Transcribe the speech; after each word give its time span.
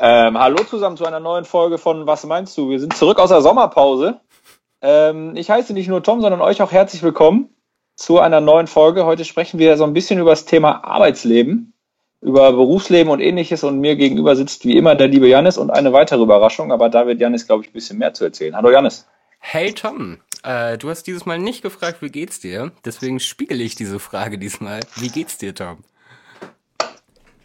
Ähm, 0.00 0.38
hallo 0.38 0.62
zusammen 0.62 0.96
zu 0.96 1.04
einer 1.04 1.18
neuen 1.18 1.44
Folge 1.44 1.76
von 1.76 2.06
Was 2.06 2.24
meinst 2.24 2.56
du? 2.56 2.70
Wir 2.70 2.78
sind 2.78 2.96
zurück 2.96 3.18
aus 3.18 3.30
der 3.30 3.40
Sommerpause. 3.40 4.20
Ähm, 4.80 5.34
ich 5.34 5.50
heiße 5.50 5.72
nicht 5.72 5.88
nur 5.88 6.04
Tom, 6.04 6.20
sondern 6.20 6.40
euch 6.40 6.62
auch 6.62 6.70
herzlich 6.70 7.02
willkommen 7.02 7.48
zu 7.96 8.20
einer 8.20 8.40
neuen 8.40 8.68
Folge. 8.68 9.06
Heute 9.06 9.24
sprechen 9.24 9.58
wir 9.58 9.76
so 9.76 9.82
ein 9.82 9.94
bisschen 9.94 10.20
über 10.20 10.30
das 10.30 10.44
Thema 10.44 10.84
Arbeitsleben, 10.84 11.72
über 12.20 12.52
Berufsleben 12.52 13.10
und 13.10 13.18
ähnliches. 13.18 13.64
Und 13.64 13.80
mir 13.80 13.96
gegenüber 13.96 14.36
sitzt 14.36 14.64
wie 14.64 14.76
immer 14.76 14.94
der 14.94 15.08
liebe 15.08 15.26
Janis 15.26 15.58
und 15.58 15.70
eine 15.70 15.92
weitere 15.92 16.22
Überraschung. 16.22 16.70
Aber 16.70 16.90
da 16.90 17.08
wird 17.08 17.20
Janis, 17.20 17.48
glaube 17.48 17.64
ich, 17.64 17.70
ein 17.70 17.74
bisschen 17.74 17.98
mehr 17.98 18.14
zu 18.14 18.24
erzählen. 18.24 18.54
Hallo 18.54 18.70
Janis. 18.70 19.08
Hey 19.40 19.72
Tom, 19.72 20.18
äh, 20.44 20.78
du 20.78 20.90
hast 20.90 21.08
dieses 21.08 21.26
Mal 21.26 21.40
nicht 21.40 21.62
gefragt, 21.62 22.02
wie 22.02 22.10
geht's 22.10 22.38
dir? 22.38 22.70
Deswegen 22.84 23.18
spiegel 23.18 23.60
ich 23.60 23.74
diese 23.74 23.98
Frage 23.98 24.38
diesmal. 24.38 24.78
Wie 24.94 25.08
geht's 25.08 25.38
dir, 25.38 25.56
Tom? 25.56 25.78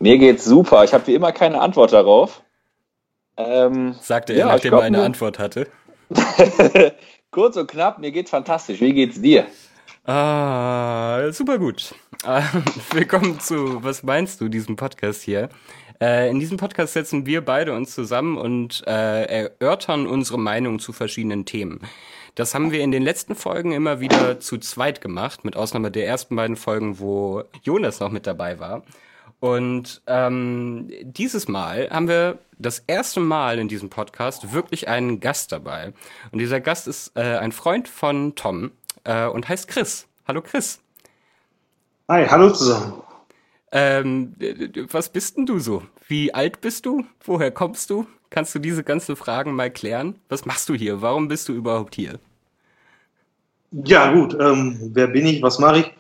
Mir 0.04 0.18
geht's 0.18 0.44
super. 0.44 0.84
Ich 0.84 0.94
habe 0.94 1.08
wie 1.08 1.16
immer 1.16 1.32
keine 1.32 1.62
Antwort 1.62 1.94
darauf. 1.94 2.44
Ähm, 3.38 3.96
Sagte 4.02 4.34
er, 4.34 4.40
ja, 4.40 4.46
nachdem 4.48 4.74
er 4.74 4.82
eine 4.82 4.98
nur... 4.98 5.06
Antwort 5.06 5.40
hatte. 5.40 5.70
Kurz 7.32 7.56
und 7.56 7.72
knapp, 7.72 8.00
mir 8.00 8.12
geht's 8.12 8.30
fantastisch. 8.30 8.82
Wie 8.82 8.92
geht's 8.92 9.22
dir? 9.22 9.46
Ah, 10.04 11.32
super 11.32 11.58
gut. 11.58 11.96
Willkommen 12.92 13.40
zu 13.40 13.82
Was 13.82 14.04
meinst 14.04 14.42
du, 14.42 14.50
diesem 14.50 14.76
Podcast 14.76 15.22
hier. 15.22 15.48
Äh, 16.02 16.30
in 16.30 16.42
diesem 16.42 16.58
Podcast 16.58 16.92
setzen 16.92 17.26
wir 17.26 17.40
beide 17.40 17.72
uns 17.72 17.96
zusammen 17.96 18.38
und 18.38 18.84
äh, 18.86 19.46
erörtern 19.46 20.06
unsere 20.06 20.38
Meinung 20.38 20.80
zu 20.80 20.92
verschiedenen 20.92 21.46
Themen. 21.46 21.80
Das 22.36 22.54
haben 22.54 22.74
wir 22.74 22.82
in 22.82 22.92
den 22.92 23.04
letzten 23.04 23.36
Folgen 23.36 23.72
immer 23.72 24.02
wieder 24.02 24.42
zu 24.42 24.58
zweit 24.58 25.00
gemacht, 25.00 25.46
mit 25.46 25.56
Ausnahme 25.56 25.92
der 25.92 26.06
ersten 26.06 26.36
beiden 26.36 26.58
Folgen, 26.58 27.00
wo 27.00 27.44
Jonas 27.62 28.02
noch 28.02 28.12
mit 28.12 28.28
dabei 28.28 28.60
war. 28.60 28.84
Und 29.44 30.02
ähm, 30.08 30.88
dieses 31.02 31.50
Mal 31.50 31.90
haben 31.92 32.08
wir 32.08 32.40
das 32.60 32.80
erste 32.88 33.20
Mal 33.20 33.60
in 33.60 33.68
diesem 33.68 33.90
Podcast 33.90 34.54
wirklich 34.54 34.88
einen 34.88 35.20
Gast 35.20 35.52
dabei. 35.52 35.92
Und 36.32 36.40
dieser 36.40 36.62
Gast 36.62 36.88
ist 36.88 37.12
äh, 37.16 37.40
ein 37.40 37.52
Freund 37.52 37.90
von 37.90 38.36
Tom 38.36 38.72
äh, 39.04 39.28
und 39.28 39.50
heißt 39.50 39.68
Chris. 39.68 40.08
Hallo 40.26 40.42
Chris. 40.42 40.80
Hi, 42.08 42.26
hallo 42.26 42.52
zusammen. 42.52 42.94
Ähm, 43.74 44.34
was 44.90 45.10
bist 45.10 45.36
denn 45.36 45.46
du 45.46 45.60
so? 45.60 45.84
Wie 46.08 46.34
alt 46.34 46.62
bist 46.62 46.86
du? 46.86 47.04
Woher 47.26 47.52
kommst 47.52 47.90
du? 47.90 48.08
Kannst 48.30 48.56
du 48.56 48.60
diese 48.60 48.86
ganzen 48.86 49.18
Fragen 49.18 49.56
mal 49.56 49.70
klären? 49.70 50.16
Was 50.30 50.46
machst 50.46 50.70
du 50.70 50.74
hier? 50.74 51.02
Warum 51.02 51.28
bist 51.28 51.50
du 51.50 51.54
überhaupt 51.54 51.96
hier? 51.96 52.18
Ja, 53.72 54.14
gut. 54.14 54.38
Ähm, 54.40 54.92
wer 54.94 55.08
bin 55.08 55.26
ich? 55.26 55.42
Was 55.44 55.60
mache 55.60 55.80
ich? 55.80 55.92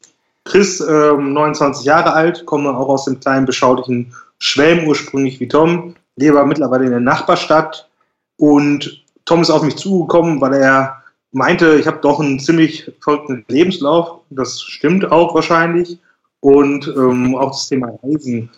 Chris, 0.45 0.81
ähm, 0.81 1.33
29 1.33 1.85
Jahre 1.85 2.13
alt, 2.13 2.45
komme 2.45 2.75
auch 2.75 2.89
aus 2.89 3.05
dem 3.05 3.19
kleinen, 3.19 3.45
beschaulichen 3.45 4.13
Schwelm 4.39 4.87
ursprünglich 4.87 5.39
wie 5.39 5.47
Tom, 5.47 5.95
lebe 6.15 6.45
mittlerweile 6.45 6.85
in 6.85 6.91
der 6.91 6.99
Nachbarstadt 6.99 7.89
und 8.37 9.03
Tom 9.25 9.41
ist 9.41 9.49
auf 9.49 9.63
mich 9.63 9.77
zugekommen, 9.77 10.41
weil 10.41 10.53
er 10.53 11.03
meinte, 11.31 11.75
ich 11.75 11.87
habe 11.87 11.99
doch 12.01 12.19
einen 12.19 12.39
ziemlich 12.39 12.91
verrückten 13.01 13.45
Lebenslauf. 13.47 14.19
Das 14.29 14.61
stimmt 14.61 15.11
auch 15.11 15.33
wahrscheinlich. 15.33 15.97
Und 16.39 16.87
ähm, 16.87 17.35
auch 17.35 17.51
das 17.51 17.69
Thema 17.69 17.97
Reisen 18.03 18.49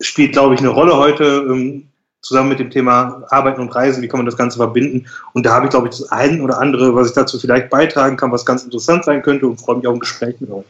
spielt, 0.00 0.32
glaube 0.32 0.54
ich, 0.54 0.60
eine 0.60 0.70
Rolle 0.70 0.96
heute, 0.96 1.46
ähm, 1.50 1.88
zusammen 2.20 2.48
mit 2.48 2.58
dem 2.58 2.70
Thema 2.70 3.22
Arbeiten 3.28 3.60
und 3.60 3.74
Reisen, 3.74 4.02
wie 4.02 4.08
kann 4.08 4.18
man 4.18 4.26
das 4.26 4.36
Ganze 4.36 4.56
verbinden. 4.56 5.06
Und 5.34 5.46
da 5.46 5.54
habe 5.54 5.66
ich, 5.66 5.70
glaube 5.70 5.88
ich, 5.88 5.98
das 5.98 6.10
ein 6.10 6.40
oder 6.40 6.58
andere, 6.58 6.94
was 6.94 7.08
ich 7.08 7.14
dazu 7.14 7.38
vielleicht 7.38 7.70
beitragen 7.70 8.16
kann, 8.16 8.32
was 8.32 8.46
ganz 8.46 8.64
interessant 8.64 9.04
sein 9.04 9.22
könnte 9.22 9.46
und 9.46 9.60
freue 9.60 9.76
mich 9.76 9.86
auf 9.86 9.94
ein 9.94 10.00
Gespräch 10.00 10.40
mit 10.40 10.50
euch. 10.50 10.64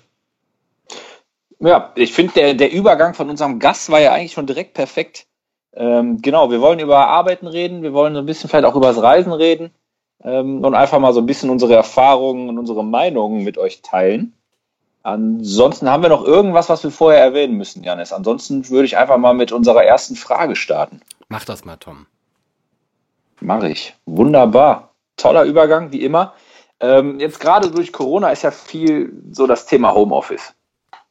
Ja, 1.60 1.92
ich 1.96 2.12
finde, 2.12 2.34
der, 2.34 2.54
der 2.54 2.72
Übergang 2.72 3.14
von 3.14 3.28
unserem 3.30 3.58
Gast 3.58 3.90
war 3.90 4.00
ja 4.00 4.12
eigentlich 4.12 4.32
schon 4.32 4.46
direkt 4.46 4.74
perfekt. 4.74 5.26
Ähm, 5.74 6.22
genau, 6.22 6.50
wir 6.50 6.60
wollen 6.60 6.78
über 6.78 7.08
Arbeiten 7.08 7.46
reden, 7.46 7.82
wir 7.82 7.92
wollen 7.92 8.14
so 8.14 8.20
ein 8.20 8.26
bisschen 8.26 8.48
vielleicht 8.48 8.64
auch 8.64 8.76
über 8.76 8.88
das 8.88 9.02
Reisen 9.02 9.32
reden 9.32 9.70
ähm, 10.22 10.64
und 10.64 10.74
einfach 10.74 10.98
mal 10.98 11.12
so 11.12 11.20
ein 11.20 11.26
bisschen 11.26 11.50
unsere 11.50 11.74
Erfahrungen 11.74 12.48
und 12.48 12.58
unsere 12.58 12.84
Meinungen 12.84 13.44
mit 13.44 13.58
euch 13.58 13.82
teilen. 13.82 14.34
Ansonsten 15.02 15.88
haben 15.88 16.02
wir 16.02 16.10
noch 16.10 16.24
irgendwas, 16.24 16.68
was 16.68 16.84
wir 16.84 16.90
vorher 16.90 17.20
erwähnen 17.20 17.56
müssen, 17.56 17.82
Janis. 17.82 18.12
Ansonsten 18.12 18.68
würde 18.68 18.86
ich 18.86 18.96
einfach 18.96 19.16
mal 19.16 19.34
mit 19.34 19.52
unserer 19.52 19.84
ersten 19.84 20.16
Frage 20.16 20.56
starten. 20.56 21.00
Mach 21.28 21.44
das 21.44 21.64
mal, 21.64 21.76
Tom. 21.76 22.06
Mache 23.40 23.70
ich. 23.70 23.94
Wunderbar. 24.06 24.90
Toller 25.16 25.44
Übergang, 25.44 25.92
wie 25.92 26.02
immer. 26.02 26.34
Ähm, 26.80 27.20
jetzt 27.20 27.40
gerade 27.40 27.70
durch 27.70 27.92
Corona 27.92 28.30
ist 28.30 28.42
ja 28.42 28.50
viel 28.50 29.12
so 29.30 29.46
das 29.46 29.66
Thema 29.66 29.94
Homeoffice. 29.94 30.54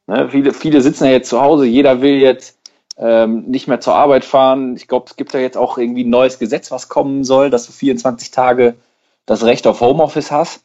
Ne, 0.07 0.29
viele, 0.29 0.53
viele 0.53 0.81
sitzen 0.81 1.05
ja 1.05 1.11
jetzt 1.11 1.29
zu 1.29 1.41
Hause, 1.41 1.65
jeder 1.65 2.01
will 2.01 2.15
jetzt 2.15 2.57
ähm, 2.97 3.43
nicht 3.45 3.67
mehr 3.67 3.81
zur 3.81 3.95
Arbeit 3.95 4.25
fahren. 4.25 4.75
Ich 4.75 4.87
glaube, 4.87 5.05
es 5.09 5.17
gibt 5.17 5.33
ja 5.33 5.39
jetzt 5.39 5.57
auch 5.57 5.77
irgendwie 5.77 6.03
ein 6.03 6.09
neues 6.09 6.39
Gesetz, 6.39 6.71
was 6.71 6.89
kommen 6.89 7.23
soll, 7.23 7.49
dass 7.49 7.65
du 7.67 7.73
24 7.73 8.31
Tage 8.31 8.75
das 9.25 9.43
Recht 9.43 9.67
auf 9.67 9.81
Homeoffice 9.81 10.31
hast. 10.31 10.63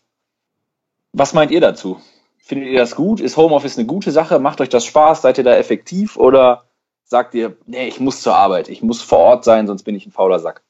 Was 1.13 1.35
meint 1.35 1.51
ihr 1.51 1.61
dazu? 1.61 2.01
Findet 2.39 2.69
ihr 2.69 2.79
das 2.79 2.95
gut? 2.95 3.21
Ist 3.21 3.37
Homeoffice 3.37 3.77
eine 3.77 3.87
gute 3.87 4.13
Sache? 4.13 4.39
Macht 4.39 4.61
euch 4.61 4.69
das 4.69 4.87
Spaß? 4.87 5.23
Seid 5.23 5.39
ihr 5.39 5.45
da 5.45 5.55
effektiv? 5.57 6.17
Oder 6.17 6.65
sagt 7.05 7.35
ihr, 7.35 7.57
nee, 7.67 7.89
ich 7.89 8.01
muss 8.01 8.23
zur 8.23 8.35
Arbeit, 8.35 8.69
ich 8.69 8.83
muss 8.83 9.03
vor 9.03 9.19
Ort 9.19 9.45
sein, 9.45 9.67
sonst 9.67 9.83
bin 9.83 9.95
ich 9.95 10.07
ein 10.07 10.13
fauler 10.13 10.39
Sack? 10.39 10.63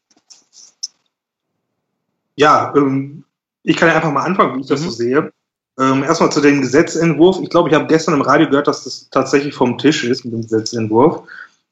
Ja, 2.34 2.72
ähm, 2.74 3.24
ich 3.62 3.76
kann 3.76 3.88
ja 3.88 3.94
einfach 3.94 4.10
mal 4.10 4.24
anfangen, 4.24 4.56
wie 4.56 4.60
ich 4.60 4.66
mhm. 4.66 4.74
das 4.74 4.80
so 4.80 4.90
sehe. 4.90 5.32
Ähm, 5.78 6.02
erstmal 6.02 6.30
zu 6.30 6.40
dem 6.40 6.60
Gesetzentwurf. 6.60 7.38
Ich 7.42 7.48
glaube, 7.48 7.68
ich 7.68 7.74
habe 7.74 7.86
gestern 7.86 8.14
im 8.14 8.22
Radio 8.22 8.48
gehört, 8.48 8.68
dass 8.68 8.84
das 8.84 9.08
tatsächlich 9.10 9.54
vom 9.54 9.78
Tisch 9.78 10.04
ist 10.04 10.24
mit 10.24 10.34
dem 10.34 10.42
Gesetzentwurf. 10.42 11.22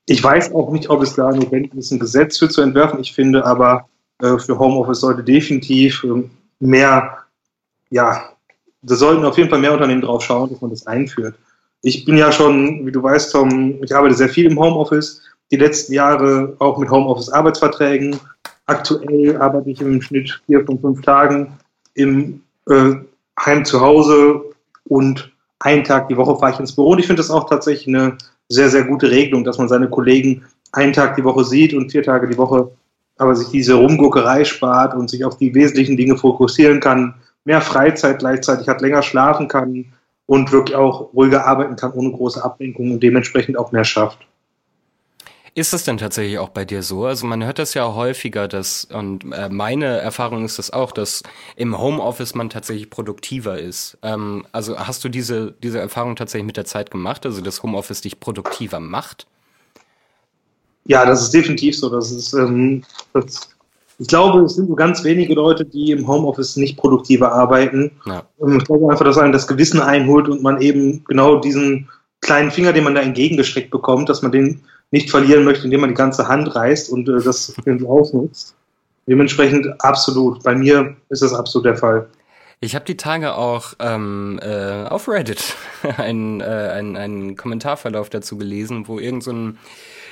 Ich 0.07 0.25
weiß 0.25 0.55
auch 0.55 0.71
nicht, 0.73 0.89
ob 0.89 1.03
es 1.03 1.15
da 1.15 1.31
notwendig 1.31 1.75
ist, 1.75 1.91
ein 1.91 1.99
Gesetz 1.99 2.39
für 2.39 2.49
zu 2.49 2.63
entwerfen. 2.63 3.01
Ich 3.01 3.13
finde 3.13 3.45
aber, 3.45 3.89
äh, 4.23 4.39
für 4.39 4.59
Homeoffice 4.59 5.01
sollte 5.01 5.23
definitiv 5.23 6.03
äh, 6.05 6.25
mehr, 6.61 7.19
ja, 7.91 8.31
da 8.83 8.95
sollten 8.95 9.25
auf 9.25 9.37
jeden 9.37 9.51
Fall 9.51 9.61
mehr 9.61 9.75
Unternehmen 9.75 10.01
drauf 10.01 10.23
schauen, 10.23 10.51
dass 10.51 10.61
man 10.61 10.71
das 10.71 10.87
einführt. 10.87 11.35
Ich 11.83 12.05
bin 12.05 12.17
ja 12.17 12.33
schon, 12.33 12.87
wie 12.87 12.93
du 12.93 13.03
weißt, 13.03 13.33
Tom, 13.33 13.83
ich 13.83 13.95
arbeite 13.95 14.15
sehr 14.15 14.29
viel 14.29 14.47
im 14.47 14.59
Homeoffice. 14.59 15.23
Die 15.51 15.57
letzten 15.57 15.93
Jahre 15.93 16.55
auch 16.59 16.79
mit 16.79 16.91
Homeoffice-Arbeitsverträgen. 16.91 18.19
Aktuell 18.67 19.37
arbeite 19.37 19.71
ich 19.71 19.81
im 19.81 20.01
Schnitt 20.01 20.41
vier 20.47 20.65
von 20.65 20.79
fünf 20.79 21.03
Tagen 21.03 21.59
im 21.95 22.43
äh, 22.69 22.95
Heim 23.45 23.65
zu 23.65 23.81
Hause 23.81 24.43
und 24.85 25.33
einen 25.59 25.85
Tag 25.85 26.09
die 26.09 26.17
Woche 26.17 26.39
fahre 26.39 26.53
ich 26.53 26.61
ins 26.61 26.75
Büro. 26.75 26.91
Und 26.91 26.99
ich 26.99 27.07
finde 27.07 27.21
das 27.21 27.31
auch 27.31 27.49
tatsächlich 27.49 27.89
eine 27.89 28.17
sehr, 28.49 28.71
sehr 28.71 28.85
gute 28.85 29.11
Regelung, 29.11 29.45
dass 29.45 29.59
man 29.59 29.69
seine 29.69 29.89
Kollegen 29.89 30.45
einen 30.73 30.93
Tag 30.93 31.17
die 31.17 31.25
Woche 31.25 31.45
sieht 31.45 31.75
und 31.75 31.91
vier 31.91 32.03
Tage 32.03 32.29
die 32.29 32.39
Woche 32.39 32.71
aber 33.21 33.37
sich 33.37 33.49
diese 33.49 33.75
Rumguckerei 33.75 34.45
spart 34.45 34.95
und 34.95 35.11
sich 35.11 35.27
auf 35.27 35.37
die 35.37 35.55
wesentlichen 35.55 35.99
Dinge 35.99 36.17
fokussieren 36.17 36.81
kann, 36.81 37.15
mehr 37.45 37.61
Freizeit 37.61 38.19
gleichzeitig 38.19 38.67
hat, 38.67 38.81
länger 38.81 39.03
schlafen 39.03 39.47
kann 39.47 39.93
und 40.25 40.53
wirklich 40.53 40.75
auch 40.75 41.13
ruhiger 41.13 41.47
arbeiten 41.47 41.77
kann 41.77 41.93
ohne 41.93 42.13
große 42.13 42.43
Ablenkung 42.43 42.93
und 42.93 43.03
dementsprechend 43.03 43.59
auch 43.59 43.73
mehr 43.73 43.85
schafft. 43.85 44.27
Ist 45.55 45.73
das 45.73 45.85
denn 45.85 45.99
tatsächlich 45.99 46.39
auch 46.39 46.51
bei 46.51 46.65
dir 46.65 46.83
so? 46.83 47.05
Also 47.05 47.27
man 47.27 47.45
hört 47.45 47.59
das 47.59 47.75
ja 47.75 47.93
häufiger, 47.95 48.47
dass, 48.47 48.85
und 48.85 49.25
äh, 49.33 49.49
meine 49.49 49.87
Erfahrung 49.99 50.45
ist 50.45 50.59
das 50.59 50.73
auch, 50.73 50.93
dass 50.93 51.23
im 51.57 51.77
Homeoffice 51.77 52.35
man 52.35 52.51
tatsächlich 52.51 52.89
produktiver 52.89 53.59
ist. 53.59 53.99
Ähm, 54.03 54.47
also 54.53 54.79
hast 54.79 55.03
du 55.03 55.09
diese, 55.09 55.53
diese 55.63 55.81
Erfahrung 55.81 56.15
tatsächlich 56.15 56.47
mit 56.47 56.57
der 56.57 56.67
Zeit 56.67 56.91
gemacht, 56.91 57.27
also 57.27 57.41
dass 57.41 57.63
Homeoffice 57.63 58.01
dich 58.01 58.21
produktiver 58.21 58.79
macht? 58.79 59.27
Ja, 60.85 61.05
das 61.05 61.23
ist 61.23 61.35
definitiv 61.35 61.77
so. 61.77 61.89
Das 61.89 62.13
ist, 62.13 62.33
ähm, 62.33 62.85
das, 63.13 63.51
ich 63.99 64.07
glaube, 64.07 64.43
es 64.43 64.55
sind 64.55 64.69
nur 64.69 64.77
ganz 64.77 65.03
wenige 65.03 65.35
Leute, 65.35 65.65
die 65.65 65.91
im 65.91 66.07
Homeoffice 66.07 66.57
nicht 66.57 66.77
produktiver 66.77 67.33
arbeiten. 67.33 67.91
Ja. 68.07 68.23
Ich 68.57 68.65
glaube 68.65 68.91
einfach, 68.91 69.05
dass 69.05 69.17
man 69.17 69.33
das 69.33 69.47
Gewissen 69.47 69.81
einholt 69.81 70.29
und 70.29 70.43
man 70.43 70.61
eben 70.61 71.05
genau 71.05 71.37
diesen 71.41 71.89
kleinen 72.21 72.51
Finger, 72.51 72.73
den 72.73 72.85
man 72.85 72.95
da 72.95 73.01
entgegengestreckt 73.01 73.71
bekommt, 73.71 74.09
dass 74.09 74.23
man 74.23 74.33
den 74.33 74.63
nicht 74.91 75.11
verlieren 75.11 75.45
möchte, 75.45 75.65
indem 75.65 75.81
man 75.81 75.91
die 75.91 75.97
ganze 75.97 76.29
Hand 76.29 76.55
reißt 76.55 76.91
und 76.91 77.09
äh, 77.09 77.23
das 77.23 77.55
ausnutzt. 77.87 78.55
Dementsprechend 79.07 79.67
absolut. 79.83 80.43
Bei 80.43 80.55
mir 80.55 80.97
ist 81.09 81.23
das 81.23 81.33
absolut 81.33 81.67
der 81.67 81.77
Fall. 81.77 82.09
Ich 82.61 82.75
habe 82.75 82.85
die 82.85 82.97
Tage 82.97 83.35
auch 83.35 83.73
ähm, 83.79 84.39
äh, 84.43 84.85
auf 84.85 85.09
Reddit 85.09 85.57
einen, 85.97 86.41
äh, 86.41 86.45
einen, 86.45 87.35
Kommentarverlauf 87.35 88.11
dazu 88.11 88.37
gelesen, 88.37 88.87
wo 88.87 88.99
irgend 88.99 89.25
so 89.25 89.31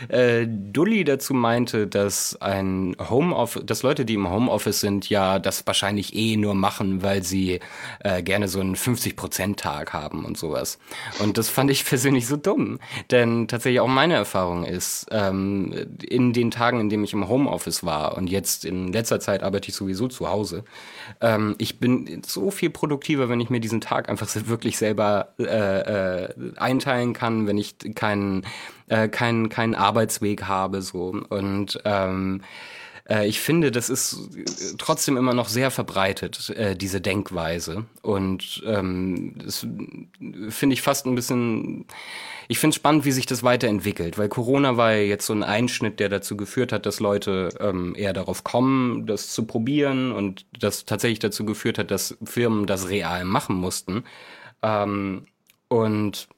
äh, 0.08 0.46
Dulli 0.46 1.04
dazu 1.04 1.34
meinte, 1.34 1.86
dass 1.86 2.40
ein 2.40 2.96
Homeoffice, 2.98 3.64
dass 3.66 3.82
Leute, 3.82 4.04
die 4.04 4.14
im 4.14 4.30
Homeoffice 4.30 4.80
sind, 4.80 5.08
ja 5.08 5.38
das 5.38 5.66
wahrscheinlich 5.66 6.14
eh 6.14 6.36
nur 6.36 6.54
machen, 6.54 7.02
weil 7.02 7.22
sie 7.22 7.60
äh, 8.00 8.22
gerne 8.22 8.48
so 8.48 8.60
einen 8.60 8.76
50-Prozent-Tag 8.76 9.92
haben 9.92 10.24
und 10.24 10.38
sowas. 10.38 10.78
Und 11.18 11.38
das 11.38 11.48
fand 11.48 11.70
ich 11.70 11.84
persönlich 11.84 12.26
so 12.26 12.36
dumm. 12.36 12.78
Denn 13.10 13.48
tatsächlich 13.48 13.80
auch 13.80 13.88
meine 13.88 14.14
Erfahrung 14.14 14.64
ist, 14.64 15.06
ähm, 15.10 15.98
in 16.08 16.32
den 16.32 16.50
Tagen, 16.50 16.80
in 16.80 16.88
denen 16.88 17.04
ich 17.04 17.12
im 17.12 17.28
Homeoffice 17.28 17.84
war 17.84 18.16
und 18.16 18.28
jetzt 18.28 18.64
in 18.64 18.92
letzter 18.92 19.20
Zeit 19.20 19.42
arbeite 19.42 19.68
ich 19.68 19.74
sowieso 19.74 20.08
zu 20.08 20.28
Hause, 20.28 20.64
ähm, 21.20 21.54
ich 21.58 21.78
bin 21.78 22.22
so 22.26 22.50
viel 22.50 22.70
produktiver, 22.70 23.28
wenn 23.28 23.40
ich 23.40 23.50
mir 23.50 23.60
diesen 23.60 23.80
Tag 23.80 24.08
einfach 24.08 24.28
wirklich 24.46 24.78
selber 24.78 25.34
äh, 25.38 26.24
äh, 26.24 26.28
einteilen 26.56 27.12
kann, 27.12 27.46
wenn 27.46 27.58
ich 27.58 27.76
keinen 27.94 28.44
äh, 28.88 29.08
keinen 29.08 29.48
keinen 29.48 29.74
Arbeitsweg 29.74 30.44
habe 30.44 30.82
so 30.82 31.14
und 31.28 31.80
ähm, 31.84 32.42
äh, 33.08 33.26
ich 33.26 33.40
finde, 33.40 33.70
das 33.70 33.90
ist 33.90 34.30
trotzdem 34.78 35.16
immer 35.16 35.34
noch 35.34 35.48
sehr 35.48 35.70
verbreitet, 35.70 36.50
äh, 36.50 36.76
diese 36.76 37.00
Denkweise. 37.00 37.86
Und 38.02 38.62
ähm, 38.66 39.34
das 39.44 39.66
finde 40.50 40.74
ich 40.74 40.82
fast 40.82 41.06
ein 41.06 41.14
bisschen. 41.14 41.86
Ich 42.50 42.58
finde 42.58 42.72
es 42.72 42.76
spannend, 42.76 43.04
wie 43.04 43.12
sich 43.12 43.26
das 43.26 43.42
weiterentwickelt, 43.42 44.16
weil 44.16 44.30
Corona 44.30 44.78
war 44.78 44.92
ja 44.92 45.02
jetzt 45.02 45.26
so 45.26 45.34
ein 45.34 45.42
Einschnitt, 45.42 46.00
der 46.00 46.08
dazu 46.08 46.34
geführt 46.36 46.72
hat, 46.72 46.86
dass 46.86 46.98
Leute 46.98 47.50
ähm, 47.60 47.94
eher 47.94 48.14
darauf 48.14 48.42
kommen, 48.42 49.06
das 49.06 49.30
zu 49.30 49.44
probieren 49.44 50.12
und 50.12 50.46
das 50.58 50.86
tatsächlich 50.86 51.18
dazu 51.18 51.44
geführt 51.44 51.78
hat, 51.78 51.90
dass 51.90 52.16
Firmen 52.24 52.66
das 52.66 52.88
real 52.88 53.26
machen 53.26 53.56
mussten. 53.56 54.04
Ähm, 54.62 55.26
und 55.68 56.28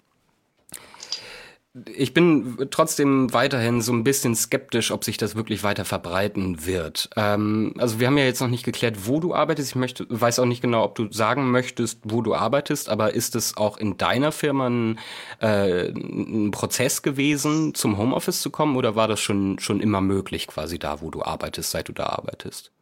ich 1.94 2.12
bin 2.12 2.69
trotzdem 2.70 3.32
weiterhin 3.32 3.81
so 3.81 3.93
ein 3.93 4.02
bisschen 4.02 4.34
skeptisch, 4.34 4.90
ob 4.90 5.05
sich 5.05 5.19
das 5.19 5.37
wirklich 5.37 5.62
weiter 5.62 5.84
verbreiten 5.84 6.67
wird. 6.67 7.08
Ähm, 7.17 7.75
also 7.78 8.00
wir 8.00 8.08
haben 8.08 8.19
ja 8.19 8.25
jetzt 8.25 8.40
noch 8.40 8.49
nicht 8.49 8.64
geklärt, 8.64 9.06
wo 9.06 9.20
du 9.20 9.34
arbeitest. 9.34 9.70
Ich 9.70 9.76
möchte, 9.76 10.05
weiß 10.08 10.40
auch 10.40 10.46
nicht 10.46 10.62
genau, 10.62 10.82
ob 10.82 10.96
du 10.96 11.12
sagen 11.12 11.52
möchtest, 11.52 12.00
wo 12.02 12.22
du 12.22 12.34
arbeitest, 12.34 12.88
aber 12.88 13.14
ist 13.14 13.37
es 13.37 13.56
auch 13.56 13.78
in 13.78 13.96
deiner 13.96 14.32
Firma 14.32 14.69
ein, 14.69 14.99
äh, 15.40 15.90
ein 15.90 16.50
Prozess 16.50 17.02
gewesen, 17.02 17.73
zum 17.75 17.99
Homeoffice 17.99 18.43
zu 18.43 18.50
kommen 18.50 18.75
oder 18.75 18.96
war 18.96 19.06
das 19.06 19.20
schon, 19.20 19.61
schon 19.61 19.78
immer 19.78 20.00
möglich 20.00 20.49
quasi 20.49 20.78
da, 20.81 21.00
wo 21.00 21.11
du 21.11 21.23
arbeitest, 21.23 21.70
seit 21.70 21.88
du 21.88 21.93
da 21.93 22.06
arbeitest? 22.06 22.73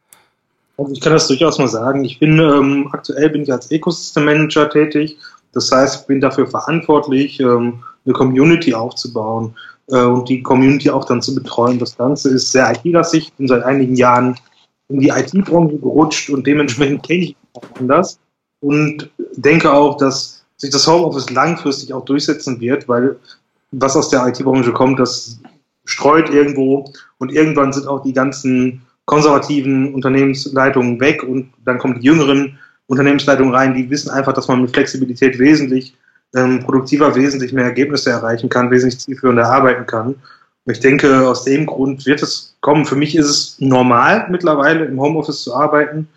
Also 0.78 0.92
ich 0.92 1.00
kann 1.02 1.12
das 1.12 1.28
durchaus 1.28 1.58
mal 1.58 1.68
sagen. 1.68 2.04
Ich 2.04 2.18
bin 2.18 2.38
ähm, 2.38 2.88
aktuell 2.92 3.28
bin 3.28 3.42
ich 3.42 3.52
als 3.52 3.70
Ecosystem 3.70 4.24
Manager 4.24 4.70
tätig. 4.70 5.18
Das 5.52 5.70
heißt, 5.70 6.02
ich 6.02 6.06
bin 6.06 6.20
dafür 6.20 6.46
verantwortlich, 6.46 7.40
ähm, 7.40 7.82
eine 8.08 8.14
Community 8.14 8.74
aufzubauen 8.74 9.54
äh, 9.88 10.02
und 10.02 10.28
die 10.28 10.42
Community 10.42 10.90
auch 10.90 11.04
dann 11.04 11.22
zu 11.22 11.34
betreuen. 11.34 11.78
Das 11.78 11.96
Ganze 11.96 12.30
ist 12.30 12.50
sehr 12.50 12.70
IT-lastig. 12.70 13.32
Bin 13.34 13.48
seit 13.48 13.62
einigen 13.62 13.94
Jahren 13.94 14.36
in 14.88 15.00
die 15.00 15.10
IT-Branche 15.10 15.76
gerutscht 15.78 16.30
und 16.30 16.46
dementsprechend 16.46 17.02
kenne 17.02 17.24
ich 17.24 17.36
auch 17.52 17.62
anders 17.78 18.18
und 18.60 19.10
denke 19.36 19.70
auch, 19.70 19.98
dass 19.98 20.44
sich 20.56 20.70
das 20.70 20.86
Homeoffice 20.86 21.30
langfristig 21.30 21.92
auch 21.92 22.04
durchsetzen 22.04 22.60
wird, 22.60 22.88
weil 22.88 23.16
was 23.70 23.96
aus 23.96 24.08
der 24.08 24.26
IT-Branche 24.26 24.72
kommt, 24.72 24.98
das 24.98 25.38
streut 25.84 26.30
irgendwo 26.30 26.90
und 27.18 27.32
irgendwann 27.32 27.72
sind 27.72 27.86
auch 27.86 28.02
die 28.02 28.14
ganzen 28.14 28.82
konservativen 29.04 29.94
Unternehmensleitungen 29.94 31.00
weg 31.00 31.22
und 31.22 31.50
dann 31.64 31.78
kommen 31.78 32.00
die 32.00 32.06
jüngeren 32.06 32.58
Unternehmensleitungen 32.86 33.54
rein, 33.54 33.74
die 33.74 33.88
wissen 33.90 34.10
einfach, 34.10 34.32
dass 34.32 34.48
man 34.48 34.62
mit 34.62 34.70
Flexibilität 34.70 35.38
wesentlich 35.38 35.94
ähm, 36.34 36.60
produktiver 36.60 37.14
wesentlich 37.14 37.52
mehr 37.52 37.64
Ergebnisse 37.64 38.10
erreichen 38.10 38.48
kann, 38.48 38.70
wesentlich 38.70 39.00
zielführender 39.00 39.46
arbeiten 39.46 39.86
kann. 39.86 40.14
Und 40.64 40.72
ich 40.72 40.80
denke, 40.80 41.26
aus 41.26 41.44
dem 41.44 41.66
Grund 41.66 42.04
wird 42.06 42.22
es 42.22 42.56
kommen. 42.60 42.84
Für 42.84 42.96
mich 42.96 43.16
ist 43.16 43.26
es 43.26 43.56
normal 43.58 44.26
mittlerweile 44.30 44.84
im 44.84 45.00
Homeoffice 45.00 45.42
zu 45.42 45.54
arbeiten. 45.54 46.08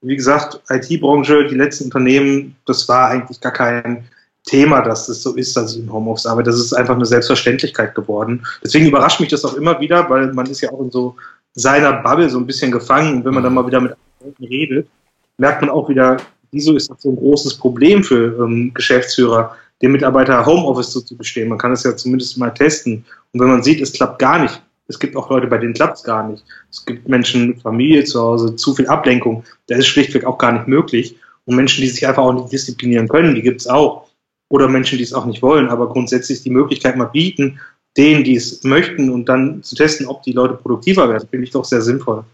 Wie 0.00 0.16
gesagt, 0.16 0.60
IT-Branche, 0.70 1.48
die 1.48 1.56
letzten 1.56 1.84
Unternehmen, 1.84 2.56
das 2.66 2.88
war 2.88 3.08
eigentlich 3.08 3.40
gar 3.40 3.52
kein 3.52 4.04
Thema, 4.44 4.80
dass 4.80 5.08
es 5.08 5.22
so 5.22 5.34
ist, 5.34 5.56
dass 5.56 5.74
ich 5.74 5.82
im 5.82 5.92
Homeoffice 5.92 6.26
arbeite. 6.26 6.50
Das 6.50 6.58
ist 6.58 6.72
einfach 6.72 6.94
eine 6.94 7.04
Selbstverständlichkeit 7.04 7.94
geworden. 7.94 8.46
Deswegen 8.64 8.86
überrascht 8.86 9.20
mich 9.20 9.28
das 9.28 9.44
auch 9.44 9.54
immer 9.54 9.78
wieder, 9.80 10.08
weil 10.08 10.32
man 10.32 10.46
ist 10.46 10.62
ja 10.62 10.70
auch 10.70 10.80
in 10.80 10.90
so 10.90 11.16
seiner 11.54 11.92
Bubble 12.02 12.30
so 12.30 12.38
ein 12.38 12.46
bisschen 12.46 12.70
gefangen. 12.70 13.16
Und 13.16 13.24
wenn 13.24 13.34
man 13.34 13.42
dann 13.42 13.54
mal 13.54 13.66
wieder 13.66 13.80
mit 13.80 13.94
Leuten 14.20 14.44
redet, 14.44 14.88
merkt 15.36 15.60
man 15.60 15.70
auch 15.70 15.88
wieder, 15.88 16.16
wieso 16.52 16.76
ist 16.76 16.90
das 16.90 17.02
so 17.02 17.10
ein 17.10 17.16
großes 17.16 17.56
Problem 17.56 18.02
für 18.02 18.44
ähm, 18.44 18.72
Geschäftsführer, 18.74 19.56
dem 19.82 19.92
Mitarbeiter 19.92 20.44
Homeoffice 20.44 20.92
so 20.92 21.00
zu 21.00 21.16
bestehen? 21.16 21.48
Man 21.48 21.58
kann 21.58 21.72
es 21.72 21.84
ja 21.84 21.96
zumindest 21.96 22.38
mal 22.38 22.50
testen. 22.50 23.04
Und 23.32 23.40
wenn 23.40 23.48
man 23.48 23.62
sieht, 23.62 23.80
es 23.80 23.92
klappt 23.92 24.18
gar 24.18 24.42
nicht, 24.42 24.60
es 24.88 24.98
gibt 24.98 25.16
auch 25.16 25.28
Leute, 25.30 25.46
bei 25.46 25.58
denen 25.58 25.74
klappt 25.74 25.98
es 25.98 26.02
gar 26.02 26.26
nicht. 26.28 26.42
Es 26.70 26.84
gibt 26.84 27.08
Menschen 27.08 27.60
Familie 27.60 28.04
zu 28.04 28.20
Hause, 28.20 28.56
zu 28.56 28.74
viel 28.74 28.86
Ablenkung, 28.86 29.44
da 29.66 29.76
ist 29.76 29.86
schlichtweg 29.86 30.24
auch 30.24 30.38
gar 30.38 30.52
nicht 30.52 30.66
möglich. 30.66 31.16
Und 31.44 31.56
Menschen, 31.56 31.82
die 31.82 31.88
sich 31.88 32.06
einfach 32.06 32.22
auch 32.22 32.32
nicht 32.32 32.52
disziplinieren 32.52 33.08
können, 33.08 33.34
die 33.34 33.42
gibt 33.42 33.60
es 33.60 33.66
auch. 33.66 34.08
Oder 34.50 34.68
Menschen, 34.68 34.96
die 34.96 35.04
es 35.04 35.12
auch 35.12 35.26
nicht 35.26 35.42
wollen, 35.42 35.68
aber 35.68 35.88
grundsätzlich 35.88 36.42
die 36.42 36.50
Möglichkeit 36.50 36.96
mal 36.96 37.04
bieten, 37.04 37.60
denen, 37.96 38.24
die 38.24 38.36
es 38.36 38.64
möchten 38.64 39.10
und 39.10 39.28
dann 39.28 39.62
zu 39.62 39.74
testen, 39.74 40.06
ob 40.06 40.22
die 40.22 40.32
Leute 40.32 40.54
produktiver 40.54 41.08
werden, 41.08 41.28
finde 41.28 41.44
ich 41.44 41.50
doch 41.50 41.64
sehr 41.64 41.82
sinnvoll. 41.82 42.24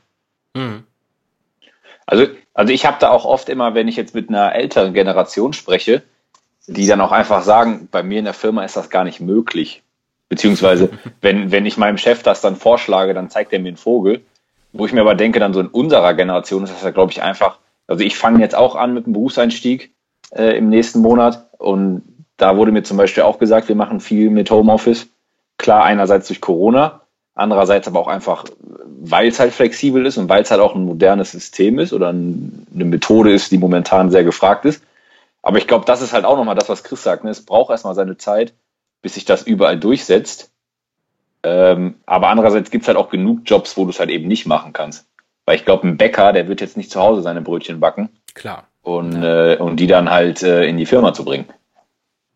Mhm. 0.56 0.84
Also 2.06 2.26
also 2.54 2.72
ich 2.72 2.86
habe 2.86 2.96
da 3.00 3.10
auch 3.10 3.24
oft 3.24 3.48
immer, 3.48 3.74
wenn 3.74 3.88
ich 3.88 3.96
jetzt 3.96 4.14
mit 4.14 4.28
einer 4.28 4.54
älteren 4.54 4.94
Generation 4.94 5.52
spreche, 5.52 6.02
die 6.68 6.86
dann 6.86 7.00
auch 7.00 7.12
einfach 7.12 7.42
sagen, 7.42 7.88
bei 7.90 8.02
mir 8.02 8.20
in 8.20 8.24
der 8.24 8.32
Firma 8.32 8.64
ist 8.64 8.76
das 8.76 8.88
gar 8.88 9.04
nicht 9.04 9.20
möglich. 9.20 9.82
Beziehungsweise, 10.28 10.90
wenn, 11.20 11.50
wenn 11.50 11.66
ich 11.66 11.76
meinem 11.76 11.98
Chef 11.98 12.22
das 12.22 12.40
dann 12.40 12.56
vorschlage, 12.56 13.12
dann 13.12 13.28
zeigt 13.28 13.52
er 13.52 13.58
mir 13.58 13.68
einen 13.68 13.76
Vogel. 13.76 14.22
Wo 14.72 14.86
ich 14.86 14.92
mir 14.92 15.02
aber 15.02 15.14
denke, 15.14 15.40
dann 15.40 15.52
so 15.52 15.60
in 15.60 15.66
unserer 15.66 16.14
Generation 16.14 16.64
ist 16.64 16.72
das 16.72 16.82
ja, 16.82 16.90
glaube 16.90 17.12
ich, 17.12 17.22
einfach. 17.22 17.58
Also 17.86 18.02
ich 18.02 18.16
fange 18.16 18.40
jetzt 18.40 18.54
auch 18.54 18.76
an 18.76 18.94
mit 18.94 19.06
dem 19.06 19.12
Berufseinstieg 19.12 19.92
äh, 20.30 20.56
im 20.56 20.68
nächsten 20.68 21.00
Monat 21.00 21.46
und 21.58 22.02
da 22.36 22.56
wurde 22.56 22.72
mir 22.72 22.82
zum 22.82 22.96
Beispiel 22.96 23.22
auch 23.24 23.38
gesagt, 23.38 23.68
wir 23.68 23.76
machen 23.76 24.00
viel 24.00 24.30
mit 24.30 24.50
Homeoffice. 24.50 25.08
Klar, 25.58 25.84
einerseits 25.84 26.26
durch 26.26 26.40
Corona, 26.40 27.02
Andererseits 27.34 27.88
aber 27.88 27.98
auch 27.98 28.08
einfach, 28.08 28.44
weil 29.00 29.28
es 29.28 29.40
halt 29.40 29.52
flexibel 29.52 30.06
ist 30.06 30.18
und 30.18 30.28
weil 30.28 30.42
es 30.42 30.50
halt 30.50 30.60
auch 30.60 30.74
ein 30.74 30.84
modernes 30.84 31.32
System 31.32 31.78
ist 31.78 31.92
oder 31.92 32.08
eine 32.10 32.84
Methode 32.84 33.32
ist, 33.32 33.50
die 33.50 33.58
momentan 33.58 34.10
sehr 34.10 34.22
gefragt 34.22 34.64
ist. 34.64 34.84
Aber 35.42 35.58
ich 35.58 35.66
glaube, 35.66 35.84
das 35.84 36.00
ist 36.00 36.12
halt 36.12 36.24
auch 36.24 36.36
nochmal 36.36 36.54
das, 36.54 36.68
was 36.68 36.84
Chris 36.84 37.02
sagt. 37.02 37.24
Ne? 37.24 37.30
Es 37.30 37.44
braucht 37.44 37.70
erstmal 37.70 37.94
seine 37.94 38.16
Zeit, 38.16 38.54
bis 39.02 39.14
sich 39.14 39.24
das 39.24 39.42
überall 39.42 39.78
durchsetzt. 39.78 40.52
Ähm, 41.42 41.96
aber 42.06 42.28
andererseits 42.28 42.70
gibt 42.70 42.84
es 42.84 42.88
halt 42.88 42.96
auch 42.96 43.10
genug 43.10 43.40
Jobs, 43.44 43.76
wo 43.76 43.84
du 43.84 43.90
es 43.90 44.00
halt 44.00 44.10
eben 44.10 44.28
nicht 44.28 44.46
machen 44.46 44.72
kannst. 44.72 45.06
Weil 45.44 45.56
ich 45.56 45.64
glaube, 45.64 45.86
ein 45.86 45.98
Bäcker, 45.98 46.32
der 46.32 46.48
wird 46.48 46.60
jetzt 46.60 46.76
nicht 46.76 46.90
zu 46.90 47.00
Hause 47.00 47.20
seine 47.20 47.42
Brötchen 47.42 47.80
backen. 47.80 48.08
Klar. 48.32 48.68
Und, 48.80 49.20
ja. 49.20 49.52
äh, 49.52 49.56
und 49.58 49.76
die 49.76 49.86
dann 49.86 50.10
halt 50.10 50.42
äh, 50.42 50.64
in 50.64 50.78
die 50.78 50.86
Firma 50.86 51.12
zu 51.12 51.24
bringen. 51.24 51.46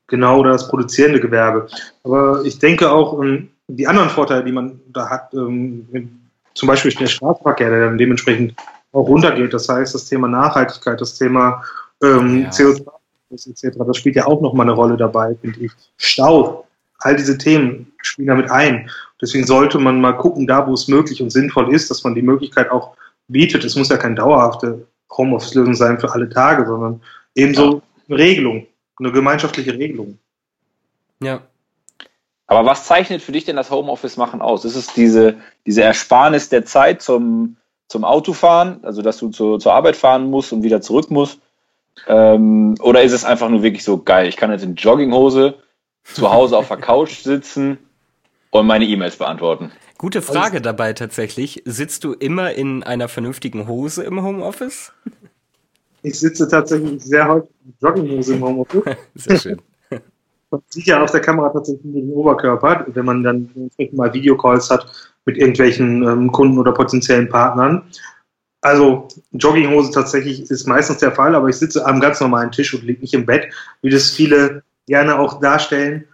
Genau, 0.08 0.38
oder 0.38 0.52
das 0.52 0.68
produzierende 0.68 1.20
Gewerbe. 1.20 1.68
Aber 2.02 2.42
ich 2.44 2.58
denke 2.58 2.90
auch, 2.90 3.22
ähm, 3.22 3.50
die 3.68 3.86
anderen 3.86 4.10
Vorteile, 4.10 4.44
die 4.44 4.52
man 4.52 4.80
da 4.88 5.08
hat, 5.08 5.32
ähm, 5.34 5.86
zum 6.54 6.66
Beispiel 6.66 6.92
der 6.92 7.06
Straßenverkehr, 7.06 7.70
der 7.70 7.86
dann 7.86 7.98
dementsprechend 7.98 8.54
auch 8.92 9.06
runtergeht. 9.06 9.52
Das 9.52 9.68
heißt, 9.68 9.94
das 9.94 10.06
Thema 10.06 10.26
Nachhaltigkeit, 10.28 11.00
das 11.00 11.16
Thema 11.16 11.62
ähm, 12.02 12.42
ja. 12.42 12.50
CO2 12.50 12.88
etc., 13.30 13.78
das 13.86 13.96
spielt 13.96 14.16
ja 14.16 14.26
auch 14.26 14.40
nochmal 14.40 14.66
eine 14.66 14.74
Rolle 14.74 14.96
dabei, 14.96 15.36
finde 15.40 15.60
ich. 15.60 15.72
Stau, 15.98 16.66
all 16.98 17.16
diese 17.16 17.36
Themen 17.36 17.92
spielen 18.02 18.28
damit 18.28 18.50
ein. 18.50 18.90
Deswegen 19.20 19.46
sollte 19.46 19.78
man 19.78 20.00
mal 20.00 20.12
gucken, 20.12 20.46
da 20.46 20.66
wo 20.66 20.72
es 20.72 20.88
möglich 20.88 21.22
und 21.22 21.30
sinnvoll 21.30 21.72
ist, 21.74 21.90
dass 21.90 22.02
man 22.04 22.14
die 22.14 22.22
Möglichkeit 22.22 22.70
auch 22.70 22.96
bietet. 23.28 23.64
Es 23.64 23.76
muss 23.76 23.90
ja 23.90 23.98
keine 23.98 24.14
dauerhafte 24.14 24.86
Homeoffice-Lösung 25.16 25.74
sein 25.74 26.00
für 26.00 26.12
alle 26.12 26.28
Tage, 26.28 26.66
sondern 26.66 27.00
ebenso 27.34 27.74
ja. 27.74 27.82
eine 28.08 28.18
Regelung, 28.18 28.66
eine 28.98 29.12
gemeinschaftliche 29.12 29.74
Regelung. 29.74 30.18
Ja, 31.20 31.42
aber 32.48 32.66
was 32.66 32.84
zeichnet 32.84 33.22
für 33.22 33.32
dich 33.32 33.44
denn 33.44 33.56
das 33.56 33.70
Homeoffice 33.70 34.16
machen 34.16 34.40
aus? 34.40 34.64
Ist 34.64 34.74
es 34.74 34.88
diese, 34.88 35.36
diese 35.66 35.82
Ersparnis 35.82 36.48
der 36.48 36.64
Zeit 36.64 37.02
zum, 37.02 37.56
zum 37.88 38.04
Autofahren, 38.04 38.82
also 38.82 39.02
dass 39.02 39.18
du 39.18 39.28
zu, 39.28 39.58
zur 39.58 39.74
Arbeit 39.74 39.96
fahren 39.96 40.30
musst 40.30 40.52
und 40.52 40.62
wieder 40.62 40.80
zurück 40.80 41.10
musst? 41.10 41.40
Ähm, 42.06 42.74
oder 42.80 43.02
ist 43.02 43.12
es 43.12 43.24
einfach 43.24 43.50
nur 43.50 43.62
wirklich 43.62 43.84
so 43.84 43.98
geil? 44.02 44.28
Ich 44.28 44.36
kann 44.36 44.50
jetzt 44.50 44.64
in 44.64 44.76
Jogginghose 44.76 45.56
zu 46.04 46.32
Hause 46.32 46.56
auf 46.56 46.68
der 46.68 46.78
Couch 46.78 47.18
sitzen 47.22 47.78
und 48.50 48.66
meine 48.66 48.86
E-Mails 48.86 49.16
beantworten. 49.16 49.70
Gute 49.98 50.22
Frage 50.22 50.62
dabei 50.62 50.94
tatsächlich. 50.94 51.62
Sitzt 51.66 52.04
du 52.04 52.14
immer 52.14 52.52
in 52.54 52.82
einer 52.82 53.08
vernünftigen 53.08 53.68
Hose 53.68 54.04
im 54.04 54.22
Homeoffice? 54.22 54.92
Ich 56.02 56.18
sitze 56.18 56.48
tatsächlich 56.48 57.02
sehr 57.02 57.28
häufig 57.28 57.50
in 57.66 57.74
Jogginghose 57.78 58.34
im 58.34 58.44
Homeoffice. 58.44 58.84
Sehr 59.14 59.38
schön. 59.38 59.62
Man 60.50 60.62
sieht 60.68 60.86
ja 60.86 61.02
auf 61.02 61.10
der 61.10 61.20
Kamera 61.20 61.50
tatsächlich 61.50 61.92
den 61.92 62.10
Oberkörper, 62.10 62.86
wenn 62.88 63.04
man 63.04 63.22
dann 63.22 63.70
mal 63.92 64.12
Videocalls 64.12 64.70
hat 64.70 64.86
mit 65.26 65.36
irgendwelchen 65.36 66.02
ähm, 66.02 66.32
Kunden 66.32 66.58
oder 66.58 66.72
potenziellen 66.72 67.28
Partnern. 67.28 67.82
Also 68.60 69.08
Jogginghose 69.32 69.92
tatsächlich 69.92 70.50
ist 70.50 70.66
meistens 70.66 70.98
der 70.98 71.12
Fall, 71.12 71.34
aber 71.34 71.48
ich 71.48 71.56
sitze 71.56 71.84
am 71.86 72.00
ganz 72.00 72.20
normalen 72.20 72.50
Tisch 72.50 72.74
und 72.74 72.82
liege 72.82 73.02
nicht 73.02 73.14
im 73.14 73.26
Bett, 73.26 73.52
wie 73.82 73.90
das 73.90 74.10
viele 74.10 74.62
gerne 74.86 75.18
auch 75.18 75.38
darstellen. 75.38 76.06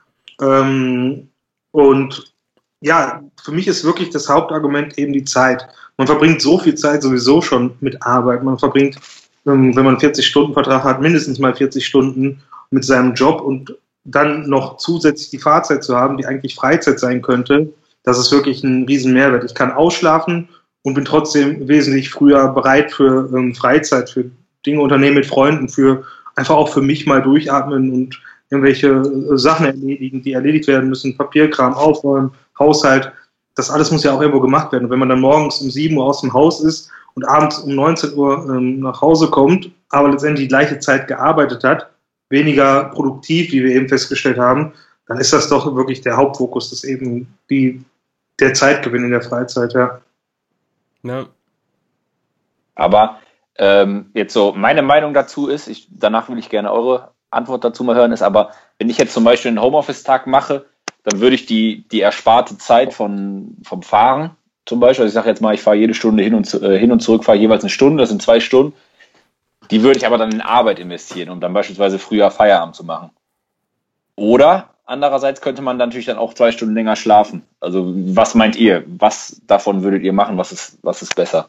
Ähm, 0.43 1.29
und 1.71 2.35
ja, 2.81 3.23
für 3.43 3.53
mich 3.53 3.67
ist 3.67 3.85
wirklich 3.85 4.11
das 4.11 4.29
Hauptargument 4.29 4.99
eben 4.99 5.13
die 5.13 5.25
Zeit. 5.25 5.67
Man 5.97 6.07
verbringt 6.07 6.43
so 6.43 6.59
viel 6.59 6.75
Zeit 6.75 7.03
sowieso 7.03 7.41
schon 7.41 7.77
mit 7.81 8.03
Arbeit. 8.03 8.43
Man 8.43 8.59
verbringt, 8.59 8.99
ähm, 9.47 9.75
wenn 9.75 9.85
man 9.85 9.99
40 9.99 10.27
Stunden 10.27 10.53
Vertrag 10.53 10.85
hat, 10.85 11.01
mindestens 11.01 11.39
mal 11.39 11.55
40 11.55 11.87
Stunden 11.87 12.43
mit 12.71 12.85
seinem 12.85 13.15
Job 13.15 13.41
und 13.41 13.75
dann 14.05 14.49
noch 14.49 14.77
zusätzlich 14.77 15.31
die 15.31 15.39
Fahrzeit 15.39 15.83
zu 15.83 15.97
haben, 15.97 16.17
die 16.17 16.27
eigentlich 16.27 16.55
Freizeit 16.55 17.01
sein 17.01 17.23
könnte, 17.23 17.73
das 18.05 18.19
ist 18.19 18.31
wirklich 18.31 18.63
ein 18.63 18.85
riesen 18.85 19.15
Mehrwert. 19.15 19.45
Ich 19.45 19.55
kann 19.55 19.73
ausschlafen 19.73 20.49
und 20.83 20.95
bin 20.95 21.07
trotzdem 21.07 21.67
wesentlich 21.67 22.11
früher 22.11 22.49
bereit 22.49 22.93
für 22.93 23.31
ähm, 23.35 23.55
Freizeit, 23.55 24.11
für 24.11 24.31
Dinge 24.65 24.83
unternehmen 24.83 25.17
mit 25.17 25.27
Freunden, 25.27 25.69
für 25.69 26.05
einfach 26.37 26.55
auch 26.55 26.69
für 26.69 26.83
mich 26.83 27.07
mal 27.07 27.23
durchatmen 27.23 27.93
und 27.93 28.23
irgendwelche 28.51 28.89
äh, 28.89 29.39
Sachen 29.39 29.67
erledigen, 29.67 30.23
die 30.23 30.33
erledigt 30.33 30.69
werden 30.69 30.91
müssen, 30.91 31.17
Papierkram, 31.17 31.73
Aufräumen, 31.73 32.33
Haushalt. 32.59 33.11
Das 33.55 33.71
alles 33.71 33.91
muss 33.91 34.05
ja 34.05 34.13
auch 34.13 34.21
irgendwo 34.21 34.41
gemacht 34.41 34.71
werden. 34.73 34.85
Und 34.85 34.91
wenn 34.91 34.99
man 34.99 35.09
dann 35.09 35.21
morgens 35.21 35.61
um 35.61 35.71
7 35.71 35.97
Uhr 35.97 36.05
aus 36.05 36.21
dem 36.21 36.33
Haus 36.35 36.63
ist 36.63 36.91
und 37.15 37.27
abends 37.27 37.59
um 37.59 37.75
19 37.75 38.15
Uhr 38.15 38.47
ähm, 38.51 38.81
nach 38.81 39.01
Hause 39.01 39.31
kommt, 39.31 39.71
aber 39.89 40.11
letztendlich 40.11 40.45
die 40.45 40.49
gleiche 40.49 40.79
Zeit 40.79 41.09
gearbeitet 41.09 41.65
hat, 41.65 41.89
weniger 42.29 42.85
produktiv, 42.85 43.53
wie 43.53 43.65
wir 43.65 43.75
eben 43.75 43.89
festgestellt 43.89 44.39
haben, 44.39 44.73
dann 45.07 45.19
ist 45.19 45.33
das 45.33 45.49
doch 45.49 45.75
wirklich 45.77 46.01
der 46.01 46.17
Hauptfokus, 46.17 46.71
das 46.71 46.85
eben 46.85 47.37
die, 47.51 47.85
der 48.41 48.55
Zeitgewinn 48.55 49.05
in 49.05 49.11
der 49.11 49.23
Freizeit, 49.23 49.73
ja. 49.75 50.01
Ja. 51.03 51.27
Aber 52.75 53.21
ähm, 53.57 54.11
jetzt 54.15 54.33
so, 54.33 54.53
meine 54.57 54.83
Meinung 54.83 55.15
dazu 55.15 55.49
ist, 55.49 55.69
ich, 55.69 55.87
danach 55.91 56.29
will 56.29 56.39
ich 56.39 56.49
gerne 56.49 56.73
eure 56.73 57.11
Antwort 57.31 57.65
dazu 57.65 57.85
mal 57.85 57.95
hören, 57.95 58.13
ist 58.13 58.23
aber, 58.23 58.53
wenn 58.79 58.91
ich 58.91 58.99
jetzt 58.99 59.13
zum 59.13 59.25
Beispiel 59.25 59.51
einen 59.51 59.61
Homeoffice-Tag 59.61 60.27
mache, 60.27 60.65
dann 61.05 61.21
würde 61.21 61.35
ich 61.35 61.47
die, 61.47 61.87
die 61.89 62.01
ersparte 62.01 62.57
Zeit 62.57 62.95
von, 62.95 63.59
vom 63.63 63.83
Fahren 63.83 64.37
zum 64.67 64.81
Beispiel, 64.81 65.05
also 65.05 65.11
ich 65.11 65.15
sage 65.15 65.29
jetzt 65.29 65.43
mal, 65.43 65.55
ich 65.55 65.61
fahre 65.61 65.77
jede 65.77 65.95
Stunde 65.95 66.23
hin 66.23 66.35
und, 66.35 66.53
äh, 66.55 66.79
hin 66.79 66.91
und 66.91 67.01
zurück, 67.01 67.25
fahre 67.25 67.39
jeweils 67.39 67.63
eine 67.63 67.71
Stunde, 67.71 68.03
das 68.03 68.09
sind 68.09 68.23
zwei 68.23 68.41
Stunden, 68.41 68.75
die 69.71 69.83
würde 69.83 69.99
ich 69.99 70.07
aber 70.07 70.19
dann 70.19 70.33
in 70.33 70.41
Arbeit 70.41 70.79
investieren, 70.79 71.31
um 71.31 71.41
dann 71.41 71.53
beispielsweise 71.53 71.99
früher 71.99 72.31
Feierabend 72.31 72.77
zu 72.77 72.85
machen. 72.85 73.11
Oder 74.17 74.71
andererseits 74.87 75.41
könnte 75.41 75.63
man 75.63 75.77
natürlich 75.77 76.07
dann 76.07 76.19
auch 76.19 76.35
zwei 76.35 76.53
Stunden 76.53 76.75
länger 76.75 76.97
schlafen. 76.97 77.43
Also 77.61 77.93
was 77.95 78.35
meint 78.35 78.57
ihr? 78.57 78.85
Was 78.87 79.41
davon 79.47 79.83
würdet 79.83 80.03
ihr 80.03 80.13
machen? 80.13 80.39
Was 80.39 80.53
ist, 80.53 80.79
was 80.83 81.03
ist 81.03 81.17
besser? 81.17 81.49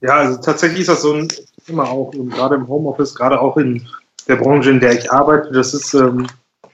Ja, 0.00 0.14
also 0.16 0.40
tatsächlich 0.40 0.80
ist 0.80 0.88
das 0.88 1.02
so 1.02 1.14
ein 1.14 1.28
Thema 1.66 1.84
auch, 1.84 2.10
gerade 2.10 2.54
im 2.56 2.68
Homeoffice, 2.68 3.14
gerade 3.14 3.40
auch 3.40 3.56
in 3.56 3.86
der 4.28 4.36
Branche, 4.36 4.70
in 4.70 4.80
der 4.80 4.92
ich 4.92 5.10
arbeite. 5.10 5.52
Das 5.52 5.74
ist 5.74 5.94
ähm, 5.94 6.26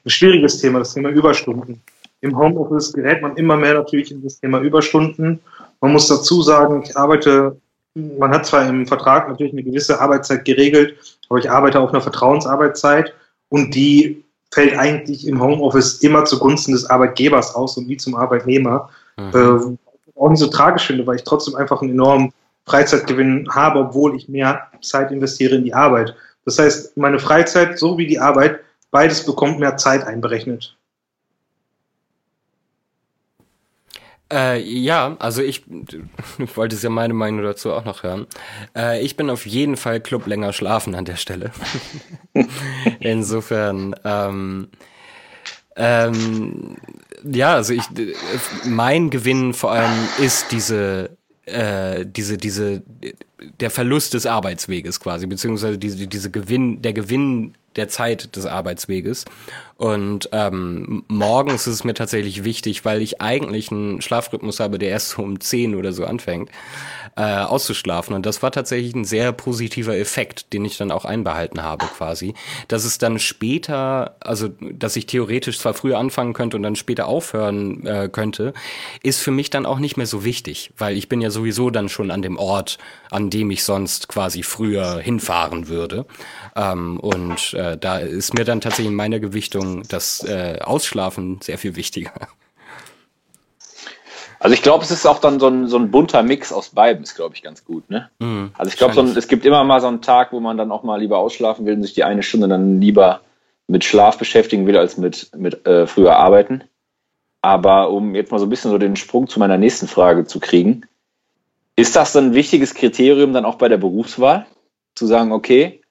ein 0.04 0.10
schwieriges 0.10 0.58
Thema, 0.58 0.80
das 0.80 0.94
Thema 0.94 1.10
Überstunden. 1.10 1.80
Im 2.20 2.36
Homeoffice 2.36 2.92
gerät 2.92 3.22
man 3.22 3.36
immer 3.36 3.56
mehr 3.56 3.74
natürlich 3.74 4.10
in 4.12 4.22
das 4.22 4.38
Thema 4.40 4.60
Überstunden. 4.60 5.40
Man 5.80 5.92
muss 5.92 6.08
dazu 6.08 6.42
sagen, 6.42 6.82
ich 6.84 6.96
arbeite, 6.96 7.56
man 7.94 8.30
hat 8.30 8.46
zwar 8.46 8.66
im 8.66 8.86
Vertrag 8.86 9.28
natürlich 9.28 9.52
eine 9.52 9.62
gewisse 9.62 10.00
Arbeitszeit 10.00 10.44
geregelt, 10.44 10.96
aber 11.28 11.38
ich 11.38 11.50
arbeite 11.50 11.80
auf 11.80 11.90
einer 11.90 12.00
Vertrauensarbeitszeit 12.00 13.12
und 13.48 13.74
die 13.74 14.24
fällt 14.50 14.78
eigentlich 14.78 15.26
im 15.26 15.40
Homeoffice 15.40 15.98
immer 16.02 16.24
zugunsten 16.24 16.72
des 16.72 16.88
Arbeitgebers 16.88 17.54
aus 17.54 17.76
und 17.76 17.88
nie 17.88 17.96
zum 17.96 18.14
Arbeitnehmer. 18.14 18.90
Mhm. 19.16 19.32
Äh, 19.34 20.18
auch 20.18 20.30
nicht 20.30 20.40
so 20.40 20.46
tragisch 20.46 20.86
finde, 20.86 21.06
weil 21.06 21.16
ich 21.16 21.24
trotzdem 21.24 21.54
einfach 21.54 21.82
einen 21.82 21.92
enormen 21.92 22.32
Freizeitgewinn 22.66 23.48
habe, 23.50 23.80
obwohl 23.80 24.14
ich 24.16 24.28
mehr 24.28 24.68
Zeit 24.82 25.10
investiere 25.10 25.56
in 25.56 25.64
die 25.64 25.74
Arbeit. 25.74 26.14
Das 26.44 26.58
heißt, 26.58 26.96
meine 26.96 27.18
Freizeit 27.18 27.78
sowie 27.78 28.06
die 28.06 28.18
Arbeit, 28.18 28.60
beides 28.90 29.24
bekommt 29.24 29.58
mehr 29.58 29.76
Zeit 29.76 30.04
einberechnet. 30.04 30.76
Äh, 34.32 34.62
ja, 34.62 35.16
also 35.18 35.42
ich, 35.42 35.64
du 35.66 36.02
wolltest 36.56 36.82
ja 36.82 36.90
meine 36.90 37.14
Meinung 37.14 37.42
dazu 37.42 37.72
auch 37.72 37.84
noch 37.84 38.02
hören. 38.02 38.26
Äh, 38.74 39.02
ich 39.02 39.16
bin 39.16 39.28
auf 39.28 39.46
jeden 39.46 39.76
Fall 39.76 40.00
Club 40.00 40.26
länger 40.26 40.52
schlafen 40.52 40.94
an 40.94 41.04
der 41.04 41.16
Stelle. 41.16 41.50
Insofern, 43.00 43.94
ähm, 44.04 44.68
ähm, 45.76 46.76
ja, 47.24 47.54
also 47.54 47.74
ich, 47.74 47.84
mein 48.64 49.10
Gewinn 49.10 49.52
vor 49.52 49.72
allem 49.72 49.92
ist 50.18 50.50
diese 50.50 51.16
äh, 51.44 52.06
diese, 52.06 52.36
diese, 52.36 52.82
der 53.60 53.70
Verlust 53.70 54.14
des 54.14 54.26
Arbeitsweges 54.26 55.00
quasi, 55.00 55.26
beziehungsweise 55.26 55.76
diese, 55.76 56.06
diese 56.06 56.30
Gewinn, 56.30 56.82
der 56.82 56.92
Gewinn 56.92 57.54
der 57.76 57.88
Zeit 57.88 58.36
des 58.36 58.46
Arbeitsweges. 58.46 59.24
Und 59.82 60.28
ähm, 60.30 61.02
morgens 61.08 61.66
ist 61.66 61.74
es 61.74 61.82
mir 61.82 61.94
tatsächlich 61.94 62.44
wichtig, 62.44 62.84
weil 62.84 63.02
ich 63.02 63.20
eigentlich 63.20 63.72
einen 63.72 64.00
Schlafrhythmus 64.00 64.60
habe, 64.60 64.78
der 64.78 64.90
erst 64.90 65.18
um 65.18 65.40
10 65.40 65.74
oder 65.74 65.92
so 65.92 66.04
anfängt, 66.04 66.50
äh, 67.16 67.22
auszuschlafen. 67.22 68.14
Und 68.14 68.24
das 68.24 68.44
war 68.44 68.52
tatsächlich 68.52 68.94
ein 68.94 69.04
sehr 69.04 69.32
positiver 69.32 69.96
Effekt, 69.96 70.52
den 70.52 70.64
ich 70.64 70.76
dann 70.76 70.92
auch 70.92 71.04
einbehalten 71.04 71.64
habe 71.64 71.86
quasi. 71.86 72.34
Dass 72.68 72.84
es 72.84 72.98
dann 72.98 73.18
später, 73.18 74.14
also 74.20 74.50
dass 74.60 74.94
ich 74.94 75.06
theoretisch 75.06 75.58
zwar 75.58 75.74
früher 75.74 75.98
anfangen 75.98 76.32
könnte 76.32 76.56
und 76.56 76.62
dann 76.62 76.76
später 76.76 77.08
aufhören 77.08 77.84
äh, 77.84 78.08
könnte, 78.08 78.54
ist 79.02 79.20
für 79.20 79.32
mich 79.32 79.50
dann 79.50 79.66
auch 79.66 79.80
nicht 79.80 79.96
mehr 79.96 80.06
so 80.06 80.24
wichtig, 80.24 80.72
weil 80.78 80.96
ich 80.96 81.08
bin 81.08 81.20
ja 81.20 81.30
sowieso 81.30 81.70
dann 81.70 81.88
schon 81.88 82.12
an 82.12 82.22
dem 82.22 82.38
Ort, 82.38 82.78
an 83.10 83.30
dem 83.30 83.50
ich 83.50 83.64
sonst 83.64 84.06
quasi 84.06 84.44
früher 84.44 85.00
hinfahren 85.00 85.66
würde. 85.66 86.06
Ähm, 86.54 87.00
und 87.00 87.52
äh, 87.62 87.78
da 87.78 87.98
ist 87.98 88.34
mir 88.34 88.44
dann 88.44 88.60
tatsächlich 88.60 88.88
in 88.88 88.96
meiner 88.96 89.20
Gewichtung 89.20 89.82
das 89.88 90.24
äh, 90.24 90.58
Ausschlafen 90.60 91.40
sehr 91.42 91.58
viel 91.58 91.76
wichtiger. 91.76 92.12
Also 94.40 94.54
ich 94.54 94.62
glaube, 94.62 94.82
es 94.82 94.90
ist 94.90 95.06
auch 95.06 95.20
dann 95.20 95.38
so 95.38 95.46
ein, 95.46 95.68
so 95.68 95.76
ein 95.76 95.92
bunter 95.92 96.24
Mix 96.24 96.52
aus 96.52 96.70
beiden, 96.70 97.04
ist, 97.04 97.14
glaube 97.14 97.36
ich, 97.36 97.42
ganz 97.42 97.64
gut. 97.64 97.88
Ne? 97.88 98.10
Mm, 98.18 98.46
also 98.58 98.70
ich 98.70 98.76
glaube, 98.76 98.92
so 98.94 99.02
es 99.02 99.28
gibt 99.28 99.46
immer 99.46 99.62
mal 99.62 99.80
so 99.80 99.86
einen 99.86 100.02
Tag, 100.02 100.32
wo 100.32 100.40
man 100.40 100.56
dann 100.56 100.72
auch 100.72 100.82
mal 100.82 100.98
lieber 100.98 101.18
ausschlafen 101.18 101.64
will 101.64 101.74
und 101.74 101.82
sich 101.82 101.94
die 101.94 102.02
eine 102.02 102.24
Stunde 102.24 102.48
dann 102.48 102.80
lieber 102.80 103.20
mit 103.68 103.84
Schlaf 103.84 104.18
beschäftigen 104.18 104.66
will, 104.66 104.76
als 104.76 104.96
mit, 104.96 105.30
mit 105.36 105.64
äh, 105.64 105.86
früher 105.86 106.16
arbeiten. 106.16 106.64
Aber 107.40 107.90
um 107.90 108.16
jetzt 108.16 108.32
mal 108.32 108.40
so 108.40 108.46
ein 108.46 108.50
bisschen 108.50 108.72
so 108.72 108.78
den 108.78 108.96
Sprung 108.96 109.28
zu 109.28 109.38
meiner 109.38 109.58
nächsten 109.58 109.86
Frage 109.86 110.24
zu 110.24 110.40
kriegen, 110.40 110.86
ist 111.76 111.94
das 111.94 112.12
dann 112.12 112.26
ein 112.26 112.34
wichtiges 112.34 112.74
Kriterium 112.74 113.32
dann 113.32 113.44
auch 113.44 113.54
bei 113.56 113.68
der 113.68 113.78
Berufswahl? 113.78 114.46
Zu 114.96 115.06
sagen, 115.06 115.30
okay, 115.30 115.81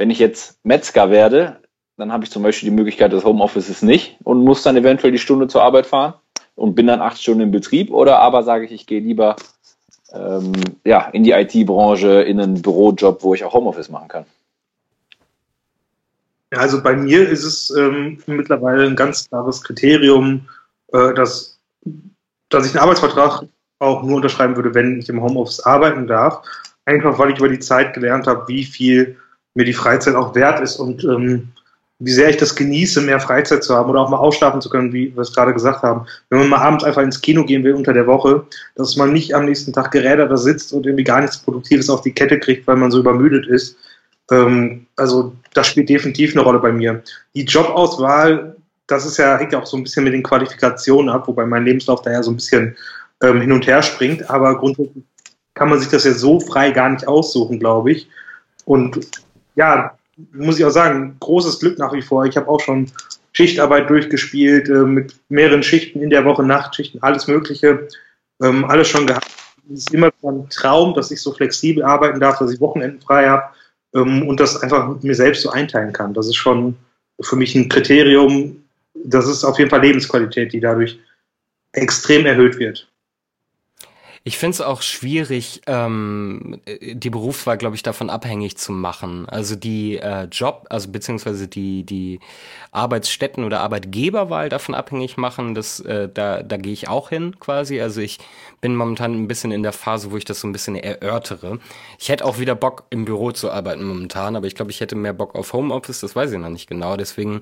wenn 0.00 0.08
ich 0.08 0.18
jetzt 0.18 0.58
Metzger 0.64 1.10
werde, 1.10 1.58
dann 1.98 2.10
habe 2.10 2.24
ich 2.24 2.30
zum 2.30 2.42
Beispiel 2.42 2.70
die 2.70 2.74
Möglichkeit 2.74 3.12
des 3.12 3.22
Homeoffices 3.22 3.82
nicht 3.82 4.16
und 4.24 4.42
muss 4.42 4.62
dann 4.62 4.78
eventuell 4.78 5.12
die 5.12 5.18
Stunde 5.18 5.46
zur 5.46 5.62
Arbeit 5.62 5.84
fahren 5.84 6.14
und 6.54 6.74
bin 6.74 6.86
dann 6.86 7.02
acht 7.02 7.20
Stunden 7.20 7.42
im 7.42 7.50
Betrieb. 7.50 7.90
Oder 7.90 8.18
aber 8.18 8.42
sage 8.42 8.64
ich, 8.64 8.72
ich 8.72 8.86
gehe 8.86 9.00
lieber 9.00 9.36
ähm, 10.14 10.52
ja, 10.86 11.02
in 11.10 11.22
die 11.22 11.32
IT-Branche, 11.32 12.22
in 12.22 12.40
einen 12.40 12.62
Bürojob, 12.62 13.22
wo 13.22 13.34
ich 13.34 13.44
auch 13.44 13.52
Homeoffice 13.52 13.90
machen 13.90 14.08
kann. 14.08 14.24
Ja, 16.50 16.60
also 16.60 16.82
bei 16.82 16.96
mir 16.96 17.28
ist 17.28 17.44
es 17.44 17.68
ähm, 17.68 18.22
mittlerweile 18.26 18.86
ein 18.86 18.96
ganz 18.96 19.28
klares 19.28 19.62
Kriterium, 19.62 20.48
äh, 20.94 21.12
dass, 21.12 21.60
dass 22.48 22.64
ich 22.64 22.72
einen 22.72 22.84
Arbeitsvertrag 22.84 23.42
auch 23.80 24.02
nur 24.02 24.16
unterschreiben 24.16 24.56
würde, 24.56 24.74
wenn 24.74 24.98
ich 24.98 25.10
im 25.10 25.22
Homeoffice 25.22 25.60
arbeiten 25.60 26.06
darf. 26.06 26.40
Einfach 26.86 27.18
weil 27.18 27.32
ich 27.32 27.38
über 27.38 27.50
die 27.50 27.58
Zeit 27.58 27.92
gelernt 27.92 28.26
habe, 28.26 28.48
wie 28.48 28.64
viel 28.64 29.18
mir 29.54 29.64
die 29.64 29.72
Freizeit 29.72 30.14
auch 30.14 30.34
wert 30.34 30.60
ist 30.60 30.76
und 30.76 31.04
ähm, 31.04 31.48
wie 32.00 32.12
sehr 32.12 32.30
ich 32.30 32.38
das 32.38 32.56
genieße, 32.56 33.02
mehr 33.02 33.20
Freizeit 33.20 33.62
zu 33.62 33.76
haben 33.76 33.90
oder 33.90 34.00
auch 34.00 34.08
mal 34.08 34.16
ausschlafen 34.16 34.62
zu 34.62 34.70
können, 34.70 34.92
wie 34.92 35.14
wir 35.14 35.20
es 35.20 35.34
gerade 35.34 35.52
gesagt 35.52 35.82
haben. 35.82 36.06
Wenn 36.30 36.40
man 36.40 36.48
mal 36.48 36.58
abends 36.58 36.82
einfach 36.82 37.02
ins 37.02 37.20
Kino 37.20 37.44
gehen 37.44 37.62
will 37.62 37.74
unter 37.74 37.92
der 37.92 38.06
Woche, 38.06 38.46
dass 38.74 38.96
man 38.96 39.12
nicht 39.12 39.34
am 39.34 39.44
nächsten 39.44 39.72
Tag 39.72 39.90
gerädert 39.90 40.30
da 40.30 40.36
sitzt 40.38 40.72
und 40.72 40.86
irgendwie 40.86 41.04
gar 41.04 41.20
nichts 41.20 41.36
Produktives 41.36 41.90
auf 41.90 42.00
die 42.00 42.12
Kette 42.12 42.38
kriegt, 42.38 42.66
weil 42.66 42.76
man 42.76 42.90
so 42.90 43.00
übermüdet 43.00 43.46
ist. 43.46 43.76
Ähm, 44.30 44.86
also 44.96 45.34
das 45.52 45.66
spielt 45.66 45.90
definitiv 45.90 46.34
eine 46.34 46.42
Rolle 46.42 46.58
bei 46.58 46.72
mir. 46.72 47.02
Die 47.34 47.44
Jobauswahl, 47.44 48.56
das 48.86 49.04
ist 49.04 49.18
ja, 49.18 49.36
hängt 49.36 49.52
ja 49.52 49.60
auch 49.60 49.66
so 49.66 49.76
ein 49.76 49.82
bisschen 49.82 50.04
mit 50.04 50.14
den 50.14 50.22
Qualifikationen 50.22 51.10
ab, 51.10 51.28
wobei 51.28 51.44
mein 51.44 51.66
Lebenslauf 51.66 52.00
da 52.00 52.12
ja 52.12 52.22
so 52.22 52.30
ein 52.30 52.36
bisschen 52.36 52.76
ähm, 53.22 53.42
hin 53.42 53.52
und 53.52 53.66
her 53.66 53.82
springt. 53.82 54.30
Aber 54.30 54.56
grundsätzlich 54.56 55.04
kann 55.52 55.68
man 55.68 55.78
sich 55.78 55.90
das 55.90 56.04
ja 56.04 56.12
so 56.12 56.40
frei 56.40 56.70
gar 56.70 56.88
nicht 56.88 57.06
aussuchen, 57.06 57.58
glaube 57.58 57.92
ich. 57.92 58.08
Und 58.64 59.00
ja, 59.56 59.96
muss 60.32 60.58
ich 60.58 60.64
auch 60.64 60.70
sagen, 60.70 61.16
großes 61.20 61.60
Glück 61.60 61.78
nach 61.78 61.92
wie 61.92 62.02
vor. 62.02 62.24
Ich 62.26 62.36
habe 62.36 62.48
auch 62.48 62.60
schon 62.60 62.90
Schichtarbeit 63.32 63.88
durchgespielt, 63.88 64.68
äh, 64.68 64.84
mit 64.84 65.14
mehreren 65.28 65.62
Schichten 65.62 66.02
in 66.02 66.10
der 66.10 66.24
Woche, 66.24 66.42
Nachtschichten, 66.42 67.02
alles 67.02 67.26
Mögliche, 67.28 67.88
ähm, 68.42 68.64
alles 68.64 68.88
schon 68.88 69.06
gehabt. 69.06 69.30
Es 69.72 69.80
ist 69.80 69.94
immer 69.94 70.10
ein 70.24 70.48
Traum, 70.50 70.94
dass 70.94 71.10
ich 71.10 71.22
so 71.22 71.32
flexibel 71.32 71.84
arbeiten 71.84 72.18
darf, 72.18 72.38
dass 72.38 72.52
ich 72.52 72.60
Wochenenden 72.60 73.00
frei 73.00 73.28
habe 73.28 73.44
ähm, 73.94 74.26
und 74.26 74.40
das 74.40 74.60
einfach 74.62 75.00
mir 75.02 75.14
selbst 75.14 75.42
so 75.42 75.50
einteilen 75.50 75.92
kann. 75.92 76.14
Das 76.14 76.26
ist 76.26 76.36
schon 76.36 76.76
für 77.20 77.36
mich 77.36 77.54
ein 77.54 77.68
Kriterium. 77.68 78.64
Das 78.94 79.28
ist 79.28 79.44
auf 79.44 79.58
jeden 79.58 79.70
Fall 79.70 79.82
Lebensqualität, 79.82 80.52
die 80.52 80.60
dadurch 80.60 80.98
extrem 81.72 82.26
erhöht 82.26 82.58
wird. 82.58 82.89
Ich 84.22 84.36
finde 84.36 84.54
es 84.54 84.60
auch 84.60 84.82
schwierig, 84.82 85.62
ähm, 85.66 86.60
die 86.66 87.08
Berufswahl, 87.08 87.56
glaube 87.56 87.76
ich, 87.76 87.82
davon 87.82 88.10
abhängig 88.10 88.58
zu 88.58 88.70
machen. 88.70 89.26
Also 89.26 89.56
die 89.56 89.96
äh, 89.96 90.24
Job, 90.24 90.66
also 90.68 90.90
beziehungsweise 90.90 91.48
die, 91.48 91.84
die 91.84 92.20
Arbeitsstätten 92.70 93.44
oder 93.44 93.60
Arbeitgeberwahl 93.60 94.50
davon 94.50 94.74
abhängig 94.74 95.16
machen, 95.16 95.54
das, 95.54 95.80
äh, 95.80 96.10
da, 96.12 96.42
da 96.42 96.58
gehe 96.58 96.74
ich 96.74 96.86
auch 96.86 97.08
hin 97.08 97.40
quasi. 97.40 97.80
Also 97.80 98.02
ich 98.02 98.18
bin 98.60 98.76
momentan 98.76 99.14
ein 99.14 99.26
bisschen 99.26 99.52
in 99.52 99.62
der 99.62 99.72
Phase, 99.72 100.12
wo 100.12 100.18
ich 100.18 100.26
das 100.26 100.40
so 100.40 100.48
ein 100.48 100.52
bisschen 100.52 100.76
erörtere. 100.76 101.58
Ich 101.98 102.10
hätte 102.10 102.26
auch 102.26 102.38
wieder 102.38 102.54
Bock, 102.54 102.84
im 102.90 103.06
Büro 103.06 103.32
zu 103.32 103.50
arbeiten 103.50 103.84
momentan, 103.84 104.36
aber 104.36 104.46
ich 104.46 104.54
glaube, 104.54 104.70
ich 104.70 104.80
hätte 104.80 104.96
mehr 104.96 105.14
Bock 105.14 105.34
auf 105.34 105.54
Homeoffice, 105.54 106.00
das 106.00 106.14
weiß 106.14 106.30
ich 106.32 106.38
noch 106.38 106.50
nicht 106.50 106.68
genau. 106.68 106.98
Deswegen 106.98 107.40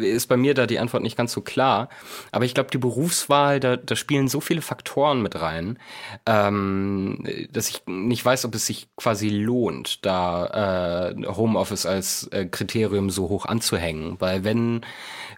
ist 0.00 0.26
bei 0.26 0.36
mir 0.36 0.54
da 0.54 0.66
die 0.66 0.80
Antwort 0.80 1.04
nicht 1.04 1.16
ganz 1.16 1.32
so 1.32 1.42
klar. 1.42 1.88
Aber 2.32 2.44
ich 2.44 2.54
glaube, 2.54 2.70
die 2.72 2.78
Berufswahl, 2.78 3.60
da, 3.60 3.76
da 3.76 3.94
spielen 3.94 4.26
so 4.26 4.40
viele 4.40 4.62
Faktoren 4.62 5.22
mit 5.22 5.40
rein 5.40 5.78
ähm, 6.26 7.24
dass 7.52 7.68
ich 7.68 7.82
nicht 7.86 8.24
weiß, 8.24 8.44
ob 8.44 8.54
es 8.54 8.66
sich 8.66 8.88
quasi 8.96 9.28
lohnt, 9.28 10.04
da 10.04 11.10
äh, 11.10 11.26
Homeoffice 11.26 11.86
als 11.86 12.28
äh, 12.28 12.46
Kriterium 12.46 13.10
so 13.10 13.28
hoch 13.28 13.46
anzuhängen. 13.46 14.16
Weil 14.20 14.44
wenn, 14.44 14.82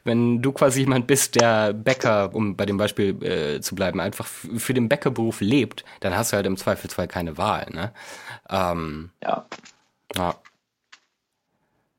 wenn 0.04 0.42
du 0.42 0.52
quasi 0.52 0.80
jemand 0.80 1.06
bist, 1.06 1.40
der 1.40 1.73
Bäcker, 1.73 2.34
um 2.34 2.56
bei 2.56 2.66
dem 2.66 2.76
Beispiel 2.76 3.23
äh, 3.23 3.61
zu 3.61 3.75
bleiben, 3.75 4.00
einfach 4.00 4.26
für 4.26 4.75
den 4.75 4.88
Bäckerberuf 4.88 5.40
lebt, 5.40 5.84
dann 6.00 6.16
hast 6.16 6.32
du 6.32 6.37
halt 6.37 6.46
im 6.46 6.56
Zweifelsfall 6.56 7.08
keine 7.08 7.38
Wahl. 7.38 7.66
Ne? 7.73 7.92
Ähm, 8.50 9.11
ja. 9.23 9.46
ja. 10.16 10.34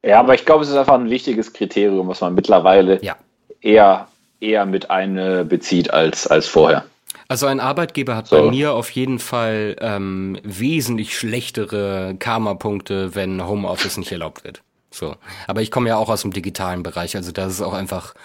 Ja, 0.03 0.19
aber 0.19 0.35
ich 0.35 0.45
glaube, 0.45 0.63
es 0.63 0.69
ist 0.69 0.75
einfach 0.75 0.93
ein 0.93 1.09
wichtiges 1.09 1.51
Kriterium, 1.51 2.07
was 2.07 2.21
man 2.21 2.35
mittlerweile 2.35 3.03
ja. 3.03 3.15
eher, 3.59 4.07
eher 4.39 4.67
mit 4.67 4.91
einbezieht 4.91 5.91
als, 5.91 6.27
als 6.27 6.45
vorher. 6.45 6.85
Also 7.27 7.48
ein 7.48 7.60
Arbeitgeber 7.60 8.15
hat 8.15 8.27
so. 8.27 8.38
bei 8.38 8.50
mir 8.50 8.74
auf 8.74 8.89
jeden 8.91 9.19
Fall 9.19 9.75
ähm, 9.79 10.38
wesentlich 10.43 11.17
schlechtere 11.17 12.15
Karma-Punkte, 12.19 13.15
wenn 13.15 13.45
Homeoffice 13.45 13.98
nicht 13.98 14.12
erlaubt 14.12 14.43
wird. 14.43 14.62
So. 14.91 15.15
Aber 15.48 15.62
ich 15.62 15.72
komme 15.72 15.89
ja 15.89 15.98
auch 15.98 16.10
aus 16.10 16.22
dem 16.22 16.31
digitalen 16.31 16.84
Bereich, 16.84 17.15
also 17.15 17.31
das 17.31 17.53
ist 17.53 17.62
auch 17.62 17.74
einfach, 17.74 18.15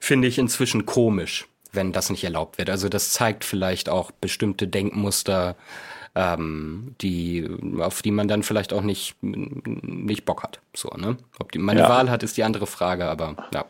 finde 0.00 0.28
ich, 0.28 0.38
inzwischen 0.38 0.86
komisch, 0.86 1.46
wenn 1.72 1.92
das 1.92 2.10
nicht 2.10 2.24
erlaubt 2.24 2.58
wird. 2.58 2.70
Also 2.70 2.88
das 2.88 3.12
zeigt 3.12 3.44
vielleicht 3.44 3.88
auch 3.88 4.10
bestimmte 4.10 4.66
Denkmuster, 4.66 5.56
ähm, 6.14 6.94
die, 7.00 7.48
auf 7.78 8.02
die 8.02 8.10
man 8.10 8.26
dann 8.26 8.42
vielleicht 8.42 8.72
auch 8.72 8.82
nicht, 8.82 9.14
nicht 9.22 10.24
Bock 10.24 10.42
hat. 10.42 10.60
So, 10.74 10.88
ne? 10.96 11.16
Ob 11.38 11.52
die, 11.52 11.58
meine 11.58 11.80
ja. 11.80 11.88
Wahl 11.88 12.10
hat, 12.10 12.22
ist 12.22 12.36
die 12.36 12.44
andere 12.44 12.66
Frage, 12.66 13.06
aber 13.08 13.36
ja. 13.54 13.64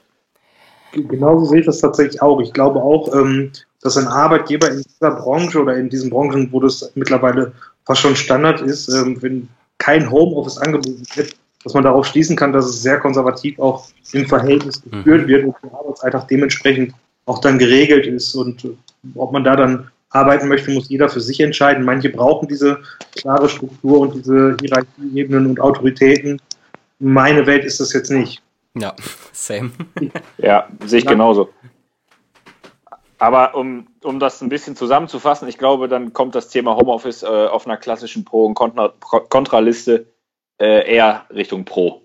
Genauso 0.92 1.44
sehe 1.44 1.60
ich 1.60 1.66
das 1.66 1.80
tatsächlich 1.80 2.22
auch. 2.22 2.40
Ich 2.40 2.54
glaube 2.54 2.82
auch, 2.82 3.14
ähm, 3.14 3.52
dass 3.82 3.96
ein 3.96 4.08
Arbeitgeber 4.08 4.70
in 4.70 4.82
dieser 4.82 5.12
Branche 5.12 5.60
oder 5.60 5.76
in 5.76 5.88
diesen 5.88 6.10
Branchen, 6.10 6.48
wo 6.52 6.60
das 6.60 6.90
mittlerweile 6.94 7.52
fast 7.84 8.00
schon 8.00 8.16
Standard 8.16 8.60
ist, 8.60 8.88
ähm, 8.88 9.20
wenn 9.22 9.48
kein 9.78 10.10
Homeoffice 10.10 10.58
angeboten 10.58 11.02
wird, 11.14 11.36
dass 11.64 11.74
man 11.74 11.84
darauf 11.84 12.06
schließen 12.06 12.36
kann, 12.36 12.52
dass 12.52 12.66
es 12.66 12.82
sehr 12.82 12.98
konservativ 12.98 13.58
auch 13.58 13.88
im 14.12 14.26
Verhältnis 14.26 14.84
mhm. 14.84 14.90
geführt 14.90 15.28
wird 15.28 15.44
und 15.46 15.56
der 15.62 15.72
Arbeitsalltag 15.72 16.28
dementsprechend 16.28 16.94
auch 17.26 17.40
dann 17.40 17.58
geregelt 17.58 18.06
ist. 18.06 18.34
Und 18.34 18.64
äh, 18.64 18.70
ob 19.14 19.32
man 19.32 19.44
da 19.44 19.56
dann 19.56 19.90
arbeiten 20.10 20.48
möchte, 20.48 20.70
muss 20.70 20.88
jeder 20.88 21.08
für 21.08 21.20
sich 21.20 21.40
entscheiden. 21.40 21.84
Manche 21.84 22.10
brauchen 22.10 22.48
diese 22.48 22.80
klare 23.16 23.48
Struktur 23.48 24.00
und 24.00 24.14
diese 24.14 24.56
Hierarchieebenen 24.60 25.46
und 25.46 25.60
Autoritäten. 25.60 26.40
Meine 26.98 27.46
Welt 27.46 27.64
ist 27.64 27.80
das 27.80 27.92
jetzt 27.92 28.10
nicht. 28.10 28.42
Ja, 28.74 28.94
same. 29.32 29.70
Ja, 30.38 30.68
sehe 30.84 31.00
ich 31.00 31.06
genauso. 31.06 31.50
Aber 33.18 33.56
um, 33.56 33.88
um 34.04 34.20
das 34.20 34.40
ein 34.42 34.48
bisschen 34.48 34.76
zusammenzufassen, 34.76 35.48
ich 35.48 35.58
glaube, 35.58 35.88
dann 35.88 36.12
kommt 36.12 36.34
das 36.34 36.48
Thema 36.48 36.76
Homeoffice 36.76 37.24
äh, 37.24 37.26
auf 37.26 37.66
einer 37.66 37.76
klassischen 37.76 38.24
Pro- 38.24 38.46
und 38.46 38.54
Kontraliste 38.54 40.06
äh, 40.60 40.94
eher 40.94 41.26
Richtung 41.30 41.64
Pro. 41.64 42.02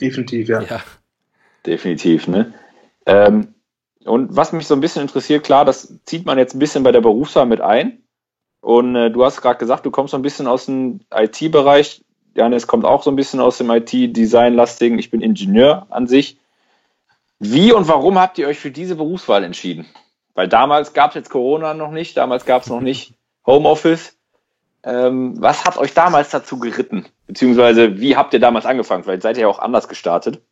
Definitiv, 0.00 0.48
ja. 0.48 0.62
ja. 0.62 0.82
Definitiv, 1.66 2.26
ne? 2.28 2.54
Ähm, 3.04 3.54
und 4.04 4.34
was 4.34 4.52
mich 4.52 4.66
so 4.66 4.74
ein 4.74 4.80
bisschen 4.80 5.02
interessiert, 5.02 5.44
klar, 5.44 5.66
das 5.66 5.98
zieht 6.06 6.24
man 6.24 6.38
jetzt 6.38 6.54
ein 6.54 6.58
bisschen 6.58 6.82
bei 6.82 6.92
der 6.92 7.02
Berufswahl 7.02 7.44
mit 7.44 7.60
ein. 7.60 8.02
Und 8.62 8.96
äh, 8.96 9.10
du 9.10 9.24
hast 9.24 9.42
gerade 9.42 9.58
gesagt, 9.58 9.84
du 9.84 9.90
kommst 9.90 10.12
so 10.12 10.16
ein 10.16 10.22
bisschen 10.22 10.46
aus 10.46 10.66
dem 10.66 11.00
IT-Bereich. 11.14 12.02
Janis 12.34 12.66
kommt 12.66 12.84
auch 12.84 13.02
so 13.02 13.10
ein 13.10 13.16
bisschen 13.16 13.40
aus 13.40 13.58
dem 13.58 13.70
IT-Design-lastigen. 13.70 14.98
Ich 14.98 15.10
bin 15.10 15.20
Ingenieur 15.20 15.86
an 15.90 16.06
sich. 16.06 16.38
Wie 17.40 17.72
und 17.72 17.88
warum 17.88 18.18
habt 18.18 18.38
ihr 18.38 18.46
euch 18.46 18.58
für 18.58 18.70
diese 18.70 18.96
Berufswahl 18.96 19.42
entschieden? 19.44 19.86
Weil 20.34 20.46
damals 20.46 20.92
gab 20.92 21.10
es 21.10 21.14
jetzt 21.16 21.30
Corona 21.30 21.74
noch 21.74 21.90
nicht, 21.90 22.16
damals 22.16 22.44
gab 22.44 22.62
es 22.62 22.68
noch 22.68 22.80
nicht 22.80 23.14
Homeoffice. 23.46 24.16
Ähm, 24.82 25.34
was 25.40 25.64
hat 25.64 25.76
euch 25.76 25.92
damals 25.92 26.30
dazu 26.30 26.58
geritten? 26.58 27.06
Beziehungsweise 27.26 27.98
wie 27.98 28.16
habt 28.16 28.32
ihr 28.34 28.40
damals 28.40 28.66
angefangen? 28.66 29.04
Vielleicht 29.04 29.22
seid 29.22 29.36
ihr 29.36 29.42
ja 29.42 29.48
auch 29.48 29.58
anders 29.58 29.88
gestartet. 29.88 30.42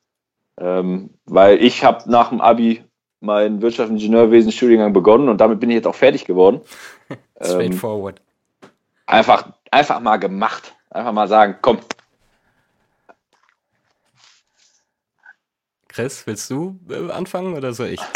Ähm, 0.59 1.11
weil 1.25 1.63
ich 1.63 1.85
habe 1.85 2.11
nach 2.11 2.31
dem 2.31 2.41
Abi 2.41 2.83
meinen 3.21 3.63
Wirtschaftsingenieurwesen-Studiengang 3.63 4.93
begonnen 4.93 5.29
und 5.29 5.41
damit 5.41 5.61
bin 5.61 5.71
ich 5.71 5.77
jetzt 5.77 5.87
auch 5.87 5.95
fertig 5.95 6.25
geworden. 6.25 6.61
Straightforward. 7.41 8.21
Ähm, 8.63 8.69
einfach, 9.07 9.53
einfach 9.71 10.01
mal 10.01 10.17
gemacht. 10.17 10.75
Einfach 10.91 11.13
mal 11.13 11.29
sagen, 11.29 11.57
komm. 11.61 11.79
Chris, 15.99 16.25
willst 16.27 16.49
du 16.49 16.79
äh, 16.89 17.11
anfangen 17.11 17.57
oder 17.57 17.73
soll 17.73 17.89
ich? 17.89 18.01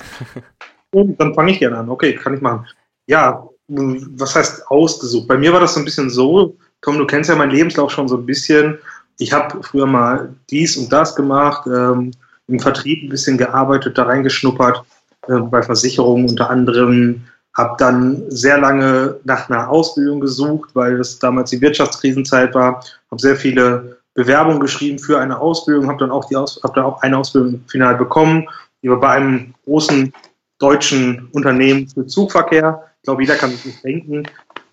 Oh, 0.95 1.09
dann 1.17 1.33
fange 1.33 1.53
ich 1.53 1.59
gerne 1.59 1.79
an. 1.79 1.89
Okay, 1.89 2.15
kann 2.15 2.35
ich 2.35 2.43
machen. 2.43 2.67
Ja, 3.07 3.49
was 3.67 4.37
heißt 4.37 4.69
ausgesucht? 4.69 5.27
Bei 5.27 5.39
mir 5.39 5.51
war 5.51 5.61
das 5.61 5.73
so 5.73 5.81
ein 5.81 5.87
bisschen 5.87 6.11
so, 6.11 6.55
Tom, 6.83 6.99
du 6.99 7.07
kennst 7.07 7.31
ja 7.31 7.35
meinen 7.35 7.53
Lebenslauf 7.53 7.91
schon 7.91 8.09
so 8.09 8.19
ein 8.19 8.27
bisschen. 8.27 8.77
Ich 9.17 9.33
habe 9.33 9.63
früher 9.63 9.87
mal 9.87 10.35
dies 10.51 10.77
und 10.77 10.93
das 10.93 11.17
gemacht, 11.17 11.67
ähm, 11.67 12.11
im 12.47 12.61
Vertrieb 12.61 13.05
ein 13.05 13.09
bisschen 13.09 13.39
gearbeitet, 13.39 13.97
da 13.97 14.03
reingeschnuppert, 14.03 14.85
äh, 15.29 15.39
bei 15.39 15.63
Versicherungen 15.63 16.29
unter 16.29 16.51
anderem. 16.51 17.23
Habe 17.57 17.75
dann 17.79 18.31
sehr 18.31 18.59
lange 18.59 19.19
nach 19.25 19.49
einer 19.49 19.71
Ausbildung 19.71 20.21
gesucht, 20.21 20.73
weil 20.75 21.01
es 21.01 21.19
damals 21.19 21.49
die 21.49 21.63
Wirtschaftskrisenzeit 21.63 22.55
war. 22.55 22.85
Habe 23.11 23.23
sehr 23.23 23.37
viele 23.37 23.97
Bewerbungen 24.15 24.61
geschrieben 24.61 24.99
für 24.99 25.19
eine 25.19 25.41
Ausbildung, 25.41 25.89
habe 25.89 25.99
dann 25.99 26.11
auch 26.11 26.27
die 26.27 26.37
Aus 26.37 26.61
hab 26.63 26.75
dann 26.75 26.85
auch 26.85 27.03
eine 27.03 27.19
Ausbildung 27.19 27.63
final 27.67 27.97
bekommen. 27.97 28.47
Die 28.83 28.91
war 28.91 29.01
bei 29.01 29.11
einem 29.11 29.55
großen 29.65 30.13
deutschen 30.59 31.29
Unternehmen 31.33 31.89
für 31.89 32.07
Zugverkehr. 32.07 32.85
Ich 32.99 33.05
glaube, 33.05 33.23
jeder 33.23 33.35
kann 33.35 33.51
sich 33.51 33.65
nicht 33.65 33.85
denken. 33.85 34.23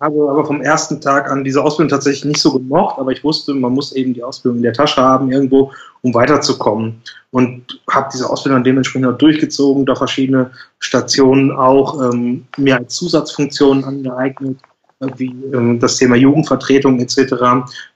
Habe 0.00 0.30
aber 0.30 0.44
vom 0.44 0.62
ersten 0.62 1.00
Tag 1.00 1.30
an 1.30 1.44
diese 1.44 1.62
Ausbildung 1.62 1.90
tatsächlich 1.90 2.24
nicht 2.24 2.40
so 2.40 2.52
gemocht, 2.52 2.98
aber 2.98 3.12
ich 3.12 3.22
wusste, 3.22 3.52
man 3.52 3.72
muss 3.72 3.92
eben 3.92 4.14
die 4.14 4.22
Ausbildung 4.22 4.58
in 4.58 4.62
der 4.62 4.72
Tasche 4.72 5.02
haben 5.02 5.30
irgendwo, 5.30 5.72
um 6.02 6.14
weiterzukommen. 6.14 7.02
Und 7.32 7.80
habe 7.90 8.08
diese 8.12 8.28
Ausbildung 8.30 8.64
dementsprechend 8.64 9.08
auch 9.08 9.18
durchgezogen, 9.18 9.84
da 9.84 9.94
verschiedene 9.94 10.50
Stationen 10.78 11.52
auch 11.52 12.12
ähm, 12.12 12.46
mir 12.56 12.78
als 12.78 12.94
Zusatzfunktionen 12.94 13.84
angeeignet, 13.84 14.58
wie 15.16 15.34
ähm, 15.52 15.80
das 15.80 15.96
Thema 15.96 16.16
Jugendvertretung 16.16 16.98
etc. 17.00 17.34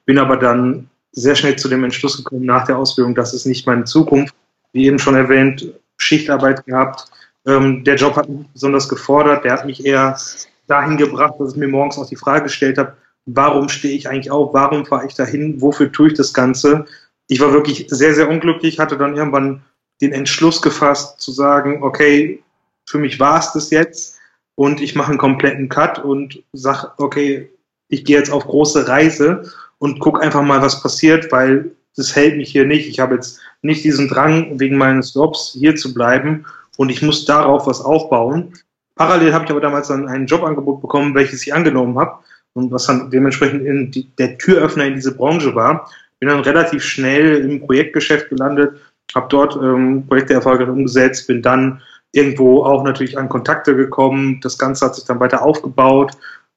Bin 0.05 0.19
aber 0.19 0.37
dann 0.37 0.89
sehr 1.15 1.35
schnell 1.35 1.57
zu 1.57 1.69
dem 1.69 1.85
Entschluss 1.85 2.17
gekommen 2.17 2.45
nach 2.45 2.67
der 2.67 2.79
Ausbildung, 2.79 3.15
das 3.15 3.35
ist 3.35 3.47
nicht 3.47 3.67
meine 3.67 3.85
Zukunft. 3.85 4.35
Wie 4.73 4.87
eben 4.87 4.99
schon 4.99 5.15
erwähnt, 5.15 5.73
Schichtarbeit 5.97 6.67
gehabt. 6.67 7.07
Ähm, 7.47 7.85
der 7.85 7.95
Job 7.95 8.17
hat 8.17 8.29
mich 8.29 8.47
besonders 8.49 8.89
gefordert, 8.89 9.45
der 9.45 9.53
hat 9.53 9.67
mich 9.67 9.85
eher 9.85 10.19
dahin 10.67 10.97
gebracht, 10.97 11.35
dass 11.39 11.53
ich 11.53 11.59
mir 11.59 11.69
morgens 11.69 11.99
auch 11.99 12.09
die 12.09 12.17
Frage 12.17 12.45
gestellt 12.45 12.79
habe, 12.79 12.97
warum 13.27 13.69
stehe 13.69 13.95
ich 13.95 14.09
eigentlich 14.09 14.31
auf, 14.31 14.53
warum 14.53 14.85
fahre 14.87 15.07
ich 15.07 15.15
dahin, 15.15 15.61
wofür 15.61 15.93
tue 15.93 16.09
ich 16.09 16.15
das 16.15 16.35
Ganze? 16.35 16.87
Ich 17.29 17.41
war 17.41 17.53
wirklich 17.53 17.87
sehr, 17.89 18.15
sehr 18.15 18.29
unglücklich, 18.29 18.79
hatte 18.79 18.97
dann 18.97 19.17
irgendwann 19.17 19.63
den 20.01 20.13
Entschluss 20.13 20.61
gefasst 20.61 21.21
zu 21.21 21.33
sagen, 21.33 21.83
okay, 21.83 22.43
für 22.89 22.99
mich 22.99 23.21
war 23.21 23.39
es 23.39 23.53
das 23.53 23.71
jetzt 23.71 24.19
und 24.57 24.81
ich 24.81 24.95
mache 24.95 25.11
einen 25.11 25.19
kompletten 25.19 25.69
Cut 25.69 25.99
und 25.99 26.43
sage, 26.53 26.91
okay, 26.99 27.51
ich 27.89 28.05
gehe 28.05 28.19
jetzt 28.19 28.31
auf 28.31 28.47
große 28.47 28.89
Reise 28.89 29.51
und 29.79 29.99
gucke 29.99 30.21
einfach 30.21 30.43
mal, 30.43 30.63
was 30.63 30.83
passiert, 30.83 31.31
weil 31.33 31.71
das 31.97 32.15
hält 32.17 32.37
mich 32.37 32.51
hier 32.51 32.67
nicht. 32.67 32.89
Ich 32.89 33.01
habe 33.01 33.15
jetzt 33.15 33.41
nicht 33.63 33.85
diesen 33.85 34.09
Drang, 34.09 34.59
wegen 34.59 34.77
meines 34.77 35.15
Jobs 35.15 35.57
hier 35.59 35.77
zu 35.77 35.95
bleiben 35.95 36.45
und 36.77 36.91
ich 36.91 37.03
muss 37.03 37.25
darauf 37.25 37.67
was 37.67 37.81
aufbauen. 37.81 38.53
Parallel 38.97 39.33
habe 39.33 39.45
ich 39.45 39.51
aber 39.51 39.61
damals 39.61 39.89
dann 39.89 40.09
ein 40.09 40.27
Jobangebot 40.27 40.81
bekommen, 40.81 41.15
welches 41.15 41.47
ich 41.47 41.55
angenommen 41.55 41.99
habe 41.99 42.19
und 42.53 42.71
was 42.71 42.87
dann 42.87 43.11
dementsprechend 43.11 43.95
die, 43.95 44.09
der 44.17 44.39
Türöffner 44.39 44.87
in 44.87 44.95
diese 44.95 45.15
Branche 45.15 45.55
war. 45.55 45.91
Bin 46.21 46.29
dann 46.29 46.41
relativ 46.41 46.83
schnell 46.83 47.37
im 47.49 47.61
Projektgeschäft 47.61 48.29
gelandet, 48.29 48.77
habe 49.15 49.27
dort 49.29 49.57
ähm, 49.57 50.07
Projekte 50.07 50.35
erfolgreich 50.35 50.69
umgesetzt, 50.69 51.27
bin 51.27 51.43
dann 51.43 51.81
irgendwo 52.13 52.63
auch 52.63 52.85
natürlich 52.85 53.19
an 53.19 53.29
Kontakte 53.29 53.75
gekommen. 53.75 54.41
Das 54.43 54.57
Ganze 54.57 54.87
hat 54.87 54.95
sich 54.95 55.05
dann 55.05 55.21
weiter 55.21 55.43
aufgebaut, 55.43 56.13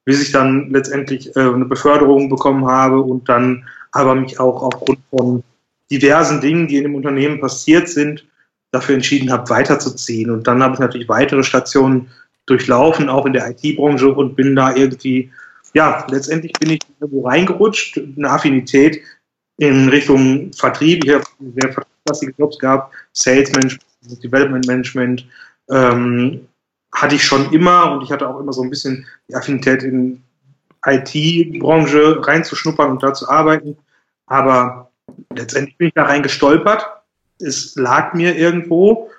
bis 0.07 0.21
ich 0.21 0.31
dann 0.31 0.69
letztendlich 0.69 1.35
äh, 1.35 1.41
eine 1.41 1.65
Beförderung 1.65 2.29
bekommen 2.29 2.65
habe 2.65 3.01
und 3.01 3.27
dann 3.27 3.67
aber 3.91 4.15
mich 4.15 4.39
auch 4.39 4.63
aufgrund 4.63 4.99
von 5.09 5.43
diversen 5.91 6.39
Dingen, 6.39 6.69
die 6.69 6.77
in 6.77 6.83
dem 6.83 6.95
Unternehmen 6.95 7.41
passiert 7.41 7.89
sind, 7.89 8.25
dafür 8.71 8.95
entschieden 8.95 9.29
habe, 9.29 9.49
weiterzuziehen. 9.49 10.31
Und 10.31 10.47
dann 10.47 10.63
habe 10.63 10.75
ich 10.75 10.79
natürlich 10.79 11.09
weitere 11.09 11.43
Stationen 11.43 12.07
durchlaufen, 12.45 13.09
auch 13.09 13.25
in 13.25 13.33
der 13.33 13.49
IT-Branche 13.49 14.07
und 14.13 14.37
bin 14.37 14.55
da 14.55 14.73
irgendwie, 14.73 15.29
ja, 15.73 16.07
letztendlich 16.09 16.53
bin 16.53 16.69
ich 16.69 16.79
irgendwo 17.01 17.27
reingerutscht, 17.27 17.97
eine 17.97 18.29
Affinität 18.29 19.01
in 19.57 19.89
Richtung 19.89 20.53
Vertrieb. 20.53 21.03
Ich 21.03 21.11
habe 21.11 21.25
sehr 21.59 21.73
vertriebslastige 21.73 22.33
Jobs 22.37 22.57
gehabt, 22.59 22.95
Sales 23.11 23.51
Management, 23.51 24.23
Development 24.23 24.67
Management, 24.67 25.27
ähm, 25.69 26.47
hatte 26.93 27.15
ich 27.15 27.23
schon 27.23 27.51
immer 27.51 27.91
und 27.91 28.03
ich 28.03 28.11
hatte 28.11 28.27
auch 28.27 28.39
immer 28.39 28.53
so 28.53 28.61
ein 28.61 28.69
bisschen 28.69 29.05
die 29.27 29.35
Affinität 29.35 29.83
in 29.83 30.23
IT-Branche 30.85 32.25
reinzuschnuppern 32.25 32.91
und 32.91 33.03
da 33.03 33.13
zu 33.13 33.29
arbeiten. 33.29 33.77
Aber 34.25 34.91
letztendlich 35.33 35.77
bin 35.77 35.87
ich 35.87 35.93
da 35.93 36.03
reingestolpert. 36.03 36.85
Es 37.39 37.75
lag 37.75 38.13
mir 38.13 38.35
irgendwo 38.35 39.09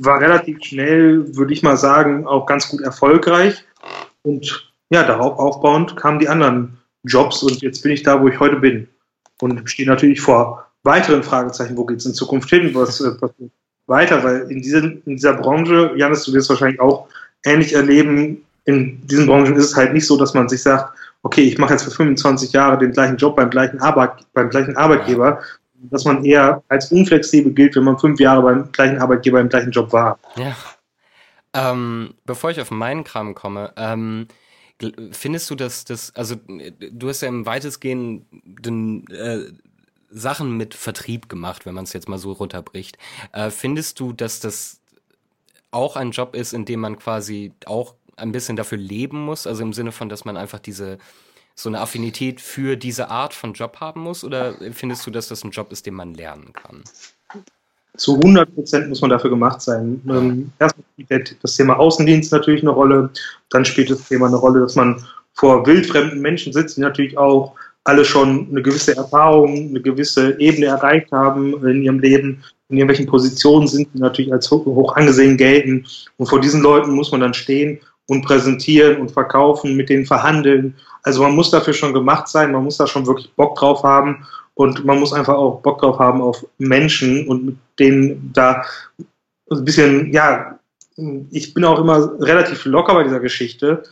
war 0.00 0.20
relativ 0.20 0.62
schnell, 0.64 1.36
würde 1.36 1.52
ich 1.52 1.62
mal 1.62 1.76
sagen, 1.76 2.26
auch 2.26 2.46
ganz 2.46 2.68
gut 2.68 2.80
erfolgreich. 2.80 3.64
Und 4.22 4.72
ja, 4.90 5.04
darauf 5.04 5.38
aufbauend 5.38 5.96
kamen 5.96 6.18
die 6.18 6.28
anderen 6.28 6.78
Jobs 7.04 7.42
und 7.42 7.60
jetzt 7.62 7.82
bin 7.82 7.92
ich 7.92 8.02
da, 8.02 8.20
wo 8.20 8.28
ich 8.28 8.40
heute 8.40 8.56
bin. 8.56 8.88
Und 9.40 9.68
stehe 9.68 9.88
natürlich 9.88 10.20
vor 10.20 10.66
weiteren 10.82 11.22
Fragezeichen, 11.22 11.76
wo 11.76 11.84
geht 11.84 11.98
es 11.98 12.06
in 12.06 12.14
Zukunft 12.14 12.50
hin, 12.50 12.74
was 12.74 13.00
äh, 13.00 13.12
passiert 13.12 13.50
weiter, 13.86 14.22
weil 14.24 14.50
in, 14.50 14.62
diesen, 14.62 15.02
in 15.06 15.16
dieser 15.16 15.34
Branche, 15.34 15.92
Janis, 15.96 16.24
du 16.24 16.32
wirst 16.32 16.48
wahrscheinlich 16.48 16.80
auch 16.80 17.08
ähnlich 17.44 17.74
erleben, 17.74 18.42
in 18.64 19.06
diesen 19.06 19.26
Branchen 19.26 19.56
ist 19.56 19.66
es 19.66 19.76
halt 19.76 19.92
nicht 19.92 20.06
so, 20.06 20.16
dass 20.16 20.34
man 20.34 20.48
sich 20.48 20.62
sagt, 20.62 20.96
okay, 21.22 21.42
ich 21.42 21.58
mache 21.58 21.72
jetzt 21.72 21.84
für 21.84 21.90
25 21.90 22.52
Jahre 22.52 22.78
den 22.78 22.92
gleichen 22.92 23.16
Job 23.16 23.36
beim 23.36 23.50
gleichen, 23.50 23.80
Arbeit, 23.80 24.12
beim 24.32 24.50
gleichen 24.50 24.76
Arbeitgeber, 24.76 25.42
dass 25.90 26.04
man 26.04 26.24
eher 26.24 26.62
als 26.68 26.90
unflexibel 26.92 27.52
gilt, 27.52 27.76
wenn 27.76 27.84
man 27.84 27.98
fünf 27.98 28.20
Jahre 28.20 28.42
beim 28.42 28.72
gleichen 28.72 28.98
Arbeitgeber 28.98 29.40
im 29.40 29.48
gleichen 29.48 29.70
Job 29.70 29.92
war. 29.92 30.18
Ja. 30.36 30.56
Ähm, 31.52 32.14
bevor 32.24 32.50
ich 32.50 32.60
auf 32.60 32.70
meinen 32.70 33.04
Kram 33.04 33.34
komme, 33.34 33.72
ähm, 33.76 34.26
findest 35.12 35.50
du, 35.50 35.54
dass 35.54 35.84
das, 35.84 36.14
also 36.16 36.36
du 36.46 37.08
hast 37.08 37.20
ja 37.20 37.28
im 37.28 37.46
weitestgehenden 37.46 39.06
äh, 39.08 39.52
Sachen 40.14 40.56
mit 40.56 40.74
Vertrieb 40.74 41.28
gemacht, 41.28 41.66
wenn 41.66 41.74
man 41.74 41.84
es 41.84 41.92
jetzt 41.92 42.08
mal 42.08 42.18
so 42.18 42.32
runterbricht. 42.32 42.96
Äh, 43.32 43.50
findest 43.50 44.00
du, 44.00 44.12
dass 44.12 44.40
das 44.40 44.80
auch 45.70 45.96
ein 45.96 46.12
Job 46.12 46.34
ist, 46.36 46.54
in 46.54 46.64
dem 46.64 46.80
man 46.80 46.98
quasi 46.98 47.52
auch 47.66 47.94
ein 48.16 48.32
bisschen 48.32 48.56
dafür 48.56 48.78
leben 48.78 49.24
muss? 49.24 49.46
Also 49.46 49.62
im 49.62 49.72
Sinne 49.72 49.92
von, 49.92 50.08
dass 50.08 50.24
man 50.24 50.36
einfach 50.36 50.60
diese 50.60 50.98
so 51.56 51.68
eine 51.68 51.80
Affinität 51.80 52.40
für 52.40 52.76
diese 52.76 53.10
Art 53.10 53.34
von 53.34 53.52
Job 53.52 53.78
haben 53.80 54.00
muss? 54.00 54.24
Oder 54.24 54.54
findest 54.72 55.06
du, 55.06 55.10
dass 55.10 55.28
das 55.28 55.44
ein 55.44 55.50
Job 55.50 55.72
ist, 55.72 55.86
den 55.86 55.94
man 55.94 56.14
lernen 56.14 56.52
kann? 56.52 56.82
Zu 57.96 58.16
100 58.16 58.54
Prozent 58.54 58.88
muss 58.88 59.00
man 59.00 59.10
dafür 59.10 59.30
gemacht 59.30 59.60
sein. 59.60 60.00
Ähm, 60.08 60.52
erstmal 60.58 60.84
spielt 61.00 61.36
das 61.42 61.54
Thema 61.54 61.78
Außendienst 61.78 62.32
natürlich 62.32 62.62
eine 62.62 62.70
Rolle. 62.70 63.10
Dann 63.50 63.64
spielt 63.64 63.90
das 63.90 64.08
Thema 64.08 64.26
eine 64.26 64.36
Rolle, 64.36 64.60
dass 64.60 64.74
man 64.74 65.04
vor 65.34 65.64
wildfremden 65.66 66.20
Menschen 66.20 66.52
sitzt, 66.52 66.76
die 66.76 66.80
natürlich 66.80 67.16
auch 67.18 67.54
alle 67.84 68.04
schon 68.04 68.48
eine 68.50 68.62
gewisse 68.62 68.96
Erfahrung, 68.96 69.68
eine 69.68 69.80
gewisse 69.80 70.38
Ebene 70.40 70.66
erreicht 70.66 71.12
haben 71.12 71.64
in 71.66 71.82
ihrem 71.82 72.00
Leben, 72.00 72.42
in 72.70 72.78
irgendwelchen 72.78 73.06
Positionen 73.06 73.68
sind, 73.68 73.88
die 73.94 73.98
natürlich 73.98 74.32
als 74.32 74.50
hoch 74.50 74.96
angesehen 74.96 75.36
gelten. 75.36 75.86
Und 76.16 76.26
vor 76.26 76.40
diesen 76.40 76.62
Leuten 76.62 76.92
muss 76.92 77.12
man 77.12 77.20
dann 77.20 77.34
stehen 77.34 77.78
und 78.08 78.24
präsentieren 78.24 79.00
und 79.00 79.10
verkaufen, 79.10 79.76
mit 79.76 79.90
denen 79.90 80.06
verhandeln. 80.06 80.74
Also 81.02 81.22
man 81.22 81.34
muss 81.34 81.50
dafür 81.50 81.74
schon 81.74 81.92
gemacht 81.92 82.28
sein, 82.28 82.52
man 82.52 82.64
muss 82.64 82.78
da 82.78 82.86
schon 82.86 83.06
wirklich 83.06 83.30
Bock 83.34 83.56
drauf 83.56 83.82
haben 83.82 84.26
und 84.54 84.84
man 84.84 84.98
muss 84.98 85.12
einfach 85.12 85.34
auch 85.34 85.60
Bock 85.60 85.80
drauf 85.80 85.98
haben 85.98 86.22
auf 86.22 86.46
Menschen 86.58 87.28
und 87.28 87.44
mit 87.44 87.56
denen 87.78 88.30
da 88.32 88.64
ein 89.50 89.64
bisschen, 89.64 90.12
ja, 90.12 90.58
ich 91.30 91.52
bin 91.52 91.64
auch 91.64 91.78
immer 91.78 92.18
relativ 92.20 92.64
locker 92.64 92.94
bei 92.94 93.02
dieser 93.02 93.20
Geschichte. 93.20 93.82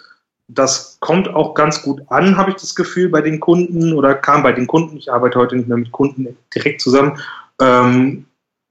Das 0.48 0.98
kommt 1.00 1.28
auch 1.28 1.54
ganz 1.54 1.82
gut 1.82 2.02
an, 2.08 2.36
habe 2.36 2.50
ich 2.50 2.56
das 2.56 2.74
Gefühl, 2.74 3.08
bei 3.08 3.22
den 3.22 3.40
Kunden 3.40 3.92
oder 3.92 4.14
kam 4.14 4.42
bei 4.42 4.52
den 4.52 4.66
Kunden. 4.66 4.96
Ich 4.96 5.10
arbeite 5.10 5.38
heute 5.38 5.56
nicht 5.56 5.68
mehr 5.68 5.78
mit 5.78 5.92
Kunden 5.92 6.36
direkt 6.54 6.80
zusammen. 6.80 7.18
Ähm, 7.60 8.26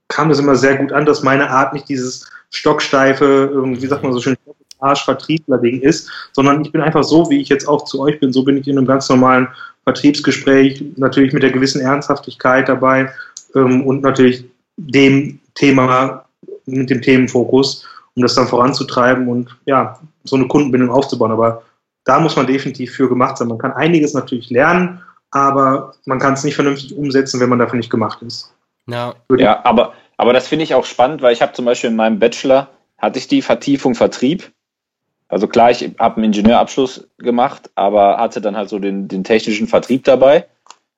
kam 0.07 0.29
das 0.29 0.39
immer 0.39 0.55
sehr 0.55 0.75
gut 0.75 0.91
an, 0.91 1.05
dass 1.05 1.23
meine 1.23 1.49
Art 1.49 1.73
nicht 1.73 1.88
dieses 1.88 2.29
stocksteife, 2.49 3.49
wie 3.53 3.88
sagt 3.88 4.03
man 4.03 4.13
so 4.13 4.19
schön, 4.19 4.36
Arsch-Vertriebler-Ding 4.81 5.81
ist, 5.81 6.10
sondern 6.34 6.63
ich 6.63 6.71
bin 6.71 6.81
einfach 6.81 7.03
so, 7.03 7.29
wie 7.29 7.39
ich 7.39 7.49
jetzt 7.49 7.67
auch 7.67 7.86
zu 7.86 8.01
euch 8.01 8.19
bin, 8.19 8.34
so 8.34 8.43
bin 8.43 8.57
ich 8.57 8.67
in 8.67 8.77
einem 8.77 8.88
ganz 8.88 9.07
normalen 9.10 9.47
Vertriebsgespräch, 9.84 10.84
natürlich 10.97 11.34
mit 11.34 11.43
der 11.43 11.51
gewissen 11.51 11.81
Ernsthaftigkeit 11.81 12.67
dabei 12.67 13.12
ähm, 13.55 13.86
und 13.86 14.01
natürlich 14.01 14.45
dem 14.77 15.39
Thema, 15.55 16.25
mit 16.65 16.89
dem 16.89 17.01
Themenfokus, 17.01 17.86
um 18.15 18.24
das 18.24 18.36
dann 18.36 18.47
voranzutreiben 18.47 19.28
und 19.28 19.58
ja, 19.65 20.00
so 20.24 20.36
eine 20.36 20.47
Kundenbindung 20.47 20.89
aufzubauen. 20.89 21.32
Aber 21.32 21.63
da 22.04 22.19
muss 22.19 22.36
man 22.36 22.47
definitiv 22.47 22.93
für 22.93 23.10
gemacht 23.10 23.38
sein. 23.38 23.47
Man 23.47 23.58
kann 23.58 23.74
einiges 23.74 24.13
natürlich 24.13 24.50
lernen, 24.50 25.02
aber 25.32 25.93
man 26.06 26.19
kann 26.19 26.34
es 26.34 26.43
nicht 26.43 26.56
vernünftig 26.56 26.95
umsetzen, 26.95 27.39
wenn 27.39 27.50
man 27.50 27.60
dafür 27.60 27.78
nicht 27.78 27.89
gemacht 27.89 28.21
ist. 28.21 28.54
Ja, 28.88 29.13
ja 29.38 29.63
aber, 29.63 29.93
aber 30.17 30.34
das 30.34 30.47
finde 30.47 30.63
ich 30.63 30.74
auch 30.74 30.86
spannend, 30.86 31.21
weil 31.21 31.34
ich 31.34 31.41
habe 31.41 31.54
zum 31.54 31.65
Beispiel 31.65 31.89
in 31.89 31.95
meinem 31.95 32.19
Bachelor 32.19 32.69
hatte 32.97 33.19
ich 33.19 33.28
die 33.28 33.41
Vertiefung 33.41 33.95
Vertrieb 33.95 34.52
also 35.32 35.47
klar, 35.47 35.71
ich 35.71 35.89
habe 35.97 36.17
einen 36.17 36.26
Ingenieurabschluss 36.26 37.08
gemacht, 37.17 37.71
aber 37.76 38.17
hatte 38.17 38.41
dann 38.41 38.58
halt 38.58 38.67
so 38.67 38.80
den, 38.80 39.08
den 39.08 39.24
technischen 39.24 39.65
Vertrieb 39.65 40.04
dabei. 40.04 40.45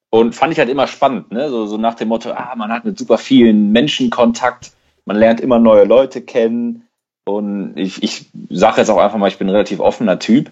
Und 0.10 0.34
fand 0.34 0.52
ich 0.52 0.60
halt 0.60 0.70
immer 0.70 0.88
spannend, 0.88 1.32
ne? 1.32 1.50
So, 1.50 1.68
so 1.68 1.78
nach 1.78 1.94
dem 1.94 2.08
Motto, 2.08 2.32
ah, 2.32 2.54
man 2.56 2.72
hat 2.72 2.84
mit 2.84 2.98
super 2.98 3.20
vielen 3.20 3.72
Menschen 3.72 4.10
Kontakt, 4.10 4.72
man 5.06 5.18
lernt 5.18 5.40
immer 5.40 5.60
neue 5.60 5.86
Leute 5.86 6.22
kennen. 6.22 6.88
Und 7.26 7.78
ich, 7.78 8.04
ich 8.04 8.26
sage 8.50 8.82
jetzt 8.82 8.90
auch 8.90 8.98
einfach 8.98 9.18
mal, 9.18 9.28
ich 9.28 9.38
bin 9.38 9.48
ein 9.48 9.56
relativ 9.56 9.80
offener 9.80 10.20
Typ. 10.20 10.52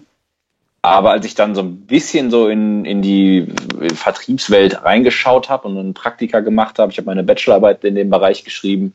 Aber 0.80 1.12
als 1.12 1.24
ich 1.24 1.34
dann 1.34 1.54
so 1.54 1.62
ein 1.62 1.86
bisschen 1.86 2.30
so 2.30 2.48
in, 2.48 2.84
in 2.84 3.02
die 3.02 3.54
Vertriebswelt 3.94 4.82
reingeschaut 4.82 5.48
habe 5.48 5.68
und 5.68 5.78
einen 5.78 5.94
Praktika 5.94 6.40
gemacht 6.40 6.80
habe, 6.80 6.90
ich 6.90 6.98
habe 6.98 7.06
meine 7.06 7.22
Bachelorarbeit 7.22 7.84
in 7.84 7.94
dem 7.94 8.10
Bereich 8.10 8.42
geschrieben, 8.42 8.94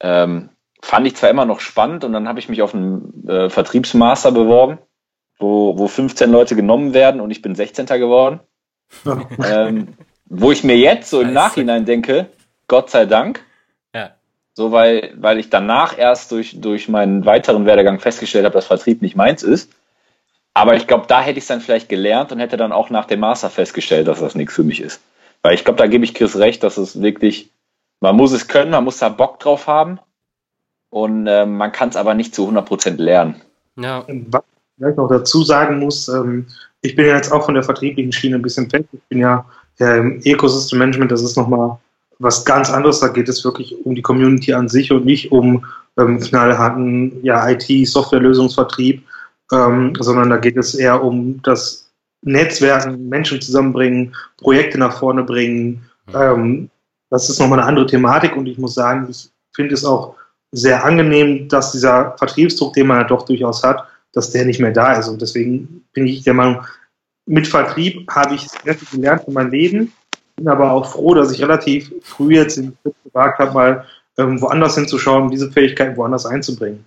ähm, 0.00 0.50
fand 0.82 1.06
ich 1.06 1.16
zwar 1.16 1.30
immer 1.30 1.46
noch 1.46 1.60
spannend 1.60 2.04
und 2.04 2.12
dann 2.12 2.28
habe 2.28 2.38
ich 2.38 2.50
mich 2.50 2.60
auf 2.60 2.74
einen 2.74 3.26
äh, 3.26 3.48
Vertriebsmaster 3.48 4.32
beworben, 4.32 4.78
wo, 5.38 5.78
wo 5.78 5.88
15 5.88 6.30
Leute 6.30 6.56
genommen 6.56 6.92
werden 6.92 7.22
und 7.22 7.30
ich 7.30 7.40
bin 7.40 7.54
16. 7.54 7.86
geworden. 7.86 8.40
ähm, 9.44 9.94
wo 10.26 10.52
ich 10.52 10.62
mir 10.62 10.76
jetzt 10.76 11.10
so 11.10 11.20
im 11.22 11.32
Nachhinein 11.32 11.86
denke, 11.86 12.26
Gott 12.66 12.90
sei 12.90 13.06
Dank. 13.06 13.44
So, 14.58 14.72
weil, 14.72 15.12
weil 15.14 15.38
ich 15.38 15.50
danach 15.50 15.96
erst 15.96 16.32
durch, 16.32 16.60
durch 16.60 16.88
meinen 16.88 17.24
weiteren 17.24 17.64
Werdegang 17.64 18.00
festgestellt 18.00 18.44
habe, 18.44 18.54
dass 18.54 18.66
Vertrieb 18.66 19.02
nicht 19.02 19.14
meins 19.14 19.44
ist. 19.44 19.70
Aber 20.52 20.74
ich 20.74 20.88
glaube, 20.88 21.04
da 21.06 21.20
hätte 21.20 21.38
ich 21.38 21.44
es 21.44 21.46
dann 21.48 21.60
vielleicht 21.60 21.88
gelernt 21.88 22.32
und 22.32 22.40
hätte 22.40 22.56
dann 22.56 22.72
auch 22.72 22.90
nach 22.90 23.04
dem 23.04 23.20
Master 23.20 23.50
festgestellt, 23.50 24.08
dass 24.08 24.18
das 24.18 24.34
nichts 24.34 24.54
für 24.54 24.64
mich 24.64 24.80
ist. 24.80 25.00
Weil 25.42 25.54
ich 25.54 25.64
glaube, 25.64 25.78
da 25.78 25.86
gebe 25.86 26.04
ich 26.04 26.12
Chris 26.12 26.36
recht, 26.36 26.64
dass 26.64 26.76
es 26.76 27.00
wirklich, 27.00 27.52
man 28.00 28.16
muss 28.16 28.32
es 28.32 28.48
können, 28.48 28.72
man 28.72 28.82
muss 28.82 28.98
da 28.98 29.10
Bock 29.10 29.38
drauf 29.38 29.68
haben 29.68 30.00
und 30.90 31.28
äh, 31.28 31.46
man 31.46 31.70
kann 31.70 31.90
es 31.90 31.96
aber 31.96 32.14
nicht 32.14 32.34
zu 32.34 32.48
100% 32.48 32.96
lernen. 32.96 33.36
Ja. 33.76 34.06
Was 34.08 34.42
ich 34.42 34.76
vielleicht 34.76 34.98
noch 34.98 35.08
dazu 35.08 35.44
sagen 35.44 35.78
muss, 35.78 36.08
ähm, 36.08 36.48
ich 36.80 36.96
bin 36.96 37.06
ja 37.06 37.14
jetzt 37.14 37.30
auch 37.30 37.44
von 37.44 37.54
der 37.54 37.62
vertrieblichen 37.62 38.10
Schiene 38.10 38.34
ein 38.34 38.42
bisschen 38.42 38.72
weg. 38.72 38.86
Ich 38.90 39.02
bin 39.08 39.20
ja, 39.20 39.44
ja 39.78 39.98
im 39.98 40.20
Ecosystem 40.24 40.80
Management, 40.80 41.12
das 41.12 41.22
ist 41.22 41.36
nochmal 41.36 41.78
was 42.18 42.44
ganz 42.44 42.70
anderes. 42.70 43.00
Da 43.00 43.08
geht 43.08 43.28
es 43.28 43.44
wirklich 43.44 43.74
um 43.84 43.94
die 43.94 44.02
Community 44.02 44.52
an 44.52 44.68
sich 44.68 44.92
und 44.92 45.04
nicht 45.04 45.32
um 45.32 45.64
ähm, 45.98 46.20
knallharten 46.20 47.24
ja, 47.24 47.48
IT-Softwarelösungsvertrieb, 47.48 49.02
ähm, 49.52 49.92
sondern 49.98 50.30
da 50.30 50.36
geht 50.36 50.56
es 50.56 50.74
eher 50.74 51.02
um 51.02 51.40
das 51.42 51.90
Netzwerken, 52.22 53.08
Menschen 53.08 53.40
zusammenbringen, 53.40 54.14
Projekte 54.38 54.78
nach 54.78 54.98
vorne 54.98 55.22
bringen. 55.22 55.82
Ähm, 56.14 56.70
das 57.10 57.28
ist 57.30 57.38
nochmal 57.38 57.60
eine 57.60 57.68
andere 57.68 57.86
Thematik 57.86 58.36
und 58.36 58.46
ich 58.46 58.58
muss 58.58 58.74
sagen, 58.74 59.06
ich 59.08 59.30
finde 59.54 59.74
es 59.74 59.84
auch 59.84 60.14
sehr 60.52 60.84
angenehm, 60.84 61.48
dass 61.48 61.72
dieser 61.72 62.16
Vertriebsdruck, 62.18 62.72
den 62.74 62.86
man 62.86 62.98
ja 62.98 63.04
doch 63.04 63.24
durchaus 63.24 63.62
hat, 63.62 63.84
dass 64.12 64.30
der 64.30 64.44
nicht 64.44 64.60
mehr 64.60 64.72
da 64.72 64.94
ist. 64.94 65.08
Und 65.08 65.20
deswegen 65.20 65.84
bin 65.92 66.06
ich 66.06 66.24
der 66.24 66.34
Meinung, 66.34 66.64
mit 67.26 67.46
Vertrieb 67.46 68.10
habe 68.10 68.34
ich 68.34 68.48
sehr 68.48 68.74
viel 68.74 68.98
gelernt 68.98 69.24
für 69.24 69.30
mein 69.30 69.50
Leben, 69.50 69.92
bin 70.38 70.48
aber 70.48 70.72
auch 70.72 70.90
froh, 70.90 71.14
dass 71.14 71.32
ich 71.32 71.42
relativ 71.42 71.92
früh 72.02 72.34
jetzt 72.34 72.56
den 72.56 72.76
Schritt 72.82 72.94
gewagt 73.04 73.38
habe, 73.38 73.52
mal 73.52 73.86
ähm, 74.16 74.40
woanders 74.40 74.74
hinzuschauen, 74.74 75.24
um 75.24 75.30
diese 75.30 75.50
Fähigkeiten 75.50 75.96
woanders 75.96 76.26
einzubringen. 76.26 76.84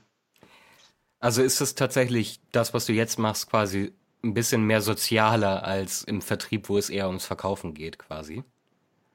Also 1.19 1.43
ist 1.43 1.61
es 1.61 1.75
tatsächlich 1.75 2.39
das, 2.51 2.73
was 2.73 2.87
du 2.87 2.93
jetzt 2.93 3.19
machst, 3.19 3.49
quasi 3.49 3.93
ein 4.23 4.33
bisschen 4.33 4.65
mehr 4.65 4.81
sozialer 4.81 5.63
als 5.63 6.03
im 6.03 6.21
Vertrieb, 6.21 6.69
wo 6.69 6.77
es 6.77 6.89
eher 6.89 7.07
ums 7.07 7.25
Verkaufen 7.25 7.73
geht, 7.73 7.99
quasi? 7.99 8.43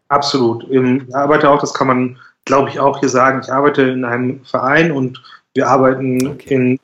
Absolut. 0.09 0.65
Ich 0.71 1.17
arbeite 1.17 1.51
auch, 1.51 1.61
das 1.61 1.75
kann 1.75 1.89
man 1.89 2.19
glaube 2.47 2.71
ich, 2.71 2.81
auch 2.81 2.99
hier 2.99 3.11
sagen, 3.11 3.43
ich 3.45 3.53
arbeite 3.53 3.83
in 3.83 4.07
einem 4.07 4.43
Verein 4.45 4.91
und 4.91 5.21
wir 5.55 5.69
arbeiten 5.69 6.27
okay. 6.27 6.55
in 6.55 6.81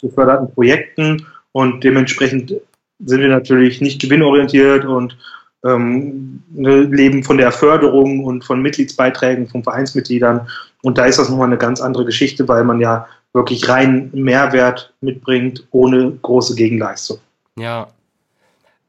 geförderten 0.00 0.54
Projekten 0.54 1.26
und 1.50 1.82
dementsprechend 1.82 2.54
sind 3.04 3.20
wir 3.20 3.28
natürlich 3.28 3.80
nicht 3.80 4.00
gewinnorientiert 4.00 4.84
und 4.84 5.18
ähm, 5.66 6.42
ne, 6.50 6.82
leben 6.82 7.22
von 7.24 7.38
der 7.38 7.52
Förderung 7.52 8.24
und 8.24 8.44
von 8.44 8.62
Mitgliedsbeiträgen 8.62 9.48
von 9.48 9.62
Vereinsmitgliedern. 9.62 10.48
Und 10.82 10.98
da 10.98 11.06
ist 11.06 11.18
das 11.18 11.28
nochmal 11.28 11.48
eine 11.48 11.58
ganz 11.58 11.80
andere 11.80 12.04
Geschichte, 12.04 12.46
weil 12.48 12.64
man 12.64 12.80
ja 12.80 13.06
wirklich 13.32 13.68
rein 13.68 14.10
Mehrwert 14.12 14.94
mitbringt, 15.00 15.66
ohne 15.70 16.12
große 16.22 16.54
Gegenleistung. 16.54 17.18
Ja. 17.58 17.88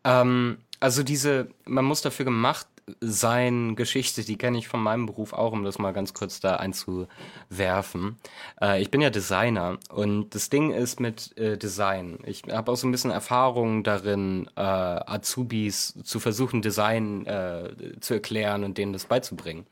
Ähm, 0.03 0.57
also 0.79 1.03
diese, 1.03 1.47
man 1.65 1.85
muss 1.85 2.01
dafür 2.01 2.25
gemacht 2.25 2.67
sein 3.01 3.75
Geschichte, 3.75 4.23
die 4.23 4.37
kenne 4.37 4.57
ich 4.57 4.67
von 4.67 4.81
meinem 4.81 5.05
Beruf 5.05 5.33
auch, 5.33 5.51
um 5.51 5.63
das 5.63 5.77
mal 5.77 5.91
ganz 5.91 6.13
kurz 6.13 6.39
da 6.39 6.55
einzuwerfen. 6.55 8.17
Äh, 8.61 8.81
ich 8.81 8.91
bin 8.91 9.01
ja 9.01 9.09
Designer 9.09 9.77
und 9.89 10.33
das 10.33 10.49
Ding 10.49 10.71
ist 10.71 10.99
mit 10.99 11.37
äh, 11.37 11.57
Design. 11.57 12.19
Ich 12.25 12.43
habe 12.49 12.71
auch 12.71 12.77
so 12.77 12.87
ein 12.87 12.91
bisschen 12.91 13.11
Erfahrung 13.11 13.83
darin, 13.83 14.49
äh, 14.55 14.61
Azubis 14.61 15.95
zu 16.03 16.19
versuchen, 16.19 16.61
Design 16.61 17.25
äh, 17.25 17.99
zu 17.99 18.13
erklären 18.13 18.63
und 18.63 18.77
denen 18.77 18.93
das 18.93 19.05
beizubringen. 19.05 19.67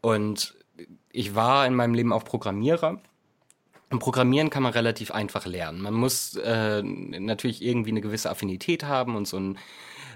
Und 0.00 0.56
ich 1.12 1.34
war 1.34 1.66
in 1.66 1.74
meinem 1.74 1.94
Leben 1.94 2.12
auch 2.12 2.24
Programmierer 2.24 3.00
Programmieren 3.98 4.50
kann 4.50 4.62
man 4.62 4.72
relativ 4.72 5.10
einfach 5.10 5.46
lernen. 5.46 5.80
Man 5.80 5.94
muss 5.94 6.36
äh, 6.36 6.80
natürlich 6.80 7.60
irgendwie 7.60 7.90
eine 7.90 8.00
gewisse 8.00 8.30
Affinität 8.30 8.84
haben 8.84 9.16
und 9.16 9.26
so 9.26 9.36
einen 9.36 9.58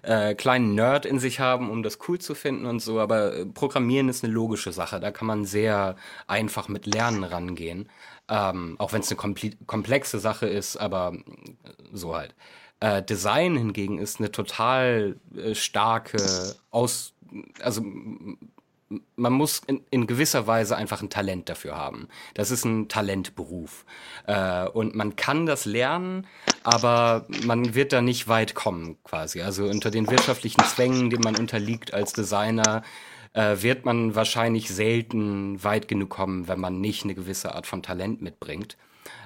äh, 0.06 0.34
kleinen 0.34 0.74
Nerd 0.74 1.06
in 1.06 1.18
sich 1.18 1.40
haben, 1.40 1.70
um 1.70 1.82
das 1.82 1.98
cool 2.08 2.18
zu 2.18 2.34
finden 2.34 2.66
und 2.66 2.80
so, 2.80 3.00
aber 3.00 3.34
äh, 3.34 3.46
Programmieren 3.46 4.08
ist 4.08 4.24
eine 4.24 4.32
logische 4.32 4.72
Sache. 4.72 5.00
Da 5.00 5.10
kann 5.10 5.26
man 5.26 5.44
sehr 5.44 5.96
einfach 6.26 6.68
mit 6.68 6.86
Lernen 6.86 7.24
rangehen. 7.24 7.88
Ähm, 8.28 8.76
auch 8.78 8.92
wenn 8.92 9.02
es 9.02 9.10
eine 9.10 9.54
komplexe 9.66 10.18
Sache 10.18 10.46
ist, 10.46 10.76
aber 10.76 11.12
äh, 11.14 11.70
so 11.92 12.14
halt. 12.14 12.34
Äh, 12.80 13.02
Design 13.02 13.56
hingegen 13.56 13.98
ist 13.98 14.18
eine 14.18 14.32
total 14.32 15.16
äh, 15.36 15.54
starke 15.54 16.18
Aus, 16.70 17.14
also 17.60 17.82
man 19.16 19.33
muss 19.33 19.62
in, 19.66 19.83
in, 19.90 20.07
gewisser 20.07 20.46
Weise 20.46 20.76
einfach 20.76 21.02
ein 21.02 21.11
Talent 21.11 21.48
dafür 21.48 21.76
haben. 21.76 22.09
Das 22.35 22.50
ist 22.50 22.64
ein 22.64 22.88
Talentberuf. 22.88 23.85
Äh, 24.26 24.66
und 24.68 24.94
man 24.94 25.16
kann 25.16 25.46
das 25.46 25.64
lernen, 25.64 26.26
aber 26.62 27.26
man 27.44 27.74
wird 27.74 27.92
da 27.92 28.00
nicht 28.00 28.28
weit 28.28 28.54
kommen, 28.54 28.96
quasi. 29.04 29.42
Also 29.42 29.64
unter 29.64 29.90
den 29.90 30.11
wirtschaftlichen 30.11 30.62
Zwängen, 30.64 31.11
denen 31.11 31.22
man 31.22 31.37
unterliegt 31.37 31.94
als 31.94 32.12
Designer, 32.12 32.83
äh, 33.35 33.57
wird 33.61 33.85
man 33.85 34.14
wahrscheinlich 34.14 34.68
selten 34.68 35.62
weit 35.62 35.88
genug 35.88 36.11
kommen, 36.11 36.48
wenn 36.48 36.61
man 36.61 36.80
nicht 36.80 37.04
eine 37.04 37.14
gewisse 37.14 37.54
Art 37.54 37.66
von 37.66 37.83
Talent 37.83 38.22
mitbringt. 38.22 38.76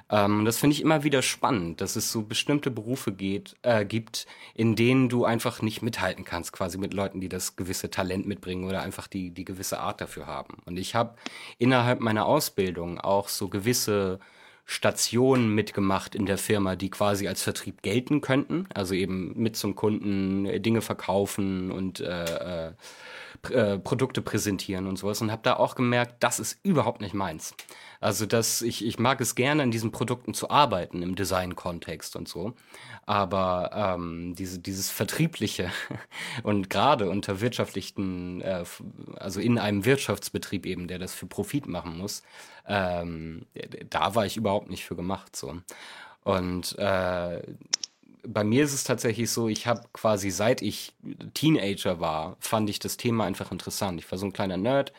Ähm, 0.09 0.45
das 0.45 0.57
finde 0.57 0.75
ich 0.75 0.81
immer 0.81 1.03
wieder 1.03 1.21
spannend, 1.21 1.81
dass 1.81 1.95
es 1.95 2.11
so 2.11 2.23
bestimmte 2.23 2.71
Berufe 2.71 3.11
geht, 3.11 3.55
äh, 3.61 3.85
gibt, 3.85 4.25
in 4.55 4.75
denen 4.75 5.09
du 5.09 5.25
einfach 5.25 5.61
nicht 5.61 5.81
mithalten 5.81 6.25
kannst, 6.25 6.51
quasi 6.53 6.77
mit 6.77 6.93
Leuten, 6.93 7.21
die 7.21 7.29
das 7.29 7.55
gewisse 7.55 7.89
Talent 7.89 8.25
mitbringen 8.27 8.65
oder 8.65 8.81
einfach 8.81 9.07
die, 9.07 9.31
die 9.31 9.45
gewisse 9.45 9.79
Art 9.79 10.01
dafür 10.01 10.27
haben. 10.27 10.57
Und 10.65 10.77
ich 10.77 10.95
habe 10.95 11.15
innerhalb 11.57 11.99
meiner 11.99 12.25
Ausbildung 12.25 12.99
auch 12.99 13.27
so 13.27 13.49
gewisse 13.49 14.19
Stationen 14.65 15.53
mitgemacht 15.55 16.13
in 16.13 16.27
der 16.27 16.37
Firma, 16.37 16.75
die 16.75 16.91
quasi 16.91 17.27
als 17.27 17.41
Vertrieb 17.41 17.81
gelten 17.81 18.21
könnten. 18.21 18.67
Also 18.73 18.93
eben 18.93 19.33
mit 19.35 19.55
zum 19.55 19.75
Kunden 19.75 20.45
äh, 20.45 20.59
Dinge 20.59 20.81
verkaufen 20.81 21.71
und 21.71 21.99
äh, 21.99 22.73
äh, 23.51 23.79
Produkte 23.79 24.21
präsentieren 24.21 24.87
und 24.87 24.97
sowas. 24.97 25.21
Und 25.21 25.31
habe 25.31 25.41
da 25.43 25.55
auch 25.55 25.75
gemerkt, 25.75 26.15
das 26.23 26.39
ist 26.39 26.59
überhaupt 26.63 27.01
nicht 27.01 27.13
meins. 27.13 27.53
Also 28.01 28.25
dass 28.25 28.61
ich, 28.61 28.85
ich 28.85 28.97
mag 28.97 29.19
es 29.19 29.35
gerne, 29.35 29.63
an 29.63 29.71
diesen 29.71 29.91
Produkten 29.91 30.33
zu 30.33 30.49
arbeiten 30.49 31.01
im 31.01 31.15
Design-Kontext 31.15 32.15
und 32.15 32.27
so. 32.27 32.53
Aber 33.05 33.71
ähm, 33.73 34.35
diese, 34.35 34.59
dieses 34.59 34.89
Vertriebliche 34.89 35.71
und 36.43 36.69
gerade 36.69 37.09
unter 37.09 37.41
wirtschaftlichen, 37.41 38.41
äh, 38.41 38.63
also 39.15 39.41
in 39.41 39.57
einem 39.57 39.83
Wirtschaftsbetrieb 39.85 40.65
eben, 40.65 40.87
der 40.87 40.99
das 40.99 41.13
für 41.13 41.25
Profit 41.25 41.67
machen 41.67 41.97
muss, 41.97 42.23
ähm, 42.67 43.45
da 43.89 44.15
war 44.15 44.25
ich 44.25 44.37
überhaupt 44.37 44.69
nicht 44.69 44.85
für 44.85 44.95
gemacht. 44.95 45.35
so. 45.35 45.57
Und 46.23 46.77
äh, 46.77 47.41
bei 48.27 48.43
mir 48.43 48.63
ist 48.63 48.73
es 48.73 48.83
tatsächlich 48.83 49.29
so, 49.31 49.47
ich 49.47 49.67
habe 49.67 49.83
quasi 49.93 50.29
seit 50.29 50.61
ich 50.61 50.93
Teenager 51.33 51.99
war, 51.99 52.37
fand 52.39 52.69
ich 52.69 52.79
das 52.79 52.97
Thema 52.97 53.25
einfach 53.25 53.51
interessant. 53.51 53.99
Ich 53.99 54.09
war 54.11 54.17
so 54.17 54.25
ein 54.25 54.33
kleiner 54.33 54.57
Nerd, 54.57 54.93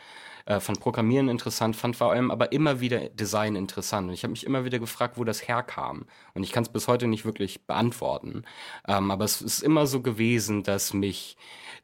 äh, 0.47 0.61
fand 0.61 0.81
Programmieren 0.81 1.29
interessant, 1.29 1.77
fand 1.77 1.97
vor 1.97 2.11
allem 2.13 2.31
aber 2.31 2.53
immer 2.53 2.81
wieder 2.81 3.09
Design 3.11 3.57
interessant. 3.57 4.09
Und 4.09 4.15
ich 4.15 4.23
habe 4.25 4.33
mich 4.33 4.47
immer 4.47 4.65
wieder 4.65 4.79
gefragt, 4.79 5.19
wo 5.19 5.25
das 5.25 5.47
herkam. 5.47 6.07
Und 6.35 6.43
ich 6.43 6.53
kann 6.53 6.63
es 6.63 6.69
bis 6.71 6.89
heute 6.89 7.07
nicht 7.07 7.25
wirklich 7.25 7.67
beantworten. 7.67 8.45
Ähm, 8.89 9.11
aber 9.11 9.25
es 9.25 9.43
ist 9.43 9.63
immer 9.63 9.87
so 9.87 10.01
gewesen, 10.01 10.63
dass 10.63 10.95
mich 10.95 11.37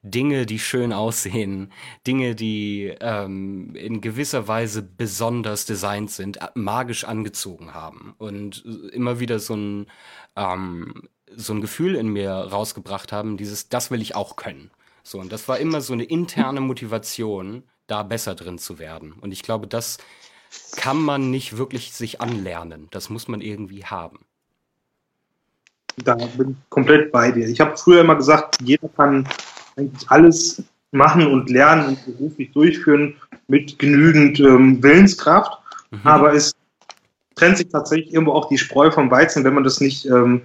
Dinge, 0.03 0.47
die 0.47 0.59
schön 0.59 0.93
aussehen, 0.93 1.73
Dinge, 2.07 2.35
die 2.35 2.95
ähm, 3.01 3.75
in 3.75 4.01
gewisser 4.01 4.49
Weise 4.49 4.83
besonders 4.83 5.67
designt 5.67 6.11
sind, 6.11 6.39
magisch 6.55 7.05
angezogen 7.05 7.75
haben. 7.75 8.15
Und 8.19 8.65
immer 8.93 9.21
wieder 9.21 9.39
so 9.39 9.55
ein, 9.55 9.87
ähm, 10.37 11.09
so 11.37 11.53
ein 11.53 11.61
Gefühl 11.61 11.95
in 11.95 12.09
mir 12.09 12.31
rausgebracht 12.31 13.13
haben, 13.13 13.37
dieses, 13.37 13.69
das 13.69 13.91
will 13.91 14.03
ich 14.03 14.15
auch 14.15 14.37
können. 14.37 14.71
So, 15.03 15.21
und 15.21 15.31
das 15.31 15.49
war 15.49 15.59
immer 15.59 15.81
so 15.81 15.93
eine 15.93 16.05
interne 16.05 16.61
Motivation, 16.61 17.63
da 17.87 18.03
besser 18.03 18.35
drin 18.35 18.59
zu 18.59 18.79
werden. 18.79 19.13
Und 19.13 19.33
ich 19.33 19.43
glaube, 19.43 19.67
das 19.67 19.99
kann 20.77 21.01
man 21.01 21.31
nicht 21.31 21.57
wirklich 21.57 21.93
sich 21.93 22.21
anlernen. 22.21 22.89
Das 22.91 23.11
muss 23.11 23.29
man 23.29 23.41
irgendwie 23.41 23.85
haben. 23.85 24.21
Da 26.05 26.15
bin 26.15 26.51
ich 26.51 26.71
komplett 26.71 27.13
bei 27.13 27.31
dir. 27.31 27.49
Ich 27.49 27.61
habe 27.61 27.77
früher 27.77 28.01
immer 28.01 28.17
gesagt, 28.17 28.59
jeder 28.63 28.89
kann 28.89 29.29
eigentlich 29.77 30.11
alles 30.11 30.63
machen 30.91 31.27
und 31.27 31.51
lernen 31.51 31.89
und 31.89 32.05
beruflich 32.05 32.53
durchführen 32.53 33.17
mit 33.49 33.79
genügend 33.79 34.41
ähm, 34.41 34.83
Willenskraft. 34.83 35.59
Mhm. 35.91 36.01
Aber 36.05 36.35
es 36.35 36.55
trennt 37.35 37.59
sich 37.59 37.69
tatsächlich 37.69 38.13
irgendwo 38.13 38.33
auch 38.33 38.49
die 38.49 38.59
Spreu 38.59 38.91
vom 38.91 39.11
Weizen, 39.11 39.45
wenn 39.45 39.55
man 39.55 39.65
das 39.65 39.81
nicht 39.81 40.07
ähm, 40.07 40.43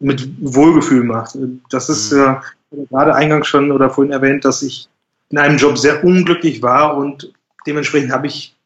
mit 0.00 0.28
Wohlgefühl 0.40 1.04
macht. 1.04 1.36
Das 1.70 1.88
ist 1.88 2.12
mhm. 2.12 2.38
äh, 2.72 2.86
gerade 2.90 3.14
eingangs 3.14 3.46
schon 3.46 3.70
oder 3.70 3.90
vorhin 3.90 4.12
erwähnt, 4.12 4.44
dass 4.44 4.62
ich 4.62 4.88
in 5.30 5.38
einem 5.38 5.58
Job 5.58 5.78
sehr 5.78 6.02
unglücklich 6.02 6.62
war 6.62 6.96
und 6.96 7.32
dementsprechend 7.66 8.10
habe 8.12 8.26
ich, 8.26 8.56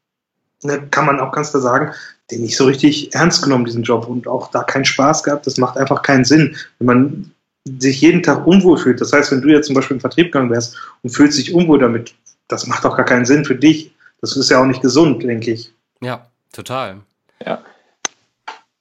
ne, 0.62 0.82
kann 0.90 1.06
man 1.06 1.20
auch 1.20 1.32
ganz 1.32 1.50
klar 1.50 1.62
sagen, 1.62 1.92
den 2.30 2.40
nicht 2.40 2.56
so 2.56 2.64
richtig 2.64 3.14
ernst 3.14 3.42
genommen, 3.42 3.66
diesen 3.66 3.82
Job 3.82 4.08
und 4.08 4.26
auch 4.26 4.50
da 4.50 4.62
keinen 4.62 4.86
Spaß 4.86 5.22
gehabt. 5.24 5.46
Das 5.46 5.58
macht 5.58 5.76
einfach 5.76 6.02
keinen 6.02 6.24
Sinn. 6.24 6.56
Wenn 6.78 6.86
man 6.86 7.30
sich 7.66 8.00
jeden 8.00 8.22
Tag 8.22 8.46
unwohl 8.46 8.78
fühlt, 8.78 9.00
das 9.00 9.12
heißt, 9.12 9.30
wenn 9.30 9.42
du 9.42 9.48
jetzt 9.48 9.66
zum 9.66 9.74
Beispiel 9.74 9.96
im 9.96 10.00
Vertrieb 10.00 10.32
gegangen 10.32 10.50
wärst 10.50 10.76
und 11.02 11.10
fühlst 11.10 11.38
dich 11.38 11.52
unwohl 11.52 11.78
damit, 11.78 12.14
das 12.48 12.66
macht 12.66 12.86
auch 12.86 12.96
gar 12.96 13.04
keinen 13.04 13.26
Sinn 13.26 13.44
für 13.44 13.56
dich. 13.56 13.92
Das 14.20 14.36
ist 14.36 14.50
ja 14.50 14.60
auch 14.60 14.66
nicht 14.66 14.80
gesund, 14.80 15.22
denke 15.22 15.52
ich. 15.52 15.72
Ja, 16.00 16.26
total. 16.52 17.00
Ja. 17.44 17.62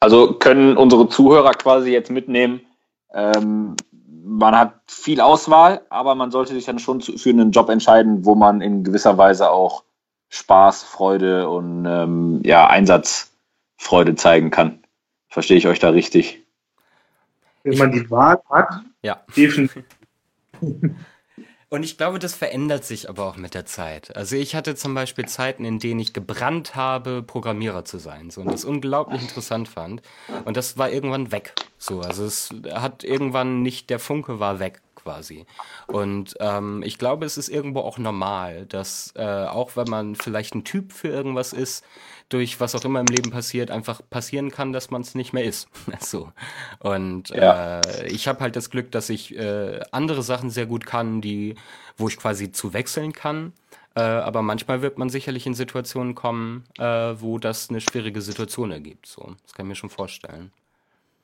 Also 0.04 0.34
können 0.34 0.76
unsere 0.76 1.08
Zuhörer 1.08 1.52
quasi 1.52 1.90
jetzt 1.90 2.12
mitnehmen, 2.12 2.60
ähm, 3.14 3.78
man 4.26 4.54
hat 4.54 4.82
viel 4.88 5.22
Auswahl, 5.22 5.80
aber 5.90 6.14
man 6.14 6.30
sollte 6.30 6.54
sich 6.54 6.66
dann 6.66 6.78
schon 6.78 7.00
für 7.00 7.30
einen 7.30 7.52
Job 7.52 7.70
entscheiden, 7.70 8.26
wo 8.26 8.36
man 8.36 8.60
in 8.60 8.84
gewisser 8.84 9.18
Weise 9.18 9.50
auch 9.50 9.86
Spaß, 10.28 10.84
Freude 10.84 11.48
und 11.48 11.86
ähm, 11.86 12.42
ja, 12.44 12.68
Einsatzfreude 12.68 14.16
zeigen 14.16 14.52
kann. 14.52 14.84
Verstehe 15.30 15.56
ich 15.56 15.68
euch 15.68 15.80
da 15.80 15.92
richtig? 15.92 16.44
Wenn 17.64 17.78
man 17.78 17.94
die 17.94 18.12
Wahl 18.12 18.42
hat, 18.50 18.82
ja. 19.04 19.22
definitiv. 19.38 19.86
Und 21.74 21.82
ich 21.82 21.98
glaube, 21.98 22.20
das 22.20 22.36
verändert 22.36 22.86
sich 22.86 23.10
aber 23.10 23.26
auch 23.26 23.36
mit 23.36 23.56
der 23.56 23.66
Zeit. 23.66 24.16
Also 24.16 24.36
ich 24.36 24.54
hatte 24.54 24.76
zum 24.76 24.94
Beispiel 24.94 25.26
Zeiten, 25.26 25.66
in 25.66 25.80
denen 25.80 26.00
ich 26.00 26.14
gebrannt 26.14 26.76
habe, 26.76 27.24
Programmierer 27.24 27.84
zu 27.84 27.98
sein, 27.98 28.30
so 28.30 28.42
und 28.42 28.52
das 28.52 28.64
unglaublich 28.64 29.24
interessant 29.24 29.68
fand. 29.68 30.04
Und 30.46 30.56
das 30.56 30.78
war 30.78 30.92
irgendwann 30.92 31.32
weg. 31.32 31.56
So, 31.80 32.02
also 32.02 32.26
es 32.26 32.52
hat 32.72 33.04
irgendwann 33.04 33.64
nicht, 33.64 33.90
der 33.90 33.98
Funke 33.98 34.40
war 34.40 34.60
weg 34.60 34.82
quasi. 34.94 35.48
Und 35.88 36.36
ähm, 36.40 36.84
ich 36.86 37.00
glaube, 37.00 37.26
es 37.26 37.40
ist 37.40 37.50
irgendwo 37.50 37.80
auch 37.80 37.98
normal, 37.98 38.68
dass 38.68 39.12
äh, 39.16 39.24
auch 39.24 39.76
wenn 39.76 39.90
man 39.90 40.14
vielleicht 40.14 40.54
ein 40.54 40.64
Typ 40.66 40.94
für 40.94 41.08
irgendwas 41.08 41.54
ist, 41.54 41.84
durch 42.34 42.60
was 42.60 42.74
auch 42.76 42.84
immer 42.84 43.00
im 43.00 43.06
Leben 43.06 43.30
passiert, 43.30 43.70
einfach 43.70 44.02
passieren 44.10 44.50
kann, 44.50 44.74
dass 44.74 44.90
man 44.90 45.02
es 45.02 45.14
nicht 45.14 45.34
mehr 45.34 45.44
ist. 45.44 45.68
so. 46.00 46.32
Und 46.80 47.30
ja. 47.30 47.80
äh, 47.82 48.08
ich 48.08 48.28
habe 48.28 48.40
halt 48.40 48.56
das 48.56 48.70
Glück, 48.70 48.92
dass 48.92 49.10
ich 49.10 49.38
äh, 49.38 49.80
andere 49.92 50.24
Sachen 50.24 50.50
sehr 50.50 50.66
gut 50.66 50.86
kann, 50.86 51.22
die, 51.22 51.56
wo 51.98 52.08
ich 52.08 52.18
quasi 52.18 52.52
zu 52.52 52.74
wechseln 52.74 53.14
kann. 53.14 53.54
Äh, 53.96 54.02
aber 54.02 54.42
manchmal 54.42 54.82
wird 54.82 54.98
man 54.98 55.10
sicherlich 55.10 55.46
in 55.46 55.54
Situationen 55.54 56.16
kommen, 56.16 56.64
äh, 56.80 56.84
wo 56.84 57.38
das 57.38 57.70
eine 57.70 57.80
schwierige 57.80 58.22
Situation 58.22 58.72
ergibt. 58.72 59.06
So, 59.06 59.36
das 59.44 59.54
kann 59.54 59.68
ich 59.68 59.70
mir 59.70 59.76
schon 59.76 59.92
vorstellen. 59.92 60.52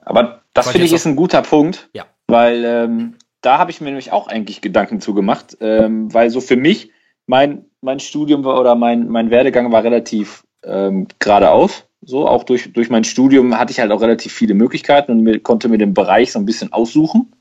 Aber 0.02 0.42
das 0.54 0.70
finde 0.70 0.86
ich 0.86 0.94
ist 0.94 1.06
ein 1.06 1.16
guter 1.16 1.42
Punkt, 1.42 1.90
ja. 1.94 2.06
weil 2.28 2.64
ähm, 2.64 3.16
da 3.42 3.58
habe 3.58 3.72
ich 3.72 3.82
mir 3.82 3.88
nämlich 3.88 4.12
auch 4.12 4.28
eigentlich 4.28 4.62
Gedanken 4.62 5.02
zu 5.02 5.14
gemacht, 5.14 5.58
ähm, 5.60 6.14
weil 6.14 6.30
so 6.30 6.42
für 6.42 6.56
mich 6.56 6.92
mein 7.26 7.66
mein 7.82 8.00
Studium 8.00 8.44
war 8.44 8.60
oder 8.60 8.76
mein 8.76 9.08
mein 9.08 9.30
Werdegang 9.30 9.72
war 9.72 9.84
relativ 9.84 10.44
ähm, 10.64 11.08
geradeaus. 11.20 11.86
So, 12.02 12.28
auch 12.28 12.44
durch, 12.44 12.72
durch 12.74 12.90
mein 12.90 13.04
Studium 13.04 13.60
hatte 13.60 13.72
ich 13.72 13.80
halt 13.80 13.92
auch 13.92 14.02
relativ 14.02 14.34
viele 14.34 14.54
Möglichkeiten 14.54 15.12
und 15.12 15.22
mir, 15.22 15.40
konnte 15.40 15.68
mir 15.68 15.78
den 15.78 15.94
Bereich 15.94 16.32
so 16.32 16.40
ein 16.40 16.46
bisschen 16.46 16.72
aussuchen, 16.72 17.34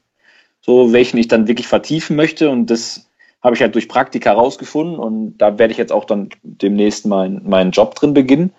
so 0.61 0.93
welchen 0.93 1.19
ich 1.19 1.29
dann 1.29 1.47
wirklich 1.47 1.69
vertiefen 1.69 2.17
möchte. 2.17 2.51
Und 2.51 2.67
das 2.67 3.09
habe 3.41 3.55
ich 3.55 3.63
halt 3.63 3.75
durch 3.75 3.89
Praktika 3.89 4.33
rausgefunden 4.33 4.99
und 4.99 5.39
da 5.39 5.59
werde 5.59 5.73
ich 5.73 5.79
jetzt 5.79 5.93
auch 5.93 6.05
dann 6.05 6.31
demnächst 6.43 7.07
mein, 7.07 7.43
meinen 7.45 7.71
Job 7.71 7.95
drin 7.95 8.15
beginnen. 8.15 8.53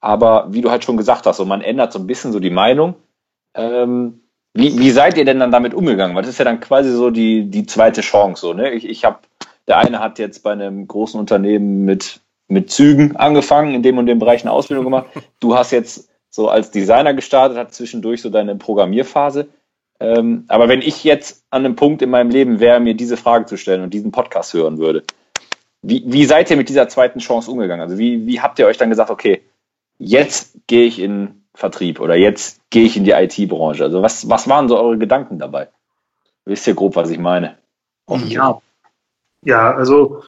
Aber 0.00 0.46
wie 0.50 0.60
du 0.60 0.70
halt 0.70 0.84
schon 0.84 0.96
gesagt 0.96 1.26
hast, 1.26 1.38
so 1.38 1.44
man 1.44 1.60
ändert 1.62 1.92
so 1.92 1.98
ein 1.98 2.06
bisschen 2.06 2.32
so 2.32 2.38
die 2.40 2.50
Meinung. 2.50 2.94
Ähm, 3.54 4.20
wie, 4.54 4.78
wie 4.78 4.90
seid 4.90 5.16
ihr 5.16 5.24
denn 5.24 5.40
dann 5.40 5.52
damit 5.52 5.74
umgegangen? 5.74 6.16
Weil 6.16 6.22
das 6.22 6.32
ist 6.32 6.38
ja 6.38 6.44
dann 6.44 6.60
quasi 6.60 6.92
so 6.92 7.10
die, 7.10 7.50
die 7.50 7.66
zweite 7.66 8.00
Chance. 8.00 8.40
So, 8.40 8.52
ne? 8.54 8.70
Ich, 8.72 8.88
ich 8.88 9.04
habe, 9.04 9.18
der 9.68 9.78
eine 9.78 9.98
hat 10.00 10.18
jetzt 10.18 10.42
bei 10.42 10.52
einem 10.52 10.88
großen 10.88 11.18
Unternehmen 11.20 11.84
mit 11.84 12.20
mit 12.50 12.70
Zügen 12.70 13.16
angefangen, 13.16 13.74
in 13.74 13.82
dem 13.82 13.98
und 13.98 14.06
dem 14.06 14.18
Bereich 14.18 14.42
eine 14.42 14.52
Ausbildung 14.52 14.84
gemacht. 14.84 15.06
Du 15.38 15.54
hast 15.54 15.70
jetzt 15.70 16.08
so 16.28 16.48
als 16.48 16.70
Designer 16.70 17.14
gestartet, 17.14 17.56
hat 17.56 17.72
zwischendurch 17.72 18.22
so 18.22 18.30
deine 18.30 18.56
Programmierphase. 18.56 19.48
Ähm, 20.00 20.44
aber 20.48 20.68
wenn 20.68 20.82
ich 20.82 21.04
jetzt 21.04 21.44
an 21.50 21.64
einem 21.64 21.76
Punkt 21.76 22.02
in 22.02 22.10
meinem 22.10 22.30
Leben 22.30 22.58
wäre, 22.58 22.80
mir 22.80 22.94
diese 22.94 23.16
Frage 23.16 23.46
zu 23.46 23.56
stellen 23.56 23.82
und 23.82 23.94
diesen 23.94 24.12
Podcast 24.12 24.52
hören 24.54 24.78
würde, 24.78 25.04
wie, 25.82 26.02
wie 26.06 26.24
seid 26.24 26.50
ihr 26.50 26.56
mit 26.56 26.68
dieser 26.68 26.88
zweiten 26.88 27.20
Chance 27.20 27.50
umgegangen? 27.50 27.82
Also 27.82 27.98
wie, 27.98 28.26
wie 28.26 28.40
habt 28.40 28.58
ihr 28.58 28.66
euch 28.66 28.78
dann 28.78 28.90
gesagt, 28.90 29.10
okay, 29.10 29.42
jetzt 29.98 30.56
gehe 30.66 30.86
ich 30.86 30.98
in 30.98 31.44
Vertrieb 31.54 32.00
oder 32.00 32.16
jetzt 32.16 32.60
gehe 32.70 32.84
ich 32.84 32.96
in 32.96 33.04
die 33.04 33.12
IT-Branche? 33.12 33.84
Also 33.84 34.02
was, 34.02 34.28
was 34.28 34.48
waren 34.48 34.68
so 34.68 34.78
eure 34.78 34.98
Gedanken 34.98 35.38
dabei? 35.38 35.68
Wisst 36.44 36.66
ihr 36.66 36.74
grob, 36.74 36.96
was 36.96 37.10
ich 37.10 37.18
meine? 37.18 37.58
Ja. 38.28 38.60
Ja, 39.44 39.72
also 39.72 40.22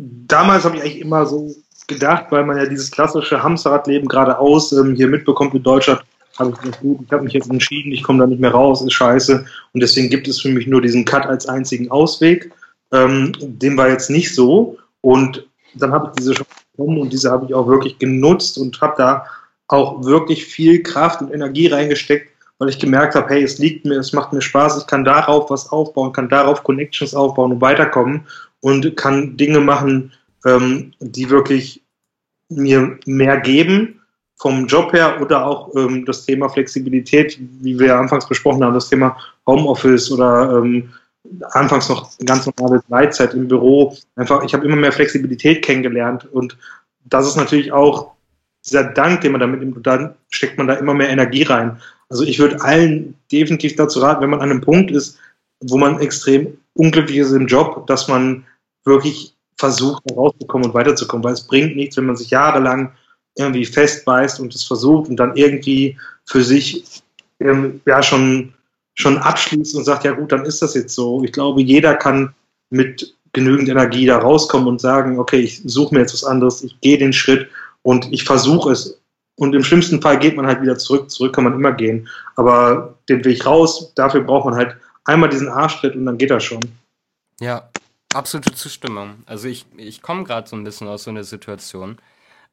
damals 0.00 0.64
habe 0.64 0.76
ich 0.76 0.82
eigentlich 0.82 1.00
immer 1.00 1.26
so 1.26 1.54
gedacht, 1.86 2.26
weil 2.30 2.44
man 2.44 2.56
ja 2.56 2.66
dieses 2.66 2.90
klassische 2.90 3.42
Hamsterradleben 3.42 4.08
geradeaus 4.08 4.72
ähm, 4.72 4.94
hier 4.94 5.08
mitbekommt 5.08 5.54
in 5.54 5.62
Deutschland, 5.62 6.00
habe 6.38 6.52
ich 6.52 6.80
gut, 6.80 7.00
ich 7.04 7.12
habe 7.12 7.24
mich 7.24 7.32
jetzt 7.32 7.50
entschieden, 7.50 7.92
ich 7.92 8.02
komme 8.02 8.20
da 8.20 8.26
nicht 8.26 8.40
mehr 8.40 8.52
raus, 8.52 8.80
ist 8.80 8.92
scheiße. 8.92 9.44
Und 9.72 9.80
deswegen 9.82 10.08
gibt 10.08 10.28
es 10.28 10.40
für 10.40 10.48
mich 10.48 10.66
nur 10.66 10.80
diesen 10.80 11.04
Cut 11.04 11.26
als 11.26 11.46
einzigen 11.46 11.90
Ausweg. 11.90 12.50
Ähm, 12.92 13.32
dem 13.40 13.76
war 13.76 13.88
jetzt 13.88 14.08
nicht 14.08 14.34
so. 14.34 14.78
Und 15.02 15.46
dann 15.74 15.92
habe 15.92 16.08
ich 16.08 16.18
diese 16.18 16.32
Chance 16.32 16.50
bekommen 16.76 16.98
und 16.98 17.12
diese 17.12 17.30
habe 17.30 17.46
ich 17.46 17.54
auch 17.54 17.66
wirklich 17.66 17.98
genutzt 17.98 18.56
und 18.58 18.80
habe 18.80 18.94
da 18.96 19.26
auch 19.68 20.02
wirklich 20.04 20.44
viel 20.44 20.82
Kraft 20.82 21.20
und 21.20 21.32
Energie 21.32 21.66
reingesteckt, 21.66 22.30
weil 22.58 22.70
ich 22.70 22.78
gemerkt 22.78 23.14
habe, 23.14 23.28
hey, 23.28 23.42
es 23.42 23.58
liegt 23.58 23.84
mir, 23.84 23.98
es 23.98 24.12
macht 24.12 24.32
mir 24.32 24.40
Spaß, 24.40 24.78
ich 24.78 24.86
kann 24.86 25.04
darauf 25.04 25.50
was 25.50 25.70
aufbauen, 25.70 26.12
kann 26.12 26.28
darauf 26.28 26.64
Connections 26.64 27.14
aufbauen 27.14 27.52
und 27.52 27.60
weiterkommen 27.60 28.26
und 28.60 28.96
kann 28.96 29.36
Dinge 29.36 29.60
machen, 29.60 30.12
ähm, 30.44 30.92
die 31.00 31.30
wirklich 31.30 31.82
mir 32.48 32.98
mehr 33.06 33.38
geben 33.40 34.00
vom 34.36 34.66
Job 34.66 34.92
her 34.92 35.20
oder 35.20 35.46
auch 35.46 35.74
ähm, 35.76 36.04
das 36.06 36.24
Thema 36.24 36.48
Flexibilität, 36.48 37.38
wie 37.60 37.78
wir 37.78 37.96
anfangs 37.96 38.26
besprochen 38.26 38.64
haben, 38.64 38.74
das 38.74 38.88
Thema 38.88 39.16
Homeoffice 39.46 40.10
oder 40.10 40.58
ähm, 40.58 40.90
anfangs 41.52 41.88
noch 41.88 42.10
ganz 42.24 42.46
normale 42.46 42.82
Gleitzeit 42.88 43.34
im 43.34 43.48
Büro. 43.48 43.96
Einfach, 44.16 44.42
ich 44.42 44.54
habe 44.54 44.64
immer 44.64 44.76
mehr 44.76 44.92
Flexibilität 44.92 45.62
kennengelernt 45.62 46.26
und 46.32 46.56
das 47.04 47.26
ist 47.26 47.36
natürlich 47.36 47.72
auch 47.72 48.12
dieser 48.64 48.84
Dank, 48.84 49.20
den 49.20 49.32
man 49.32 49.40
damit 49.40 49.60
nimmt, 49.60 49.86
dann 49.86 50.14
steckt 50.30 50.58
man 50.58 50.66
da 50.66 50.74
immer 50.74 50.94
mehr 50.94 51.10
Energie 51.10 51.42
rein. 51.42 51.78
Also 52.08 52.24
ich 52.24 52.38
würde 52.38 52.60
allen 52.62 53.14
definitiv 53.30 53.76
dazu 53.76 54.00
raten, 54.00 54.22
wenn 54.22 54.30
man 54.30 54.40
an 54.40 54.50
einem 54.50 54.60
Punkt 54.60 54.90
ist, 54.90 55.18
wo 55.60 55.78
man 55.78 56.00
extrem 56.00 56.56
unglücklich 56.74 57.18
ist 57.18 57.32
im 57.32 57.46
Job, 57.46 57.86
dass 57.86 58.08
man 58.08 58.44
wirklich 58.84 59.34
versucht, 59.56 60.02
rauszukommen 60.16 60.68
und 60.68 60.74
weiterzukommen, 60.74 61.24
weil 61.24 61.34
es 61.34 61.46
bringt 61.46 61.76
nichts, 61.76 61.96
wenn 61.96 62.06
man 62.06 62.16
sich 62.16 62.30
jahrelang 62.30 62.92
irgendwie 63.36 63.64
festbeißt 63.64 64.40
und 64.40 64.54
es 64.54 64.64
versucht 64.64 65.08
und 65.08 65.16
dann 65.16 65.36
irgendwie 65.36 65.98
für 66.26 66.42
sich 66.42 67.02
ähm, 67.40 67.80
ja 67.86 68.02
schon 68.02 68.54
schon 68.94 69.18
abschließt 69.18 69.76
und 69.76 69.84
sagt, 69.84 70.04
ja 70.04 70.12
gut, 70.12 70.32
dann 70.32 70.44
ist 70.44 70.62
das 70.62 70.74
jetzt 70.74 70.94
so. 70.94 71.22
Ich 71.24 71.32
glaube, 71.32 71.62
jeder 71.62 71.94
kann 71.94 72.34
mit 72.70 73.14
genügend 73.32 73.68
Energie 73.68 74.06
da 74.06 74.18
rauskommen 74.18 74.68
und 74.68 74.80
sagen, 74.80 75.18
okay, 75.18 75.40
ich 75.40 75.62
suche 75.64 75.94
mir 75.94 76.00
jetzt 76.00 76.12
was 76.12 76.24
anderes, 76.24 76.62
ich 76.62 76.78
gehe 76.80 76.98
den 76.98 77.12
Schritt 77.12 77.48
und 77.82 78.12
ich 78.12 78.24
versuche 78.24 78.72
es. 78.72 79.00
Und 79.36 79.54
im 79.54 79.64
schlimmsten 79.64 80.02
Fall 80.02 80.18
geht 80.18 80.36
man 80.36 80.46
halt 80.46 80.60
wieder 80.60 80.76
zurück. 80.76 81.10
Zurück 81.10 81.34
kann 81.34 81.44
man 81.44 81.54
immer 81.54 81.72
gehen. 81.72 82.06
Aber 82.36 82.94
den 83.08 83.24
Weg 83.24 83.46
raus, 83.46 83.92
dafür 83.94 84.20
braucht 84.20 84.44
man 84.44 84.54
halt 84.54 84.76
einmal 85.10 85.28
diesen 85.28 85.48
Arschtritt 85.48 85.94
und 85.94 86.06
dann 86.06 86.18
geht 86.18 86.30
er 86.30 86.40
schon. 86.40 86.60
Ja, 87.40 87.68
absolute 88.14 88.52
Zustimmung. 88.52 89.22
Also 89.26 89.48
ich, 89.48 89.66
ich 89.76 90.02
komme 90.02 90.24
gerade 90.24 90.48
so 90.48 90.56
ein 90.56 90.64
bisschen 90.64 90.88
aus 90.88 91.04
so 91.04 91.10
einer 91.10 91.24
Situation 91.24 91.98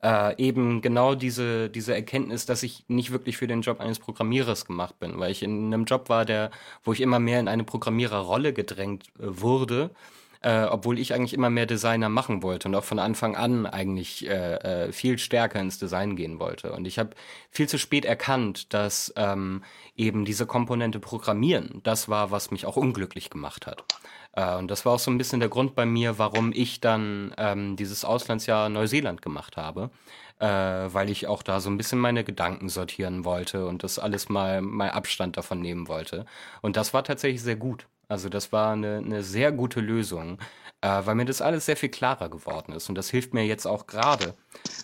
äh, 0.04 0.36
eben 0.42 0.82
genau 0.82 1.16
diese, 1.16 1.70
diese 1.70 1.96
Erkenntnis, 1.96 2.46
dass 2.46 2.64
ich 2.64 2.86
nicht 2.88 3.12
wirklich 3.12 3.38
für 3.38 3.48
den 3.48 3.62
Job 3.62 3.80
eines 3.80 4.00
Programmierers 4.00 4.66
gemacht 4.66 5.00
bin, 5.00 5.20
weil 5.20 5.32
ich 5.32 5.44
in 5.44 5.74
einem 5.74 5.86
Job 5.86 6.10
war, 6.10 6.26
der, 6.26 6.52
wo 6.84 6.94
ich 6.94 7.02
immer 7.02 7.20
mehr 7.20 7.40
in 7.40 7.48
eine 7.48 7.64
Programmiererrolle 7.64 8.54
gedrängt 8.54 9.08
äh, 9.20 9.24
wurde. 9.24 9.92
Äh, 10.42 10.64
obwohl 10.64 11.00
ich 11.00 11.14
eigentlich 11.14 11.34
immer 11.34 11.50
mehr 11.50 11.66
Designer 11.66 12.10
machen 12.10 12.44
wollte 12.44 12.68
und 12.68 12.76
auch 12.76 12.84
von 12.84 13.00
Anfang 13.00 13.36
an 13.36 13.66
eigentlich 13.66 14.28
äh, 14.28 14.56
äh, 14.88 14.92
viel 14.92 15.18
stärker 15.18 15.60
ins 15.60 15.80
Design 15.80 16.16
gehen 16.16 16.40
wollte. 16.40 16.74
Und 16.74 16.86
ich 16.86 17.00
habe 17.00 17.12
viel 17.50 17.68
zu 17.68 17.78
spät 17.80 18.06
erkannt, 18.06 18.74
dass 18.74 19.14
ähm, 19.16 19.64
eben 19.96 20.26
diese 20.26 20.46
Komponente 20.46 21.00
Programmieren 21.00 21.82
das 21.84 22.08
war, 22.10 22.32
was 22.32 22.52
mich 22.52 22.66
auch 22.66 22.78
unglücklich 22.78 23.30
gemacht 23.30 23.68
hat. 23.68 23.84
Äh, 24.34 24.56
und 24.56 24.70
das 24.70 24.86
war 24.86 24.94
auch 24.94 25.00
so 25.00 25.12
ein 25.12 25.18
bisschen 25.18 25.40
der 25.40 25.50
Grund 25.50 25.76
bei 25.76 25.86
mir, 25.86 26.20
warum 26.20 26.52
ich 26.54 26.80
dann 26.80 27.34
ähm, 27.38 27.76
dieses 27.76 28.06
Auslandsjahr 28.06 28.70
Neuseeland 28.70 29.22
gemacht 29.22 29.58
habe. 29.58 29.90
Äh, 30.40 30.46
weil 30.48 31.10
ich 31.10 31.26
auch 31.26 31.42
da 31.42 31.60
so 31.60 31.68
ein 31.68 31.78
bisschen 31.78 31.98
meine 31.98 32.24
Gedanken 32.24 32.70
sortieren 32.70 33.26
wollte 33.26 33.66
und 33.66 33.84
das 33.84 33.98
alles 33.98 34.30
mal, 34.30 34.62
mal 34.62 34.92
Abstand 34.92 35.36
davon 35.36 35.62
nehmen 35.62 35.88
wollte. 35.88 36.28
Und 36.62 36.78
das 36.78 36.94
war 36.94 37.04
tatsächlich 37.04 37.42
sehr 37.42 37.56
gut. 37.56 37.88
Also 38.08 38.30
das 38.30 38.52
war 38.52 38.74
eine, 38.74 38.98
eine 38.98 39.24
sehr 39.24 39.52
gute 39.52 39.82
Lösung, 39.82 40.40
äh, 40.82 41.02
weil 41.06 41.16
mir 41.16 41.26
das 41.26 41.42
alles 41.42 41.66
sehr 41.66 41.78
viel 41.78 41.90
klarer 41.90 42.30
geworden 42.30 42.74
ist. 42.74 42.90
Und 42.90 42.96
das 42.96 43.10
hilft 43.10 43.34
mir 43.34 43.46
jetzt 43.46 43.66
auch 43.66 43.88
gerade, 43.88 44.36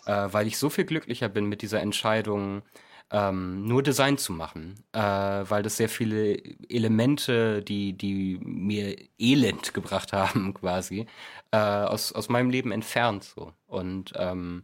äh, 0.05 0.27
weil 0.31 0.47
ich 0.47 0.57
so 0.57 0.69
viel 0.69 0.85
glücklicher 0.85 1.29
bin 1.29 1.45
mit 1.45 1.61
dieser 1.61 1.81
Entscheidung, 1.81 2.63
ähm, 3.11 3.65
nur 3.67 3.83
Design 3.83 4.17
zu 4.17 4.33
machen, 4.33 4.75
äh, 4.91 4.99
weil 4.99 5.61
das 5.61 5.77
sehr 5.77 5.89
viele 5.89 6.35
Elemente, 6.67 7.61
die, 7.61 7.93
die 7.93 8.39
mir 8.41 8.97
Elend 9.19 9.73
gebracht 9.73 10.13
haben, 10.13 10.53
quasi, 10.53 11.05
äh, 11.51 11.57
aus, 11.57 12.11
aus 12.11 12.29
meinem 12.29 12.49
Leben 12.49 12.71
entfernt. 12.71 13.23
So. 13.23 13.53
Und 13.67 14.13
ähm, 14.15 14.63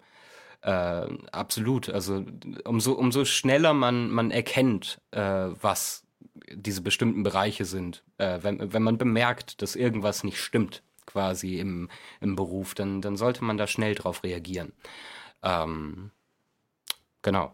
äh, 0.61 1.07
absolut, 1.31 1.89
also 1.89 2.25
umso, 2.65 2.93
umso 2.93 3.23
schneller 3.23 3.73
man, 3.73 4.09
man 4.09 4.31
erkennt, 4.31 4.99
äh, 5.11 5.21
was 5.21 6.03
diese 6.53 6.81
bestimmten 6.81 7.23
Bereiche 7.23 7.65
sind, 7.65 8.03
äh, 8.17 8.39
wenn, 8.41 8.73
wenn 8.73 8.83
man 8.83 8.97
bemerkt, 8.97 9.61
dass 9.61 9.75
irgendwas 9.75 10.23
nicht 10.23 10.39
stimmt, 10.39 10.81
quasi 11.05 11.59
im, 11.59 11.89
im 12.21 12.35
Beruf, 12.35 12.75
dann, 12.75 13.01
dann 13.01 13.17
sollte 13.17 13.43
man 13.43 13.57
da 13.57 13.67
schnell 13.67 13.95
drauf 13.95 14.23
reagieren. 14.23 14.73
Ähm, 15.43 16.11
genau. 17.21 17.53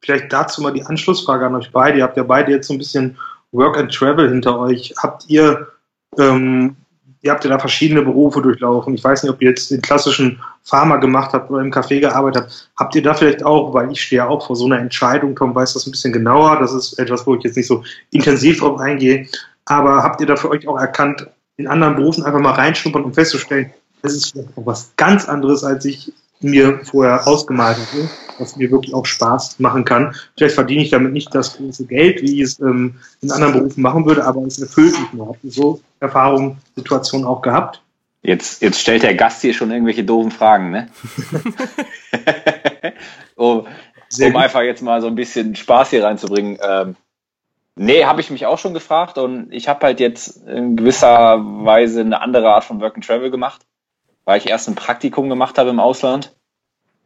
Vielleicht 0.00 0.32
dazu 0.32 0.62
mal 0.62 0.72
die 0.72 0.84
Anschlussfrage 0.84 1.46
an 1.46 1.54
euch 1.54 1.72
beide. 1.72 1.98
Ihr 1.98 2.04
habt 2.04 2.16
ja 2.16 2.22
beide 2.22 2.52
jetzt 2.52 2.68
so 2.68 2.74
ein 2.74 2.78
bisschen 2.78 3.16
Work 3.52 3.78
and 3.78 3.92
Travel 3.92 4.28
hinter 4.28 4.58
euch. 4.60 4.94
Habt 4.98 5.28
ihr, 5.28 5.68
ähm, 6.18 6.76
ihr 7.22 7.30
habt 7.30 7.44
ja 7.44 7.50
da 7.50 7.58
verschiedene 7.58 8.02
Berufe 8.02 8.40
durchlaufen. 8.42 8.94
Ich 8.94 9.04
weiß 9.04 9.22
nicht, 9.22 9.32
ob 9.32 9.42
ihr 9.42 9.50
jetzt 9.50 9.70
den 9.70 9.82
klassischen 9.82 10.40
Pharma 10.62 10.96
gemacht 10.96 11.32
habt 11.32 11.50
oder 11.50 11.60
im 11.60 11.72
Café 11.72 12.00
gearbeitet 12.00 12.42
habt. 12.42 12.70
Habt 12.76 12.94
ihr 12.94 13.02
da 13.02 13.14
vielleicht 13.14 13.44
auch, 13.44 13.74
weil 13.74 13.90
ich 13.90 14.02
stehe 14.02 14.18
ja 14.18 14.28
auch 14.28 14.46
vor 14.46 14.56
so 14.56 14.66
einer 14.66 14.78
Entscheidung, 14.78 15.34
Tom 15.34 15.54
weiß 15.54 15.74
das 15.74 15.86
ein 15.86 15.90
bisschen 15.90 16.12
genauer. 16.12 16.58
Das 16.60 16.72
ist 16.72 16.98
etwas, 16.98 17.26
wo 17.26 17.34
ich 17.34 17.42
jetzt 17.44 17.56
nicht 17.56 17.66
so 17.66 17.82
intensiv 18.10 18.60
drauf 18.60 18.80
eingehe. 18.80 19.26
Aber 19.64 20.02
habt 20.02 20.20
ihr 20.20 20.26
da 20.26 20.36
für 20.36 20.50
euch 20.50 20.66
auch 20.68 20.78
erkannt, 20.78 21.26
in 21.56 21.66
anderen 21.66 21.96
Berufen 21.96 22.24
einfach 22.24 22.40
mal 22.40 22.52
reinschnuppern 22.52 23.04
und 23.04 23.14
festzustellen, 23.14 23.72
das 24.02 24.14
ist 24.14 24.34
was 24.56 24.92
ganz 24.96 25.28
anderes, 25.28 25.64
als 25.64 25.84
ich 25.84 26.12
mir 26.40 26.80
vorher 26.84 27.26
ausgemalt 27.26 27.78
hatte, 27.78 28.08
was 28.38 28.56
mir 28.56 28.70
wirklich 28.70 28.94
auch 28.94 29.06
Spaß 29.06 29.58
machen 29.58 29.84
kann. 29.84 30.14
Vielleicht 30.36 30.54
verdiene 30.54 30.82
ich 30.82 30.90
damit 30.90 31.12
nicht 31.12 31.34
das 31.34 31.56
große 31.56 31.86
Geld, 31.86 32.22
wie 32.22 32.34
ich 32.34 32.42
es 32.42 32.60
ähm, 32.60 32.96
in 33.22 33.30
anderen 33.30 33.54
Berufen 33.54 33.82
machen 33.82 34.06
würde, 34.06 34.24
aber 34.24 34.42
es 34.42 34.60
erfüllt 34.60 34.98
mich 35.00 35.12
nur. 35.12 35.36
Ihr 35.42 35.50
so 35.50 35.80
Erfahrungen, 36.00 36.58
Situationen 36.74 37.26
auch 37.26 37.42
gehabt? 37.42 37.82
Jetzt, 38.22 38.60
jetzt 38.60 38.80
stellt 38.80 39.02
der 39.02 39.14
Gast 39.14 39.40
hier 39.40 39.54
schon 39.54 39.70
irgendwelche 39.70 40.04
doofen 40.04 40.32
Fragen, 40.32 40.70
ne? 40.70 40.88
um, 43.36 43.66
um 44.20 44.36
einfach 44.36 44.62
jetzt 44.62 44.82
mal 44.82 45.00
so 45.00 45.06
ein 45.06 45.14
bisschen 45.14 45.54
Spaß 45.54 45.90
hier 45.90 46.02
reinzubringen. 46.02 46.58
Ähm, 46.60 46.96
nee, 47.76 48.04
habe 48.04 48.20
ich 48.20 48.30
mich 48.30 48.46
auch 48.46 48.58
schon 48.58 48.74
gefragt 48.74 49.16
und 49.16 49.52
ich 49.52 49.68
habe 49.68 49.86
halt 49.86 50.00
jetzt 50.00 50.44
in 50.44 50.76
gewisser 50.76 51.38
Weise 51.64 52.00
eine 52.00 52.20
andere 52.20 52.52
Art 52.52 52.64
von 52.64 52.80
Work 52.80 52.96
and 52.96 53.06
Travel 53.06 53.30
gemacht 53.30 53.64
weil 54.26 54.38
ich 54.38 54.50
erst 54.50 54.68
ein 54.68 54.74
Praktikum 54.74 55.30
gemacht 55.30 55.56
habe 55.56 55.70
im 55.70 55.80
Ausland 55.80 56.36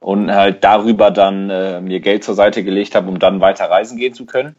und 0.00 0.32
halt 0.32 0.64
darüber 0.64 1.12
dann 1.12 1.50
äh, 1.50 1.80
mir 1.80 2.00
Geld 2.00 2.24
zur 2.24 2.34
Seite 2.34 2.64
gelegt 2.64 2.96
habe, 2.96 3.08
um 3.08 3.20
dann 3.20 3.40
weiter 3.40 3.70
reisen 3.70 3.98
gehen 3.98 4.14
zu 4.14 4.26
können. 4.26 4.56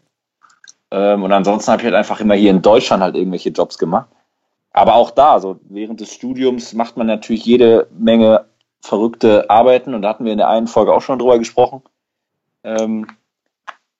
Ähm, 0.90 1.24
und 1.24 1.32
ansonsten 1.32 1.72
habe 1.72 1.82
ich 1.82 1.86
halt 1.86 1.96
einfach 1.96 2.20
immer 2.20 2.34
hier 2.34 2.50
in 2.50 2.62
Deutschland 2.62 3.02
halt 3.02 3.16
irgendwelche 3.16 3.50
Jobs 3.50 3.76
gemacht. 3.76 4.08
Aber 4.72 4.94
auch 4.94 5.10
da, 5.10 5.40
so 5.40 5.58
während 5.64 6.00
des 6.00 6.14
Studiums 6.14 6.72
macht 6.72 6.96
man 6.96 7.08
natürlich 7.08 7.44
jede 7.44 7.88
Menge 7.90 8.46
verrückte 8.80 9.50
Arbeiten 9.50 9.92
und 9.92 10.02
da 10.02 10.08
hatten 10.08 10.24
wir 10.24 10.32
in 10.32 10.38
der 10.38 10.48
einen 10.48 10.68
Folge 10.68 10.94
auch 10.94 11.02
schon 11.02 11.18
drüber 11.18 11.38
gesprochen. 11.38 11.82
Ähm, 12.64 13.08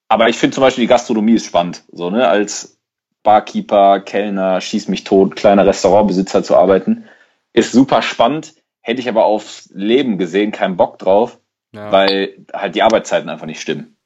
aber 0.09 0.29
ich 0.29 0.39
finde 0.39 0.55
zum 0.55 0.63
Beispiel 0.63 0.85
die 0.85 0.89
Gastronomie 0.89 1.35
ist 1.35 1.47
spannend, 1.47 1.83
so 1.91 2.11
ne, 2.11 2.29
als 2.29 2.79
Barkeeper, 3.23 4.01
Kellner, 4.01 4.61
schieß 4.61 4.89
mich 4.89 5.05
tot, 5.05 5.37
kleiner 5.37 5.67
Restaurantbesitzer 5.67 6.43
zu 6.43 6.57
arbeiten 6.57 7.05
ist 7.53 7.73
super 7.73 8.03
spannend, 8.03 8.55
hätte 8.81 9.01
ich 9.01 9.09
aber 9.09 9.25
aufs 9.25 9.71
Leben 9.73 10.19
gesehen 10.19 10.53
keinen 10.53 10.77
Bock 10.77 10.99
drauf, 10.99 11.39
ja. 11.73 11.91
weil 11.93 12.47
halt 12.53 12.75
die 12.75 12.83
Arbeitszeiten 12.83 13.29
einfach 13.29 13.47
nicht 13.47 13.61
stimmen. 13.61 13.97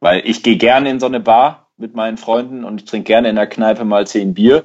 Weil 0.00 0.22
ich 0.28 0.42
gehe 0.42 0.56
gerne 0.56 0.90
in 0.90 1.00
so 1.00 1.06
eine 1.06 1.20
Bar 1.20 1.70
mit 1.76 1.94
meinen 1.94 2.18
Freunden 2.18 2.64
und 2.64 2.80
ich 2.80 2.86
trinke 2.86 3.06
gerne 3.06 3.28
in 3.28 3.36
der 3.36 3.46
Kneipe 3.46 3.84
mal 3.84 4.06
zehn 4.06 4.34
Bier, 4.34 4.64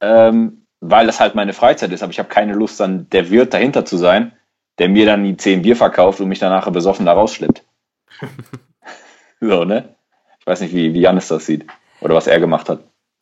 ähm, 0.00 0.66
weil 0.80 1.06
das 1.06 1.20
halt 1.20 1.34
meine 1.34 1.52
Freizeit 1.52 1.92
ist. 1.92 2.02
Aber 2.02 2.12
ich 2.12 2.18
habe 2.18 2.28
keine 2.28 2.52
Lust, 2.52 2.78
dann 2.80 3.08
der 3.10 3.30
Wirt 3.30 3.54
dahinter 3.54 3.84
zu 3.84 3.96
sein, 3.96 4.32
der 4.78 4.88
mir 4.88 5.06
dann 5.06 5.24
die 5.24 5.36
zehn 5.36 5.62
Bier 5.62 5.76
verkauft 5.76 6.20
und 6.20 6.28
mich 6.28 6.38
danach 6.38 6.70
besoffen 6.70 7.06
da 7.06 7.12
rausschleppt. 7.12 7.62
so, 9.40 9.64
ne? 9.64 9.94
Ich 10.40 10.46
weiß 10.46 10.60
nicht, 10.60 10.74
wie, 10.74 10.94
wie 10.94 11.00
Janis 11.00 11.28
das 11.28 11.46
sieht 11.46 11.66
oder 12.00 12.14
was 12.14 12.26
er 12.26 12.38
gemacht 12.38 12.68
hat. 12.68 12.80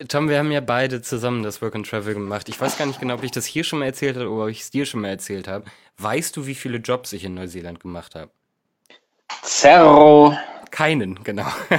Tom, 0.09 0.29
wir 0.29 0.39
haben 0.39 0.51
ja 0.51 0.61
beide 0.61 1.03
zusammen 1.03 1.43
das 1.43 1.61
Work 1.63 1.75
and 1.75 1.89
Travel 1.89 2.15
gemacht. 2.15 2.49
Ich 2.49 2.61
weiß 2.61 2.79
gar 2.79 2.87
nicht 2.87 3.01
genau, 3.01 3.15
ob 3.15 3.23
ich 3.23 3.31
das 3.31 3.47
hier 3.47 3.65
schon 3.65 3.81
mal 3.81 3.87
erzählt 3.87 4.17
habe 4.17 4.29
oder 4.29 4.45
ob 4.45 4.51
ich 4.51 4.61
es 4.61 4.71
dir 4.71 4.87
schon 4.87 5.01
mal 5.01 5.09
erzählt 5.09 5.49
habe. 5.49 5.65
Weißt 5.99 6.37
du, 6.37 6.47
wie 6.47 6.55
viele 6.55 6.79
Jobs 6.79 7.13
ich 7.13 7.25
in 7.25 7.35
Neuseeland 7.35 7.81
gemacht 7.81 8.15
habe? 8.15 8.31
Zero. 9.43 10.37
Keinen, 10.71 11.23
genau. 11.23 11.47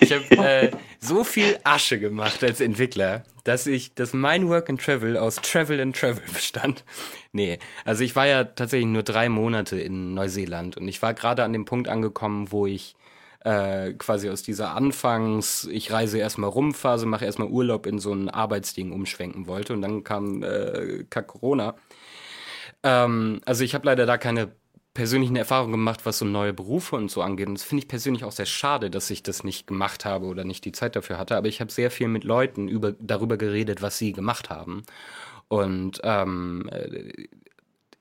Ich 0.00 0.12
habe 0.12 0.24
äh, 0.36 0.70
so 0.98 1.24
viel 1.24 1.58
Asche 1.62 1.98
gemacht 1.98 2.42
als 2.42 2.60
Entwickler, 2.60 3.22
dass 3.44 3.66
ich, 3.66 3.94
dass 3.94 4.12
mein 4.12 4.48
Work 4.48 4.68
and 4.68 4.82
Travel 4.82 5.16
aus 5.16 5.36
Travel 5.36 5.80
and 5.80 5.96
Travel 5.96 6.22
bestand. 6.32 6.84
Nee, 7.32 7.58
also 7.84 8.02
ich 8.02 8.16
war 8.16 8.26
ja 8.26 8.44
tatsächlich 8.44 8.88
nur 8.88 9.02
drei 9.02 9.28
Monate 9.28 9.78
in 9.78 10.14
Neuseeland 10.14 10.76
und 10.76 10.88
ich 10.88 11.00
war 11.02 11.14
gerade 11.14 11.44
an 11.44 11.52
dem 11.52 11.64
Punkt 11.64 11.88
angekommen, 11.88 12.50
wo 12.50 12.66
ich 12.66 12.96
äh, 13.44 13.92
quasi 13.92 14.30
aus 14.30 14.42
dieser 14.42 14.74
Anfangs, 14.74 15.68
ich 15.70 15.92
reise 15.92 16.18
erstmal 16.18 16.50
rum 16.50 16.74
Phase, 16.74 17.06
mache 17.06 17.24
erstmal 17.26 17.48
Urlaub 17.48 17.86
in 17.86 17.98
so 17.98 18.12
ein 18.12 18.30
Arbeitsding 18.30 18.90
umschwenken 18.92 19.46
wollte 19.46 19.74
und 19.74 19.82
dann 19.82 20.02
kam 20.02 20.42
äh, 20.42 21.04
Corona. 21.04 21.76
Ähm, 22.82 23.40
also 23.44 23.64
ich 23.64 23.74
habe 23.74 23.86
leider 23.86 24.06
da 24.06 24.18
keine 24.18 24.52
persönlichen 24.94 25.36
Erfahrungen 25.36 25.72
gemacht, 25.72 26.06
was 26.06 26.18
so 26.18 26.24
neue 26.24 26.52
Berufe 26.54 26.96
und 26.96 27.10
so 27.10 27.20
angeht. 27.20 27.48
Und 27.48 27.54
das 27.54 27.64
finde 27.64 27.82
ich 27.82 27.88
persönlich 27.88 28.24
auch 28.24 28.32
sehr 28.32 28.46
schade, 28.46 28.90
dass 28.90 29.10
ich 29.10 29.22
das 29.22 29.44
nicht 29.44 29.66
gemacht 29.66 30.04
habe 30.04 30.26
oder 30.26 30.44
nicht 30.44 30.64
die 30.64 30.72
Zeit 30.72 30.96
dafür 30.96 31.18
hatte. 31.18 31.36
Aber 31.36 31.48
ich 31.48 31.60
habe 31.60 31.72
sehr 31.72 31.90
viel 31.90 32.08
mit 32.08 32.24
Leuten 32.24 32.68
über, 32.68 32.92
darüber 32.92 33.36
geredet, 33.36 33.82
was 33.82 33.98
sie 33.98 34.12
gemacht 34.12 34.50
haben. 34.50 34.84
Und 35.48 36.00
ähm, 36.04 36.70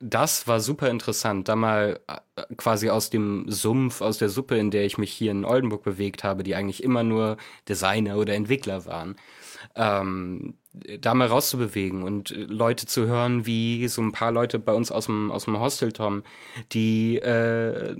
das 0.03 0.47
war 0.47 0.59
super 0.59 0.89
interessant, 0.89 1.47
da 1.47 1.55
mal 1.55 1.99
äh, 2.07 2.43
quasi 2.57 2.89
aus 2.89 3.09
dem 3.09 3.45
Sumpf, 3.47 4.01
aus 4.01 4.17
der 4.17 4.29
Suppe, 4.29 4.57
in 4.57 4.69
der 4.69 4.85
ich 4.85 4.97
mich 4.97 5.11
hier 5.13 5.31
in 5.31 5.45
Oldenburg 5.45 5.83
bewegt 5.83 6.23
habe, 6.23 6.43
die 6.43 6.55
eigentlich 6.55 6.83
immer 6.83 7.03
nur 7.03 7.37
Designer 7.69 8.17
oder 8.17 8.33
Entwickler 8.33 8.85
waren, 8.85 9.15
ähm, 9.75 10.55
da 10.99 11.13
mal 11.13 11.27
rauszubewegen 11.27 12.03
und 12.03 12.31
Leute 12.31 12.85
zu 12.85 13.07
hören, 13.07 13.45
wie 13.45 13.87
so 13.87 14.01
ein 14.01 14.11
paar 14.11 14.31
Leute 14.31 14.59
bei 14.59 14.73
uns 14.73 14.91
aus 14.91 15.05
dem, 15.05 15.31
aus 15.31 15.45
dem 15.45 15.59
Hostel, 15.59 15.93
Tom, 15.93 16.23
die 16.73 17.17
äh, 17.19 17.95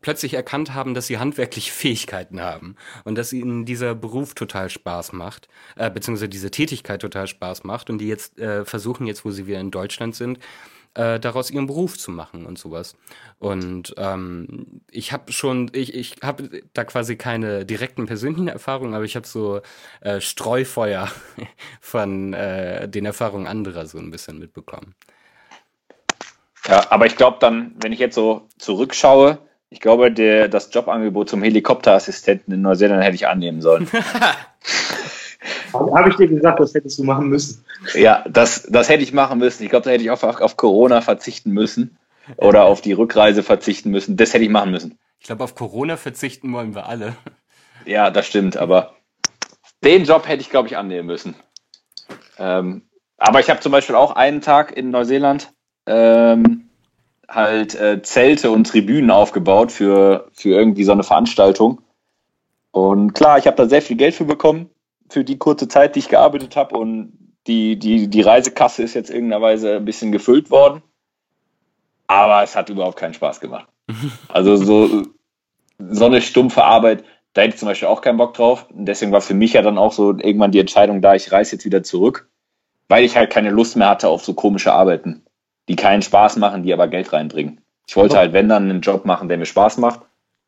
plötzlich 0.00 0.34
erkannt 0.34 0.74
haben, 0.74 0.94
dass 0.94 1.06
sie 1.06 1.18
handwerkliche 1.18 1.72
Fähigkeiten 1.72 2.40
haben 2.40 2.76
und 3.04 3.16
dass 3.16 3.32
ihnen 3.32 3.64
dieser 3.64 3.94
Beruf 3.94 4.34
total 4.34 4.70
Spaß 4.70 5.12
macht, 5.12 5.48
äh, 5.76 5.90
beziehungsweise 5.90 6.28
diese 6.28 6.50
Tätigkeit 6.50 7.00
total 7.00 7.26
Spaß 7.26 7.64
macht 7.64 7.90
und 7.90 7.98
die 7.98 8.08
jetzt 8.08 8.38
äh, 8.38 8.64
versuchen, 8.64 9.06
jetzt 9.06 9.24
wo 9.24 9.30
sie 9.30 9.46
wieder 9.46 9.60
in 9.60 9.70
Deutschland 9.70 10.14
sind, 10.14 10.38
äh, 10.94 11.20
daraus 11.20 11.50
ihren 11.50 11.66
Beruf 11.66 11.98
zu 11.98 12.10
machen 12.10 12.46
und 12.46 12.58
sowas. 12.58 12.96
Und 13.38 13.94
ähm, 13.96 14.82
ich 14.90 15.12
habe 15.12 15.32
schon, 15.32 15.70
ich, 15.72 15.94
ich 15.94 16.16
habe 16.22 16.62
da 16.72 16.84
quasi 16.84 17.16
keine 17.16 17.64
direkten 17.64 18.06
persönlichen 18.06 18.48
Erfahrungen, 18.48 18.94
aber 18.94 19.04
ich 19.04 19.16
habe 19.16 19.26
so 19.26 19.60
äh, 20.00 20.20
Streufeuer 20.20 21.08
von 21.80 22.32
äh, 22.32 22.88
den 22.88 23.06
Erfahrungen 23.06 23.46
anderer 23.46 23.86
so 23.86 23.98
ein 23.98 24.10
bisschen 24.10 24.38
mitbekommen. 24.38 24.94
Ja, 26.66 26.90
aber 26.90 27.06
ich 27.06 27.16
glaube 27.16 27.38
dann, 27.40 27.74
wenn 27.80 27.92
ich 27.92 28.00
jetzt 28.00 28.14
so 28.14 28.48
zurückschaue, 28.58 29.38
ich 29.70 29.80
glaube, 29.80 30.10
der, 30.10 30.48
das 30.48 30.74
Jobangebot 30.74 31.30
zum 31.30 31.42
Helikopterassistenten 31.42 32.52
in 32.52 32.62
Neuseeland 32.62 33.02
hätte 33.04 33.14
ich 33.14 33.28
annehmen 33.28 33.62
sollen. 33.62 33.88
Habe 35.72 36.10
ich 36.10 36.16
dir 36.16 36.26
gesagt, 36.26 36.58
das 36.58 36.74
hättest 36.74 36.98
du 36.98 37.04
machen 37.04 37.28
müssen. 37.28 37.64
Ja, 37.94 38.24
das, 38.28 38.64
das 38.64 38.88
hätte 38.88 39.04
ich 39.04 39.12
machen 39.12 39.38
müssen. 39.38 39.62
Ich 39.62 39.70
glaube, 39.70 39.84
da 39.84 39.90
hätte 39.90 40.02
ich 40.02 40.10
auf, 40.10 40.24
auf 40.24 40.56
Corona 40.56 41.00
verzichten 41.00 41.52
müssen 41.52 41.96
oder 42.36 42.64
auf 42.64 42.80
die 42.80 42.92
Rückreise 42.92 43.44
verzichten 43.44 43.90
müssen. 43.90 44.16
Das 44.16 44.34
hätte 44.34 44.44
ich 44.44 44.50
machen 44.50 44.72
müssen. 44.72 44.98
Ich 45.20 45.26
glaube, 45.26 45.44
auf 45.44 45.54
Corona 45.54 45.96
verzichten 45.96 46.52
wollen 46.52 46.74
wir 46.74 46.86
alle. 46.86 47.16
Ja, 47.86 48.10
das 48.10 48.26
stimmt, 48.26 48.56
aber 48.56 48.94
den 49.84 50.04
Job 50.04 50.26
hätte 50.26 50.42
ich, 50.42 50.50
glaube 50.50 50.68
ich, 50.68 50.76
annehmen 50.76 51.06
müssen. 51.06 51.36
Ähm, 52.38 52.82
aber 53.16 53.40
ich 53.40 53.48
habe 53.48 53.60
zum 53.60 53.72
Beispiel 53.72 53.94
auch 53.94 54.16
einen 54.16 54.40
Tag 54.40 54.76
in 54.76 54.90
Neuseeland 54.90 55.52
ähm, 55.86 56.69
halt 57.30 57.74
äh, 57.76 58.02
Zelte 58.02 58.50
und 58.50 58.66
Tribünen 58.66 59.10
aufgebaut 59.10 59.72
für, 59.72 60.28
für 60.32 60.50
irgendwie 60.50 60.84
so 60.84 60.92
eine 60.92 61.04
Veranstaltung. 61.04 61.80
Und 62.72 63.14
klar, 63.14 63.38
ich 63.38 63.46
habe 63.46 63.56
da 63.56 63.68
sehr 63.68 63.82
viel 63.82 63.96
Geld 63.96 64.14
für 64.14 64.24
bekommen, 64.24 64.68
für 65.08 65.24
die 65.24 65.38
kurze 65.38 65.68
Zeit, 65.68 65.94
die 65.94 66.00
ich 66.00 66.08
gearbeitet 66.08 66.56
habe. 66.56 66.76
Und 66.76 67.12
die, 67.46 67.78
die, 67.78 68.08
die 68.08 68.20
Reisekasse 68.20 68.82
ist 68.82 68.94
jetzt 68.94 69.10
irgendeiner 69.10 69.42
Weise 69.42 69.76
ein 69.76 69.84
bisschen 69.84 70.12
gefüllt 70.12 70.50
worden. 70.50 70.82
Aber 72.06 72.42
es 72.42 72.56
hat 72.56 72.68
überhaupt 72.68 72.98
keinen 72.98 73.14
Spaß 73.14 73.40
gemacht. 73.40 73.66
Also 74.28 74.56
so, 74.56 75.02
so 75.78 76.04
eine 76.04 76.22
stumpfe 76.22 76.64
Arbeit, 76.64 77.04
da 77.32 77.42
hätte 77.42 77.54
ich 77.54 77.60
zum 77.60 77.68
Beispiel 77.68 77.88
auch 77.88 78.02
keinen 78.02 78.18
Bock 78.18 78.34
drauf. 78.34 78.66
Und 78.70 78.86
deswegen 78.86 79.12
war 79.12 79.20
für 79.20 79.34
mich 79.34 79.52
ja 79.52 79.62
dann 79.62 79.78
auch 79.78 79.92
so 79.92 80.10
irgendwann 80.10 80.52
die 80.52 80.60
Entscheidung 80.60 81.00
da, 81.00 81.14
ich 81.14 81.32
reise 81.32 81.56
jetzt 81.56 81.64
wieder 81.64 81.82
zurück, 81.82 82.28
weil 82.88 83.04
ich 83.04 83.16
halt 83.16 83.30
keine 83.30 83.50
Lust 83.50 83.76
mehr 83.76 83.88
hatte 83.88 84.08
auf 84.08 84.24
so 84.24 84.34
komische 84.34 84.72
Arbeiten 84.72 85.24
die 85.68 85.76
keinen 85.76 86.02
Spaß 86.02 86.36
machen, 86.36 86.62
die 86.62 86.72
aber 86.72 86.88
Geld 86.88 87.12
reinbringen. 87.12 87.58
Ich 87.86 87.96
wollte 87.96 88.16
halt, 88.16 88.32
wenn 88.32 88.48
dann, 88.48 88.70
einen 88.70 88.80
Job 88.80 89.04
machen, 89.04 89.28
der 89.28 89.38
mir 89.38 89.46
Spaß 89.46 89.78
macht 89.78 90.00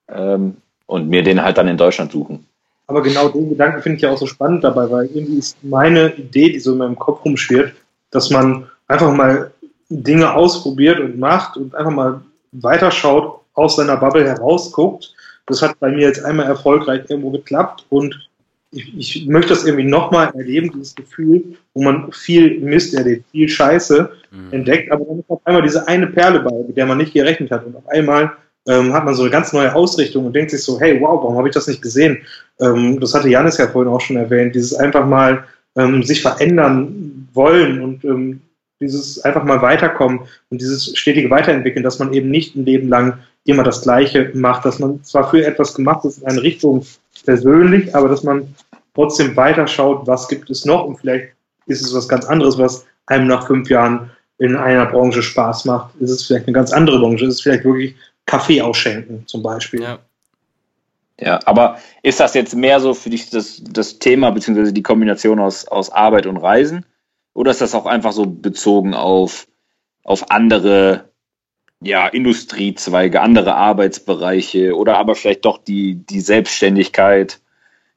ähm, 0.08 0.56
und 0.86 1.08
mir 1.08 1.22
den 1.22 1.42
halt 1.42 1.58
dann 1.58 1.68
in 1.68 1.76
Deutschland 1.76 2.12
suchen. 2.12 2.46
Aber 2.86 3.02
genau 3.02 3.28
den 3.28 3.48
Gedanken 3.48 3.82
finde 3.82 3.96
ich 3.96 4.02
ja 4.02 4.10
auch 4.10 4.18
so 4.18 4.26
spannend 4.26 4.64
dabei, 4.64 4.90
weil 4.90 5.06
irgendwie 5.06 5.38
ist 5.38 5.56
meine 5.62 6.12
Idee, 6.14 6.52
die 6.52 6.60
so 6.60 6.72
in 6.72 6.78
meinem 6.78 6.98
Kopf 6.98 7.24
rumschwirrt, 7.24 7.72
dass 8.10 8.30
man 8.30 8.68
einfach 8.86 9.12
mal 9.12 9.50
Dinge 9.88 10.34
ausprobiert 10.34 11.00
und 11.00 11.18
macht 11.18 11.56
und 11.56 11.74
einfach 11.74 11.92
mal 11.92 12.20
weiterschaut, 12.52 13.40
aus 13.54 13.76
seiner 13.76 13.96
Bubble 13.96 14.26
herausguckt. 14.26 15.14
Das 15.46 15.62
hat 15.62 15.78
bei 15.80 15.90
mir 15.90 16.06
jetzt 16.06 16.24
einmal 16.24 16.46
erfolgreich 16.46 17.02
irgendwo 17.08 17.30
geklappt 17.30 17.84
und 17.90 18.28
ich, 18.72 18.96
ich 18.96 19.26
möchte 19.26 19.50
das 19.50 19.64
irgendwie 19.64 19.84
nochmal 19.84 20.32
erleben, 20.34 20.70
dieses 20.72 20.94
Gefühl, 20.94 21.44
wo 21.74 21.82
man 21.82 22.10
viel 22.12 22.58
Mist 22.60 22.94
erlebt, 22.94 23.24
viel 23.30 23.48
Scheiße 23.48 24.10
mhm. 24.30 24.52
entdeckt, 24.52 24.90
aber 24.90 25.04
dann 25.04 25.18
ist 25.18 25.30
auf 25.30 25.40
einmal 25.44 25.62
diese 25.62 25.86
eine 25.86 26.06
Perle 26.06 26.40
bei, 26.40 26.50
mit 26.66 26.76
der 26.76 26.86
man 26.86 26.98
nicht 26.98 27.12
gerechnet 27.12 27.50
hat. 27.50 27.66
Und 27.66 27.76
auf 27.76 27.88
einmal 27.88 28.32
ähm, 28.66 28.92
hat 28.92 29.04
man 29.04 29.14
so 29.14 29.22
eine 29.22 29.30
ganz 29.30 29.52
neue 29.52 29.74
Ausrichtung 29.74 30.24
und 30.24 30.34
denkt 30.34 30.50
sich 30.50 30.62
so, 30.62 30.80
hey, 30.80 30.98
wow, 31.00 31.22
warum 31.22 31.36
habe 31.36 31.48
ich 31.48 31.54
das 31.54 31.66
nicht 31.66 31.82
gesehen? 31.82 32.18
Ähm, 32.60 32.98
das 32.98 33.14
hatte 33.14 33.28
Janis 33.28 33.58
ja 33.58 33.68
vorhin 33.68 33.92
auch 33.92 34.00
schon 34.00 34.16
erwähnt, 34.16 34.54
dieses 34.54 34.74
einfach 34.74 35.06
mal 35.06 35.44
ähm, 35.76 36.02
sich 36.02 36.22
verändern 36.22 37.28
wollen 37.34 37.82
und 37.82 38.04
ähm, 38.04 38.40
dieses 38.80 39.20
einfach 39.20 39.44
mal 39.44 39.60
weiterkommen 39.62 40.20
und 40.50 40.60
dieses 40.60 40.96
stetige 40.96 41.30
Weiterentwickeln, 41.30 41.84
dass 41.84 41.98
man 41.98 42.12
eben 42.12 42.30
nicht 42.30 42.56
ein 42.56 42.64
Leben 42.64 42.88
lang 42.88 43.18
immer 43.44 43.62
das 43.64 43.82
Gleiche 43.82 44.30
macht, 44.34 44.64
dass 44.64 44.78
man 44.78 45.02
zwar 45.04 45.30
für 45.30 45.44
etwas 45.44 45.74
gemacht 45.74 46.04
ist 46.04 46.18
in 46.18 46.28
eine 46.28 46.42
Richtung 46.42 46.84
persönlich, 47.24 47.94
aber 47.94 48.08
dass 48.08 48.22
man 48.22 48.54
trotzdem 48.94 49.36
weiterschaut, 49.36 50.06
was 50.06 50.28
gibt 50.28 50.50
es 50.50 50.64
noch 50.64 50.84
und 50.84 50.98
vielleicht 50.98 51.32
ist 51.66 51.82
es 51.82 51.94
was 51.94 52.08
ganz 52.08 52.24
anderes, 52.24 52.58
was 52.58 52.84
einem 53.06 53.26
nach 53.26 53.46
fünf 53.46 53.70
Jahren 53.70 54.10
in 54.38 54.56
einer 54.56 54.86
Branche 54.86 55.22
Spaß 55.22 55.64
macht. 55.66 55.94
Ist 55.96 56.10
es 56.10 56.26
vielleicht 56.26 56.46
eine 56.46 56.54
ganz 56.54 56.72
andere 56.72 56.98
Branche? 56.98 57.26
Ist 57.26 57.34
es 57.34 57.40
vielleicht 57.42 57.64
wirklich 57.64 57.94
Kaffee 58.26 58.60
ausschenken 58.60 59.24
zum 59.26 59.42
Beispiel? 59.42 59.82
Ja. 59.82 59.98
Ja, 61.20 61.38
aber 61.44 61.78
ist 62.02 62.18
das 62.18 62.34
jetzt 62.34 62.56
mehr 62.56 62.80
so 62.80 62.94
für 62.94 63.10
dich 63.10 63.30
das, 63.30 63.62
das 63.62 64.00
Thema 64.00 64.30
beziehungsweise 64.30 64.72
die 64.72 64.82
Kombination 64.82 65.38
aus, 65.38 65.68
aus 65.68 65.90
Arbeit 65.90 66.26
und 66.26 66.36
Reisen? 66.36 66.84
Oder 67.34 67.52
ist 67.52 67.60
das 67.60 67.74
auch 67.74 67.86
einfach 67.86 68.12
so 68.12 68.26
bezogen 68.26 68.94
auf, 68.94 69.46
auf 70.02 70.30
andere 70.30 71.11
ja, 71.84 72.06
Industriezweige, 72.08 73.20
andere 73.20 73.54
Arbeitsbereiche 73.54 74.76
oder 74.76 74.98
aber 74.98 75.14
vielleicht 75.14 75.44
doch 75.44 75.58
die, 75.58 75.94
die 75.94 76.20
Selbstständigkeit. 76.20 77.40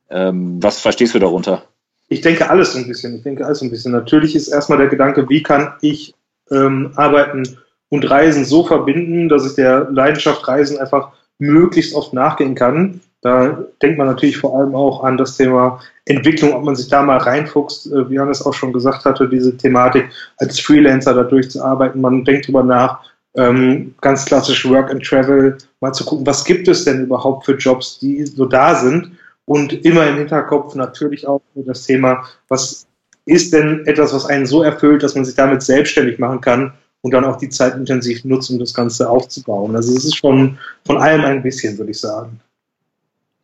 Ähm, 0.09 0.61
was 0.61 0.79
verstehst 0.79 1.15
du 1.15 1.19
darunter? 1.19 1.63
Ich 2.07 2.21
denke 2.21 2.49
alles 2.49 2.75
ein 2.75 2.87
bisschen. 2.87 3.15
Ich 3.15 3.23
denke 3.23 3.45
alles 3.45 3.61
ein 3.61 3.71
bisschen. 3.71 3.91
Natürlich 3.91 4.35
ist 4.35 4.47
erstmal 4.47 4.77
der 4.77 4.87
Gedanke, 4.87 5.27
wie 5.29 5.41
kann 5.41 5.73
ich 5.81 6.13
ähm, 6.51 6.91
Arbeiten 6.95 7.57
und 7.89 8.09
Reisen 8.09 8.45
so 8.45 8.65
verbinden, 8.65 9.29
dass 9.29 9.45
ich 9.45 9.55
der 9.55 9.89
Leidenschaft 9.91 10.47
Reisen 10.47 10.77
einfach 10.77 11.11
möglichst 11.39 11.95
oft 11.95 12.13
nachgehen 12.13 12.55
kann. 12.55 13.01
Da 13.21 13.65
denkt 13.81 13.97
man 13.97 14.07
natürlich 14.07 14.37
vor 14.37 14.57
allem 14.57 14.75
auch 14.75 15.03
an 15.03 15.17
das 15.17 15.35
Thema 15.35 15.79
Entwicklung, 16.05 16.53
ob 16.53 16.63
man 16.63 16.75
sich 16.75 16.87
da 16.89 17.01
mal 17.01 17.17
reinfuchst, 17.17 17.87
äh, 17.87 18.09
wie 18.09 18.19
Hannes 18.19 18.45
auch 18.45 18.53
schon 18.53 18.71
gesagt 18.71 19.05
hatte, 19.05 19.27
diese 19.27 19.57
Thematik 19.57 20.09
als 20.37 20.59
Freelancer 20.59 21.15
da 21.15 21.23
durchzuarbeiten. 21.23 22.01
Man 22.01 22.23
denkt 22.23 22.47
drüber 22.47 22.63
nach, 22.63 22.99
ähm, 23.35 23.95
ganz 24.01 24.25
klassisch 24.25 24.67
Work 24.67 24.91
and 24.91 25.03
Travel, 25.03 25.57
mal 25.81 25.93
zu 25.93 26.05
gucken, 26.05 26.25
was 26.25 26.45
gibt 26.45 26.67
es 26.67 26.85
denn 26.85 27.03
überhaupt 27.03 27.45
für 27.45 27.55
Jobs, 27.55 27.99
die 27.99 28.25
so 28.25 28.45
da 28.45 28.75
sind 28.75 29.11
und 29.45 29.73
immer 29.85 30.07
im 30.07 30.17
Hinterkopf 30.17 30.75
natürlich 30.75 31.27
auch 31.27 31.41
das 31.55 31.83
Thema, 31.83 32.23
was 32.47 32.87
ist 33.25 33.53
denn 33.53 33.85
etwas, 33.87 34.13
was 34.13 34.25
einen 34.25 34.45
so 34.45 34.63
erfüllt, 34.63 35.03
dass 35.03 35.15
man 35.15 35.25
sich 35.25 35.35
damit 35.35 35.63
selbstständig 35.63 36.19
machen 36.19 36.41
kann 36.41 36.73
und 37.01 37.11
dann 37.11 37.25
auch 37.25 37.37
die 37.37 37.49
Zeit 37.49 37.75
intensiv 37.75 38.23
nutzt, 38.23 38.49
um 38.49 38.59
das 38.59 38.73
Ganze 38.73 39.09
aufzubauen. 39.09 39.75
Also 39.75 39.95
es 39.95 40.05
ist 40.05 40.15
schon 40.15 40.57
von 40.85 40.97
allem 40.97 41.25
ein 41.25 41.43
bisschen, 41.43 41.77
würde 41.77 41.91
ich 41.91 41.99
sagen. 41.99 42.39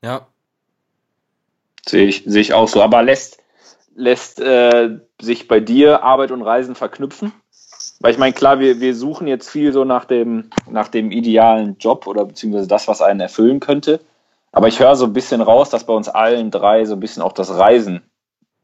Ja. 0.03 0.27
Sehe 1.87 2.07
ich, 2.07 2.23
sehe 2.25 2.41
ich 2.41 2.53
auch 2.53 2.67
so. 2.67 2.81
Aber 2.81 3.03
lässt, 3.03 3.39
lässt 3.95 4.39
äh, 4.39 4.97
sich 5.19 5.47
bei 5.47 5.59
dir 5.59 6.03
Arbeit 6.03 6.31
und 6.31 6.41
Reisen 6.41 6.75
verknüpfen? 6.75 7.33
Weil 8.01 8.11
ich 8.11 8.17
meine, 8.17 8.33
klar, 8.33 8.59
wir, 8.59 8.79
wir 8.79 8.95
suchen 8.95 9.27
jetzt 9.27 9.49
viel 9.49 9.71
so 9.71 9.85
nach 9.85 10.05
dem, 10.05 10.49
nach 10.69 10.87
dem 10.87 11.11
idealen 11.11 11.77
Job 11.77 12.07
oder 12.07 12.25
beziehungsweise 12.25 12.67
das, 12.67 12.87
was 12.87 13.01
einen 13.01 13.19
erfüllen 13.19 13.59
könnte. 13.59 13.99
Aber 14.51 14.67
ich 14.67 14.79
höre 14.79 14.95
so 14.95 15.05
ein 15.05 15.13
bisschen 15.13 15.41
raus, 15.41 15.69
dass 15.69 15.85
bei 15.85 15.93
uns 15.93 16.09
allen 16.09 16.51
drei 16.51 16.85
so 16.85 16.95
ein 16.95 16.99
bisschen 16.99 17.21
auch 17.21 17.31
das 17.31 17.55
Reisen 17.55 18.01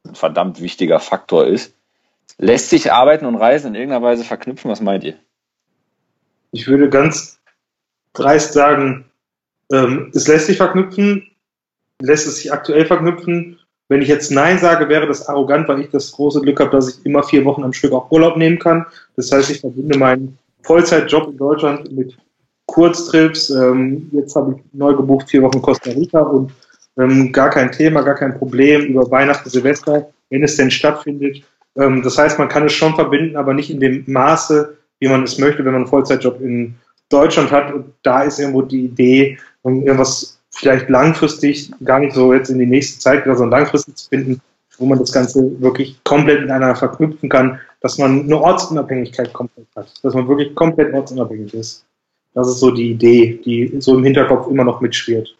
ein 0.06 0.16
verdammt 0.16 0.60
wichtiger 0.60 1.00
Faktor 1.00 1.46
ist. 1.46 1.74
Lässt 2.40 2.70
sich 2.70 2.92
Arbeiten 2.92 3.26
und 3.26 3.36
Reisen 3.36 3.70
in 3.70 3.76
irgendeiner 3.76 4.06
Weise 4.06 4.24
verknüpfen? 4.24 4.72
Was 4.72 4.82
meint 4.82 5.04
ihr? 5.04 5.16
Ich 6.52 6.68
würde 6.68 6.90
ganz 6.90 7.40
dreist 8.14 8.54
sagen, 8.54 9.06
ähm, 9.72 10.12
es 10.14 10.28
lässt 10.28 10.48
sich 10.48 10.58
verknüpfen, 10.58 11.30
lässt 12.02 12.28
es 12.28 12.38
sich 12.38 12.52
aktuell 12.52 12.86
verknüpfen. 12.86 13.60
Wenn 13.90 14.02
ich 14.02 14.10
jetzt 14.10 14.32
Nein 14.32 14.60
sage, 14.60 14.90
wäre 14.90 15.08
das 15.08 15.28
arrogant, 15.28 15.68
weil 15.68 15.80
ich 15.80 15.90
das 15.90 16.12
große 16.12 16.42
Glück 16.42 16.60
habe, 16.60 16.72
dass 16.72 16.90
ich 16.90 17.06
immer 17.06 17.24
vier 17.24 17.46
Wochen 17.46 17.64
am 17.64 17.74
Stück 17.74 17.94
auch 17.94 18.12
Urlaub 18.12 18.36
nehmen 18.36 18.60
kann. 18.60 18.86
Das 19.16 19.32
heißt, 19.32 19.50
ich 19.50 19.62
verbinde 19.62 19.98
meinen 19.98 20.38
Vollzeitjob 20.64 21.30
in 21.30 21.38
Deutschland 21.38 21.92
mit 21.92 22.18
Kurztrips. 22.66 23.50
Ähm, 23.50 24.10
jetzt 24.12 24.36
habe 24.36 24.56
ich 24.56 24.64
neu 24.74 24.94
gebucht 24.94 25.30
vier 25.30 25.42
Wochen 25.42 25.62
Costa 25.62 25.92
Rica 25.92 26.20
und 26.20 26.52
ähm, 26.98 27.32
gar 27.32 27.50
kein 27.50 27.72
Thema, 27.72 28.02
gar 28.02 28.16
kein 28.16 28.38
Problem 28.38 28.82
über 28.88 29.10
Weihnachten, 29.10 29.50
Silvester, 29.50 30.10
wenn 30.30 30.44
es 30.44 30.58
denn 30.58 30.70
stattfindet. 30.70 31.44
Ähm, 31.78 32.02
das 32.04 32.18
heißt, 32.18 32.38
man 32.40 32.50
kann 32.50 32.66
es 32.66 32.74
schon 32.74 32.96
verbinden, 32.96 33.38
aber 33.38 33.54
nicht 33.54 33.70
in 33.70 33.80
dem 33.80 34.04
Maße, 34.08 34.78
wie 35.00 35.08
man 35.08 35.24
es 35.24 35.38
möchte, 35.38 35.60
wenn 35.60 35.72
man 35.72 35.84
einen 35.84 35.90
Vollzeitjob 35.90 36.42
in 36.42 36.76
Deutschland 37.10 37.52
hat. 37.52 37.74
Und 37.74 37.86
da 38.04 38.24
ist 38.24 38.40
irgendwo 38.40 38.64
die 38.64 38.86
Idee, 38.86 39.38
irgendwas 39.64 40.37
vielleicht 40.58 40.90
langfristig, 40.90 41.72
gar 41.84 42.00
nicht 42.00 42.14
so 42.14 42.34
jetzt 42.34 42.50
in 42.50 42.58
die 42.58 42.66
nächste 42.66 43.00
Zeit, 43.00 43.26
sondern 43.26 43.52
langfristig 43.52 43.96
zu 43.96 44.10
finden, 44.10 44.42
wo 44.80 44.86
man 44.86 44.98
das 44.98 45.12
Ganze 45.12 45.62
wirklich 45.62 46.04
komplett 46.04 46.42
miteinander 46.42 46.76
verknüpfen 46.76 47.30
kann, 47.30 47.60
dass 47.82 47.98
man 48.00 48.24
eine 48.24 48.42
Ortsunabhängigkeit 48.42 49.32
komplett 49.34 49.68
hat, 49.76 49.94
dass 50.04 50.14
man 50.16 50.28
wirklich 50.28 50.56
komplett 50.56 50.94
ortsunabhängig 50.94 51.54
ist. 51.54 51.86
Das 52.34 52.48
ist 52.48 52.60
so 52.60 52.72
die 52.72 52.92
Idee, 52.92 53.40
die 53.46 53.80
so 53.80 53.98
im 53.98 54.04
Hinterkopf 54.04 54.48
immer 54.48 54.64
noch 54.64 54.82
mitschwirrt. 54.82 55.36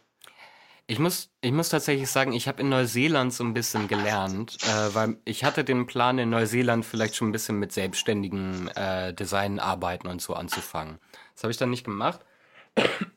Ich 0.86 1.00
muss, 1.00 1.30
ich 1.42 1.52
muss 1.52 1.70
tatsächlich 1.70 2.10
sagen, 2.10 2.32
ich 2.32 2.48
habe 2.48 2.62
in 2.62 2.70
Neuseeland 2.70 3.34
so 3.34 3.44
ein 3.44 3.54
bisschen 3.54 3.88
gelernt, 3.88 4.58
äh, 4.64 4.96
weil 4.96 5.18
ich 5.26 5.44
hatte 5.44 5.64
den 5.64 5.86
Plan, 5.86 6.18
in 6.18 6.30
Neuseeland 6.30 6.86
vielleicht 6.86 7.16
schon 7.16 7.30
ein 7.30 7.34
bisschen 7.34 7.60
mit 7.60 7.72
selbstständigen 7.72 8.70
äh, 8.76 9.14
Designarbeiten 9.14 10.10
und 10.10 10.22
so 10.22 10.34
anzufangen. 10.34 11.00
Das 11.34 11.44
habe 11.44 11.52
ich 11.52 11.58
dann 11.58 11.72
nicht 11.72 11.84
gemacht, 11.84 12.22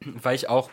weil 0.03 0.35
ich 0.35 0.49
auch 0.49 0.71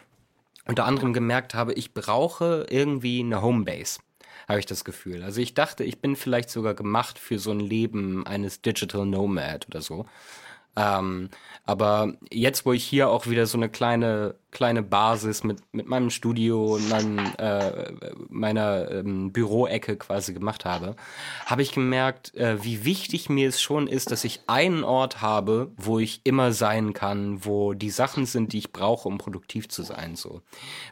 unter 0.67 0.85
anderem 0.85 1.13
gemerkt 1.13 1.53
habe, 1.53 1.73
ich 1.73 1.93
brauche 1.93 2.65
irgendwie 2.69 3.21
eine 3.21 3.41
Homebase, 3.41 3.99
habe 4.47 4.59
ich 4.59 4.65
das 4.65 4.83
Gefühl. 4.83 5.23
Also 5.23 5.41
ich 5.41 5.53
dachte, 5.53 5.83
ich 5.83 5.99
bin 5.99 6.15
vielleicht 6.15 6.49
sogar 6.49 6.73
gemacht 6.73 7.19
für 7.19 7.39
so 7.39 7.51
ein 7.51 7.59
Leben 7.59 8.25
eines 8.25 8.61
Digital 8.61 9.05
Nomad 9.05 9.67
oder 9.67 9.81
so. 9.81 10.05
Ähm, 10.77 11.29
aber 11.65 12.13
jetzt, 12.31 12.65
wo 12.65 12.71
ich 12.71 12.83
hier 12.85 13.09
auch 13.09 13.27
wieder 13.27 13.47
so 13.47 13.57
eine 13.57 13.67
kleine, 13.67 14.35
kleine 14.51 14.83
Basis 14.83 15.43
mit, 15.43 15.57
mit 15.73 15.87
meinem 15.87 16.11
Studio 16.11 16.75
und 16.75 16.87
meinem, 16.87 17.19
äh, 17.39 17.91
meiner 18.29 18.89
ähm, 18.91 19.33
Büroecke 19.33 19.97
quasi 19.97 20.33
gemacht 20.33 20.65
habe, 20.65 20.95
habe 21.45 21.63
ich 21.63 21.73
gemerkt, 21.73 22.33
äh, 22.35 22.63
wie 22.63 22.85
wichtig 22.85 23.27
mir 23.27 23.49
es 23.49 23.59
schon 23.59 23.87
ist, 23.87 24.11
dass 24.11 24.23
ich 24.23 24.41
einen 24.45 24.83
Ort 24.83 25.21
habe, 25.21 25.71
wo 25.77 25.97
ich 25.97 26.21
immer 26.23 26.53
sein 26.53 26.93
kann, 26.93 27.43
wo 27.43 27.73
die 27.73 27.89
Sachen 27.89 28.27
sind, 28.27 28.53
die 28.53 28.59
ich 28.59 28.71
brauche, 28.71 29.09
um 29.09 29.17
produktiv 29.17 29.67
zu 29.67 29.81
sein. 29.81 30.15
So. 30.15 30.41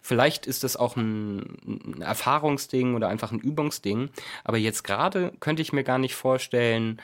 Vielleicht 0.01 0.47
ist 0.47 0.63
das 0.63 0.75
auch 0.75 0.97
ein, 0.97 1.57
ein 1.65 2.01
Erfahrungsding 2.01 2.95
oder 2.95 3.07
einfach 3.07 3.31
ein 3.31 3.39
Übungsding, 3.39 4.09
aber 4.43 4.57
jetzt 4.57 4.83
gerade 4.83 5.31
könnte 5.39 5.61
ich 5.61 5.73
mir 5.73 5.83
gar 5.83 5.99
nicht 5.99 6.15
vorstellen, 6.15 6.99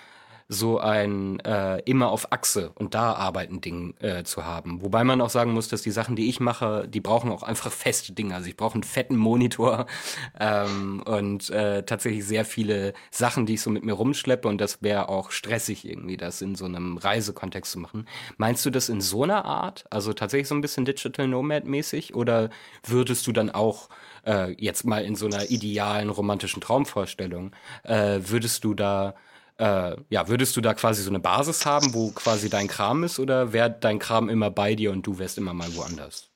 so 0.54 0.80
ein 0.80 1.40
äh, 1.40 1.78
immer 1.86 2.12
auf 2.12 2.34
Achse 2.34 2.72
und 2.76 2.94
da 2.94 3.14
arbeiten 3.14 3.62
Ding 3.62 3.96
äh, 4.02 4.24
zu 4.26 4.44
haben. 4.44 4.82
Wobei 4.82 5.06
man 5.06 5.22
auch 5.22 5.30
sagen 5.30 5.54
muss, 5.54 5.70
dass 5.70 5.82
die 5.82 5.92
Sachen, 5.92 6.18
die 6.18 6.28
ich 6.28 6.42
mache, 6.42 6.90
die 6.90 7.00
brauchen 7.00 7.32
auch 7.32 7.44
einfach 7.44 7.72
feste 7.72 8.12
Dinge. 8.12 8.36
Also 8.36 8.50
ich 8.50 8.58
brauche 8.58 8.74
einen 8.74 8.84
fetten 8.84 9.16
Monitor 9.16 9.86
ähm, 10.42 11.02
und 11.06 11.50
äh, 11.52 11.84
tatsächlich 11.84 12.26
sehr 12.26 12.44
viele 12.44 12.92
Sachen, 13.12 13.46
die 13.46 13.54
ich 13.54 13.62
so 13.62 13.70
mit 13.70 13.86
mir 13.86 13.94
rumschleppe 13.94 14.46
und 14.46 14.60
das 14.60 14.82
wäre 14.82 15.08
auch 15.08 15.32
stressig 15.32 15.88
irgendwie, 15.88 16.18
das 16.18 16.42
in 16.42 16.56
so 16.56 16.66
einem 16.66 16.98
Reisekontext 16.98 17.72
zu 17.72 17.80
machen. 17.80 18.06
Meinst 18.36 18.66
du 18.66 18.72
das 18.72 18.90
in 18.90 19.00
so 19.00 19.24
einer 19.24 19.46
Art? 19.46 19.86
Also 19.90 20.12
tatsächlich 20.12 20.50
so 20.50 20.56
ein 20.56 20.62
bisschen 20.62 20.84
Digital 20.84 21.30
Nomad 21.30 21.64
mäßig 21.64 22.14
oder 22.14 22.50
würdest 22.84 23.26
du 23.26 23.32
dann 23.32 23.52
auch 23.52 23.88
äh, 24.28 24.52
jetzt 24.62 24.84
mal 24.84 25.06
in 25.06 25.16
so 25.16 25.28
einer 25.28 25.50
idealen 25.50 26.10
romantischen 26.10 26.62
Traumvorstellung, 26.62 27.54
äh, 27.84 28.20
würdest 28.22 28.66
du 28.66 28.74
da 28.74 29.16
äh, 29.58 29.96
ja, 30.10 30.28
würdest 30.28 30.56
du 30.56 30.62
da 30.62 30.74
quasi 30.74 31.04
so 31.04 31.10
eine 31.10 31.20
Basis 31.20 31.66
haben, 31.66 31.94
wo 31.94 32.10
quasi 32.12 32.50
dein 32.50 32.68
Kram 32.68 33.04
ist, 33.04 33.20
oder 33.20 33.54
wäre 33.54 33.76
dein 33.80 34.00
Kram 34.00 34.30
immer 34.30 34.50
bei 34.50 34.76
dir 34.76 34.92
und 34.92 35.06
du 35.06 35.20
wärst 35.20 35.38
immer 35.38 35.54
mal 35.54 35.74
woanders? 35.76 36.30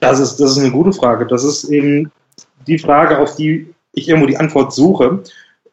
Das 0.00 0.20
ist, 0.20 0.36
das 0.36 0.52
ist 0.52 0.58
eine 0.58 0.70
gute 0.70 0.92
Frage. 0.92 1.26
Das 1.26 1.44
ist 1.44 1.64
eben 1.64 2.10
die 2.66 2.78
Frage, 2.78 3.18
auf 3.18 3.36
die 3.36 3.74
ich 3.92 4.08
irgendwo 4.08 4.26
die 4.26 4.36
Antwort 4.36 4.72
suche. 4.72 5.22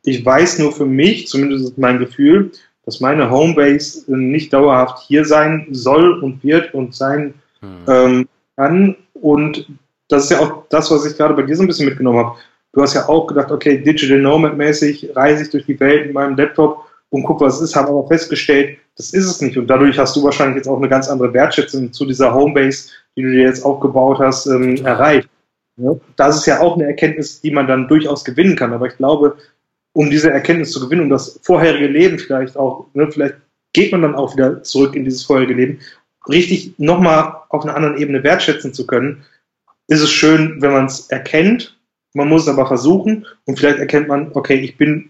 Ich 0.04 0.26
weiß 0.26 0.60
nur 0.60 0.72
für 0.72 0.86
mich, 0.86 1.28
zumindest 1.28 1.66
ist 1.66 1.78
mein 1.78 2.00
Gefühl, 2.00 2.52
dass 2.86 3.00
meine 3.00 3.30
Homebase 3.30 4.04
nicht 4.08 4.52
dauerhaft 4.52 5.04
hier 5.08 5.26
sein 5.26 5.68
soll 5.72 6.24
und 6.24 6.43
wird 6.43 6.74
und 6.74 6.95
sein 6.95 7.36
hm. 7.62 7.78
ähm, 7.88 8.30
kann. 8.56 8.95
Und 9.14 9.68
das 10.08 10.24
ist 10.24 10.32
ja 10.32 10.39
auch 10.39 10.64
das, 10.70 10.89
was 10.89 11.06
ich 11.06 11.16
gerade 11.16 11.36
bei 11.36 11.43
dir 11.43 11.56
so 11.56 11.64
ein 11.64 11.68
bisschen 11.68 11.88
mitgenommen 11.88 12.26
habe. 12.26 12.38
Du 12.72 12.82
hast 12.82 12.93
ja 12.93 13.09
auch 13.09 13.28
gedacht, 13.28 13.51
okay, 13.51 13.80
Digital 13.80 14.20
Nomad-mäßig 14.20 15.15
reise 15.15 15.43
ich 15.43 15.49
durch 15.49 15.65
die 15.65 15.80
Welt 15.80 16.05
mit 16.05 16.13
meinem 16.13 16.38
Laptop 16.38 16.86
und 17.09 17.24
guck, 17.24 17.41
was 17.41 17.55
es 17.55 17.70
ist, 17.70 17.76
habe 17.76 17.89
aber 17.89 18.07
festgestellt, 18.07 18.78
das 18.95 19.13
ist 19.13 19.26
es 19.26 19.41
nicht. 19.41 19.57
Und 19.57 19.67
dadurch 19.67 19.97
hast 19.97 20.15
du 20.15 20.24
wahrscheinlich 20.24 20.57
jetzt 20.57 20.67
auch 20.67 20.78
eine 20.78 20.89
ganz 20.89 21.07
andere 21.07 21.34
Wertschätzung 21.34 21.91
zu 21.91 22.05
dieser 22.05 22.34
Homebase, 22.34 22.89
die 23.15 23.24
du 23.24 23.32
dir 23.32 23.43
jetzt 23.43 23.65
aufgebaut 23.65 24.20
hast, 24.20 24.45
ähm, 24.45 24.76
erreicht. 24.86 25.28
Ja? 25.78 25.95
Das 26.15 26.38
ist 26.38 26.45
ja 26.45 26.59
auch 26.59 26.76
eine 26.76 26.86
Erkenntnis, 26.86 27.41
die 27.41 27.51
man 27.51 27.65
dann 27.65 27.88
durchaus 27.88 28.24
gewinnen 28.24 28.55
kann. 28.55 28.74
Aber 28.74 28.86
ich 28.86 28.97
glaube, 28.97 29.38
um 29.93 30.09
diese 30.09 30.30
Erkenntnis 30.30 30.72
zu 30.72 30.80
gewinnen, 30.80 31.03
um 31.03 31.09
das 31.09 31.39
vorherige 31.41 31.88
Leben 31.88 32.20
vielleicht 32.20 32.55
auch, 32.55 32.88
ne, 32.93 33.11
vielleicht 33.11 33.36
geht 33.74 33.91
man 33.91 34.03
dann 34.03 34.15
auch 34.15 34.36
wieder 34.36 34.61
zurück 34.63 34.95
in 34.95 35.05
dieses 35.05 35.24
vorherige 35.24 35.55
Leben, 35.55 35.80
richtig 36.28 36.78
nochmal 36.78 37.34
auf 37.49 37.63
einer 37.63 37.76
anderen 37.76 37.97
Ebene 37.97 38.24
wertschätzen 38.24 38.74
zu 38.74 38.86
können, 38.86 39.26
ist 39.88 40.01
es 40.01 40.11
schön, 40.11 40.61
wenn 40.61 40.74
man 40.74 40.86
es 40.86 41.09
erkennt 41.09 41.79
man 42.14 42.28
muss 42.28 42.43
es 42.43 42.47
aber 42.47 42.66
versuchen 42.66 43.26
und 43.45 43.60
vielleicht 43.60 43.80
erkennt 43.80 44.07
man, 44.07 44.32
okay, 44.34 44.55
ich 44.55 44.78
bin 44.78 45.10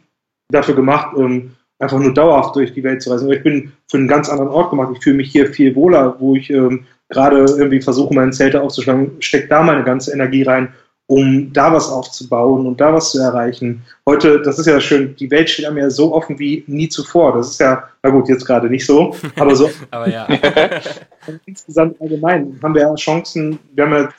dafür 0.52 0.76
gemacht, 0.76 1.16
ähm, 1.18 1.52
einfach 1.80 2.00
nur 2.00 2.14
dauerhaft 2.14 2.56
durch 2.56 2.74
die 2.74 2.84
Welt 2.84 3.02
zu 3.02 3.10
reisen. 3.10 3.32
ich 3.32 3.44
bin 3.44 3.72
für 3.88 3.98
einen 3.98 4.08
ganz 4.08 4.30
anderen 4.30 4.50
Ort 4.50 4.70
gemacht. 4.70 4.92
Ich 4.96 5.04
fühle 5.04 5.18
mich 5.18 5.32
hier 5.32 5.48
viel 5.48 5.76
wohler, 5.76 6.16
wo 6.20 6.36
ich 6.36 6.50
ähm, 6.50 6.86
gerade 7.08 7.38
irgendwie 7.38 7.82
versuche, 7.82 8.14
meine 8.14 8.32
Zelte 8.32 8.62
aufzuschlagen, 8.62 9.14
stecke 9.20 9.48
da 9.48 9.64
meine 9.64 9.84
ganze 9.84 10.12
Energie 10.12 10.44
rein, 10.44 10.74
um 11.08 11.52
da 11.54 11.74
was 11.74 11.90
aufzubauen 11.90 12.68
und 12.68 12.80
da 12.80 12.94
was 12.94 13.12
zu 13.12 13.20
erreichen. 13.20 13.82
Heute, 14.06 14.42
das 14.42 14.60
ist 14.60 14.68
ja 14.68 14.80
schön, 14.80 15.16
die 15.16 15.32
Welt 15.32 15.50
steht 15.50 15.66
einem 15.66 15.80
ja 15.80 15.90
so 15.90 16.14
offen 16.14 16.38
wie 16.38 16.64
nie 16.68 16.88
zuvor. 16.88 17.34
Das 17.34 17.50
ist 17.50 17.60
ja, 17.60 17.90
na 18.04 18.10
gut, 18.12 18.30
jetzt 18.30 18.46
gerade 18.46 18.70
nicht 18.70 18.86
so, 18.86 19.16
aber 19.36 19.56
so. 19.56 19.72
aber 19.92 20.08
ja. 20.08 20.28
insgesamt 21.46 22.00
allgemein 22.00 22.60
haben 22.62 22.76
wir 22.76 22.82
ja 22.82 22.96
Chancen, 22.96 23.58
wir 23.74 23.86
haben 23.86 23.94
ja 23.94 24.10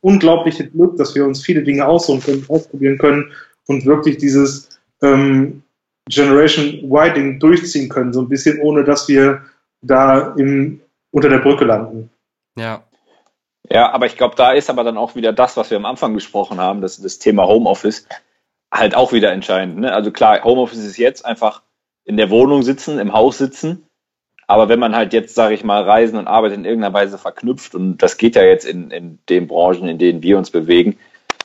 unglaubliche 0.00 0.68
Glück, 0.68 0.96
dass 0.96 1.14
wir 1.14 1.24
uns 1.24 1.42
viele 1.42 1.62
Dinge 1.62 1.86
aussuchen 1.86 2.22
können, 2.22 2.44
ausprobieren 2.48 2.98
können 2.98 3.32
und 3.66 3.84
wirklich 3.84 4.18
dieses 4.18 4.80
ähm, 5.02 5.62
Generation 6.08 6.90
Y-Ding 6.90 7.38
durchziehen 7.38 7.88
können, 7.88 8.12
so 8.12 8.20
ein 8.20 8.28
bisschen, 8.28 8.60
ohne 8.60 8.84
dass 8.84 9.08
wir 9.08 9.42
da 9.82 10.34
im, 10.36 10.80
unter 11.10 11.28
der 11.28 11.38
Brücke 11.38 11.64
landen. 11.64 12.10
Ja. 12.58 12.84
Ja, 13.72 13.92
aber 13.92 14.06
ich 14.06 14.16
glaube, 14.16 14.34
da 14.34 14.52
ist 14.52 14.68
aber 14.68 14.82
dann 14.82 14.96
auch 14.96 15.14
wieder 15.14 15.32
das, 15.32 15.56
was 15.56 15.70
wir 15.70 15.76
am 15.76 15.86
Anfang 15.86 16.14
gesprochen 16.14 16.58
haben, 16.58 16.80
das, 16.80 17.00
das 17.00 17.20
Thema 17.20 17.46
Homeoffice, 17.46 18.06
halt 18.72 18.96
auch 18.96 19.12
wieder 19.12 19.30
entscheidend. 19.32 19.78
Ne? 19.78 19.92
Also 19.92 20.10
klar, 20.10 20.42
Homeoffice 20.42 20.84
ist 20.84 20.96
jetzt 20.96 21.24
einfach 21.24 21.62
in 22.04 22.16
der 22.16 22.30
Wohnung 22.30 22.62
sitzen, 22.62 22.98
im 22.98 23.12
Haus 23.12 23.38
sitzen 23.38 23.86
aber 24.50 24.68
wenn 24.68 24.80
man 24.80 24.96
halt 24.96 25.12
jetzt, 25.12 25.36
sage 25.36 25.54
ich 25.54 25.62
mal, 25.62 25.84
Reisen 25.84 26.18
und 26.18 26.26
Arbeit 26.26 26.52
in 26.54 26.64
irgendeiner 26.64 26.92
Weise 26.92 27.18
verknüpft, 27.18 27.76
und 27.76 27.98
das 27.98 28.16
geht 28.16 28.34
ja 28.34 28.42
jetzt 28.42 28.64
in, 28.64 28.90
in 28.90 29.20
den 29.28 29.46
Branchen, 29.46 29.88
in 29.88 29.98
denen 29.98 30.24
wir 30.24 30.36
uns 30.38 30.50
bewegen, 30.50 30.98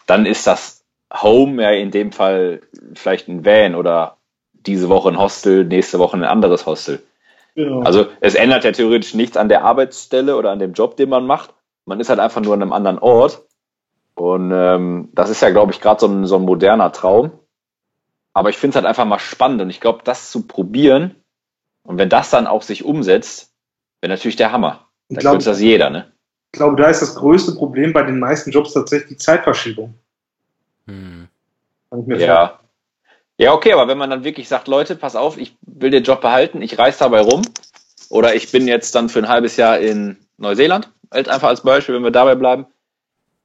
dann 0.07 0.25
ist 0.25 0.47
das 0.47 0.83
Home 1.13 1.61
ja 1.61 1.69
in 1.69 1.91
dem 1.91 2.11
Fall 2.11 2.61
vielleicht 2.95 3.27
ein 3.27 3.45
Van 3.45 3.75
oder 3.75 4.17
diese 4.53 4.89
Woche 4.89 5.09
ein 5.09 5.19
Hostel, 5.19 5.65
nächste 5.65 5.99
Woche 5.99 6.17
ein 6.17 6.23
anderes 6.23 6.65
Hostel. 6.65 7.03
Genau. 7.53 7.81
Also 7.81 8.07
es 8.21 8.33
ändert 8.33 8.63
ja 8.63 8.71
theoretisch 8.71 9.13
nichts 9.13 9.37
an 9.37 9.49
der 9.49 9.63
Arbeitsstelle 9.63 10.35
oder 10.35 10.49
an 10.49 10.57
dem 10.57 10.73
Job, 10.73 10.97
den 10.97 11.09
man 11.09 11.27
macht. 11.27 11.53
Man 11.85 11.99
ist 11.99 12.09
halt 12.09 12.19
einfach 12.19 12.41
nur 12.41 12.55
an 12.55 12.63
einem 12.63 12.73
anderen 12.73 12.97
Ort. 12.97 13.43
Und 14.15 14.51
ähm, 14.51 15.09
das 15.13 15.29
ist 15.29 15.43
ja, 15.43 15.51
glaube 15.51 15.71
ich, 15.73 15.79
gerade 15.79 15.99
so 15.99 16.07
ein, 16.07 16.25
so 16.25 16.37
ein 16.37 16.41
moderner 16.41 16.91
Traum. 16.91 17.33
Aber 18.33 18.49
ich 18.49 18.57
finde 18.57 18.71
es 18.71 18.75
halt 18.77 18.87
einfach 18.87 19.05
mal 19.05 19.19
spannend 19.19 19.61
und 19.61 19.69
ich 19.69 19.79
glaube, 19.79 19.99
das 20.03 20.31
zu 20.31 20.47
probieren, 20.47 21.15
und 21.86 21.97
wenn 21.97 22.09
das 22.09 22.29
dann 22.29 22.47
auch 22.47 22.63
sich 22.63 22.83
umsetzt, 22.83 23.51
wäre 24.01 24.11
natürlich 24.11 24.36
der 24.36 24.51
Hammer. 24.51 24.88
Da 25.09 25.21
glaube, 25.21 25.43
das 25.43 25.61
jeder, 25.61 25.89
ne? 25.89 26.11
Ich 26.51 26.57
glaube, 26.57 26.81
da 26.81 26.89
ist 26.89 27.01
das 27.01 27.15
größte 27.15 27.53
Problem 27.53 27.93
bei 27.93 28.03
den 28.03 28.19
meisten 28.19 28.51
Jobs 28.51 28.73
tatsächlich 28.73 29.09
die 29.09 29.17
Zeitverschiebung. 29.17 29.93
Hm. 30.88 31.27
Ja. 32.07 32.59
Ja, 33.38 33.53
okay, 33.53 33.73
aber 33.73 33.88
wenn 33.88 33.97
man 33.97 34.09
dann 34.09 34.23
wirklich 34.23 34.47
sagt, 34.47 34.67
Leute, 34.67 34.95
pass 34.95 35.15
auf, 35.15 35.38
ich 35.38 35.57
will 35.61 35.91
den 35.91 36.03
Job 36.03 36.21
behalten, 36.21 36.61
ich 36.61 36.79
reise 36.79 36.99
dabei 36.99 37.19
rum, 37.19 37.41
oder 38.09 38.33
ich 38.33 38.51
bin 38.51 38.67
jetzt 38.67 38.95
dann 38.95 39.09
für 39.09 39.19
ein 39.19 39.27
halbes 39.27 39.57
Jahr 39.57 39.77
in 39.79 40.17
Neuseeland, 40.38 40.89
halt 41.11 41.27
einfach 41.27 41.49
als 41.49 41.61
Beispiel, 41.61 41.95
wenn 41.95 42.03
wir 42.03 42.11
dabei 42.11 42.36
bleiben, 42.36 42.65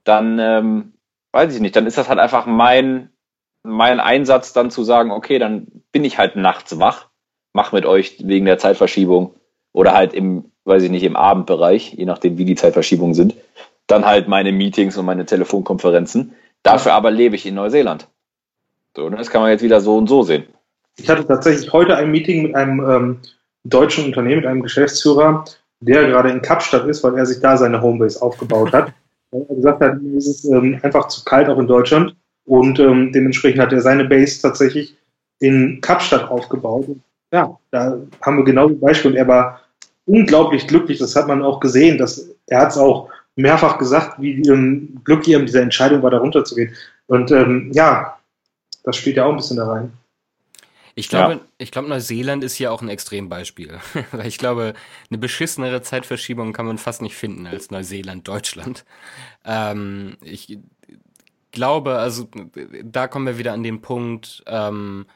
dann 0.04 0.38
ähm, 0.38 0.92
weiß 1.32 1.54
ich 1.54 1.60
nicht, 1.60 1.74
dann 1.74 1.86
ist 1.86 1.98
das 1.98 2.08
halt 2.08 2.20
einfach 2.20 2.46
mein, 2.46 3.10
mein 3.64 3.98
Einsatz, 3.98 4.52
dann 4.52 4.70
zu 4.70 4.84
sagen, 4.84 5.10
okay, 5.10 5.40
dann 5.40 5.66
bin 5.90 6.04
ich 6.04 6.18
halt 6.18 6.36
nachts 6.36 6.78
wach 6.78 7.09
mach 7.52 7.72
mit 7.72 7.86
euch 7.86 8.16
wegen 8.26 8.46
der 8.46 8.58
Zeitverschiebung 8.58 9.34
oder 9.72 9.92
halt 9.92 10.14
im 10.14 10.50
weiß 10.64 10.84
ich 10.84 10.90
nicht, 10.90 11.04
im 11.04 11.16
Abendbereich, 11.16 11.94
je 11.94 12.04
nachdem, 12.04 12.38
wie 12.38 12.44
die 12.44 12.54
Zeitverschiebungen 12.54 13.14
sind. 13.14 13.34
Dann 13.86 14.06
halt 14.06 14.28
meine 14.28 14.52
Meetings 14.52 14.96
und 14.96 15.06
meine 15.06 15.26
Telefonkonferenzen. 15.26 16.32
Dafür 16.62 16.92
aber 16.92 17.10
lebe 17.10 17.34
ich 17.34 17.46
in 17.46 17.54
Neuseeland. 17.54 18.08
So, 18.96 19.08
das 19.08 19.30
kann 19.30 19.42
man 19.42 19.50
jetzt 19.50 19.62
wieder 19.62 19.80
so 19.80 19.96
und 19.96 20.08
so 20.08 20.22
sehen. 20.22 20.44
Ich 20.96 21.08
hatte 21.08 21.26
tatsächlich 21.26 21.72
heute 21.72 21.96
ein 21.96 22.10
Meeting 22.10 22.42
mit 22.42 22.54
einem 22.54 22.80
ähm, 22.80 23.18
deutschen 23.64 24.04
Unternehmen, 24.04 24.42
mit 24.42 24.46
einem 24.46 24.62
Geschäftsführer, 24.62 25.44
der 25.80 26.06
gerade 26.06 26.30
in 26.30 26.42
Kapstadt 26.42 26.86
ist, 26.86 27.02
weil 27.02 27.16
er 27.16 27.26
sich 27.26 27.40
da 27.40 27.56
seine 27.56 27.80
Homebase 27.80 28.20
aufgebaut 28.20 28.72
hat. 28.72 28.92
Weil 29.30 29.46
er 29.48 29.54
gesagt 29.56 29.80
hat, 29.80 29.94
es 30.16 30.26
ist 30.26 30.44
ähm, 30.44 30.78
einfach 30.82 31.08
zu 31.08 31.24
kalt 31.24 31.48
auch 31.48 31.58
in 31.58 31.66
Deutschland 31.66 32.14
und 32.44 32.78
ähm, 32.78 33.12
dementsprechend 33.12 33.60
hat 33.60 33.72
er 33.72 33.80
seine 33.80 34.04
Base 34.04 34.42
tatsächlich 34.42 34.96
in 35.38 35.80
Kapstadt 35.80 36.30
aufgebaut. 36.30 36.86
Ja, 37.32 37.58
da 37.70 37.98
haben 38.22 38.36
wir 38.36 38.44
genau 38.44 38.68
das 38.68 38.80
Beispiel. 38.80 39.12
Und 39.12 39.16
er 39.16 39.28
war 39.28 39.60
unglaublich 40.06 40.66
glücklich. 40.66 40.98
Das 40.98 41.14
hat 41.16 41.28
man 41.28 41.42
auch 41.42 41.60
gesehen. 41.60 41.98
Dass, 41.98 42.28
er 42.46 42.60
hat 42.60 42.70
es 42.70 42.78
auch 42.78 43.08
mehrfach 43.36 43.78
gesagt, 43.78 44.20
wie 44.20 44.40
ähm, 44.48 45.00
glücklich 45.04 45.36
ihm 45.36 45.46
diese 45.46 45.60
Entscheidung 45.60 46.02
war, 46.02 46.10
da 46.10 46.18
runterzugehen. 46.18 46.74
Und 47.06 47.30
ähm, 47.30 47.70
ja, 47.72 48.18
das 48.84 48.96
spielt 48.96 49.16
ja 49.16 49.24
auch 49.24 49.30
ein 49.30 49.36
bisschen 49.36 49.56
da 49.56 49.68
rein. 49.68 49.92
Ich 50.94 51.08
glaube, 51.08 51.34
ja. 51.34 51.40
ich 51.58 51.70
glaube, 51.70 51.88
Neuseeland 51.88 52.44
ist 52.44 52.54
hier 52.54 52.72
auch 52.72 52.82
ein 52.82 52.88
Extrembeispiel. 52.88 53.78
Weil 54.10 54.26
ich 54.26 54.38
glaube, 54.38 54.74
eine 55.08 55.18
beschissenere 55.18 55.82
Zeitverschiebung 55.82 56.52
kann 56.52 56.66
man 56.66 56.78
fast 56.78 57.00
nicht 57.02 57.14
finden 57.14 57.46
als 57.46 57.70
Neuseeland, 57.70 58.26
Deutschland. 58.26 58.84
Ähm, 59.44 60.16
ich 60.22 60.58
glaube, 61.52 61.96
also 61.96 62.28
da 62.84 63.08
kommen 63.08 63.26
wir 63.26 63.38
wieder 63.38 63.52
an 63.52 63.62
den 63.62 63.80
Punkt, 63.80 64.42
ähm, 64.46 65.06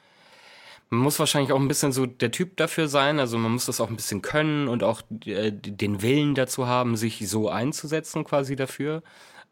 man 0.90 1.00
muss 1.00 1.18
wahrscheinlich 1.18 1.52
auch 1.52 1.60
ein 1.60 1.68
bisschen 1.68 1.92
so 1.92 2.06
der 2.06 2.30
Typ 2.30 2.56
dafür 2.56 2.88
sein, 2.88 3.18
also 3.18 3.38
man 3.38 3.52
muss 3.52 3.66
das 3.66 3.80
auch 3.80 3.88
ein 3.88 3.96
bisschen 3.96 4.22
können 4.22 4.68
und 4.68 4.82
auch 4.82 5.02
äh, 5.24 5.50
den 5.52 6.02
Willen 6.02 6.34
dazu 6.34 6.66
haben, 6.66 6.96
sich 6.96 7.28
so 7.28 7.48
einzusetzen 7.48 8.24
quasi 8.24 8.56
dafür. 8.56 9.02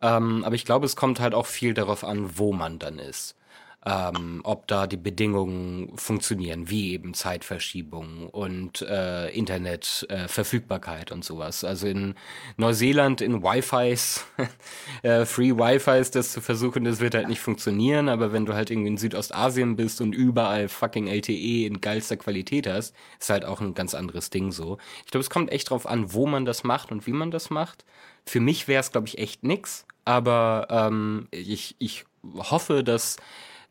Ähm, 0.01 0.45
aber 0.45 0.55
ich 0.55 0.65
glaube, 0.65 0.87
es 0.87 0.97
kommt 0.97 1.21
halt 1.21 1.35
auch 1.35 1.47
viel 1.47 1.75
darauf 1.75 2.05
an, 2.05 2.39
wo 2.39 2.53
man 2.53 2.79
dann 2.79 2.99
ist 2.99 3.37
ähm, 3.85 4.41
ob 4.45 4.69
da 4.69 4.87
die 4.87 4.97
Bedingungen 4.97 5.97
funktionieren, 5.97 6.71
wie 6.71 6.93
eben 6.93 7.15
Zeitverschiebung 7.15 8.29
und 8.29 8.83
äh, 8.83 9.29
Internetverfügbarkeit 9.31 11.11
äh, 11.11 11.15
und 11.15 11.25
sowas. 11.25 11.65
Also 11.65 11.89
in 11.89 12.15
Neuseeland 12.57 13.21
in 13.21 13.43
Wi-Fis, 13.43 14.25
äh, 15.03 15.25
Free 15.25 15.53
Wi-Fis, 15.53 16.13
das 16.13 16.31
zu 16.31 16.41
versuchen, 16.41 16.85
das 16.85 17.01
wird 17.01 17.17
halt 17.17 17.29
nicht 17.29 17.41
funktionieren, 17.41 18.09
aber 18.09 18.33
wenn 18.33 18.47
du 18.47 18.55
halt 18.55 18.71
irgendwie 18.71 18.91
in 18.91 18.99
Südostasien 18.99 19.75
bist 19.75 20.01
und 20.01 20.15
überall 20.15 20.69
fucking 20.69 21.09
LTE 21.09 21.67
in 21.67 21.81
geilster 21.81 22.17
Qualität 22.17 22.69
hast, 22.69 22.95
ist 23.19 23.31
halt 23.31 23.45
auch 23.45 23.61
ein 23.61 23.75
ganz 23.75 23.95
anderes 23.95 24.31
Ding 24.31 24.53
so. 24.53 24.79
Ich 25.05 25.11
glaube, 25.11 25.23
es 25.23 25.31
kommt 25.31 25.51
echt 25.51 25.71
drauf 25.71 25.87
an, 25.87 26.13
wo 26.13 26.27
man 26.27 26.45
das 26.45 26.63
macht 26.63 26.93
und 26.93 27.09
wie 27.09 27.13
man 27.13 27.33
das 27.33 27.51
macht. 27.51 27.85
Für 28.27 28.39
mich 28.39 28.69
wäre 28.69 28.81
es, 28.81 28.93
glaube 28.93 29.09
ich, 29.09 29.19
echt 29.19 29.43
nix, 29.43 29.87
aber 30.05 30.69
ähm, 30.71 31.27
ich, 31.33 31.75
ich 31.81 32.05
hoffe, 32.37 32.85
dass 32.85 33.17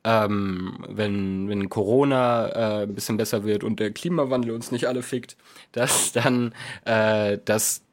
ähm, 0.03 0.83
wenn, 0.87 1.47
wenn 1.47 1.69
Corona 1.69 2.47
äh, 2.47 2.83
ein 2.83 2.95
bisschen 2.95 3.17
besser 3.17 3.43
wird 3.43 3.63
und 3.63 3.79
der 3.79 3.91
Klimawandel 3.91 4.51
uns 4.51 4.71
nicht 4.71 4.87
alle 4.87 5.03
fickt, 5.03 5.37
dass 5.71 6.11
dann 6.11 6.53
äh, 6.85 7.37
das 7.45 7.83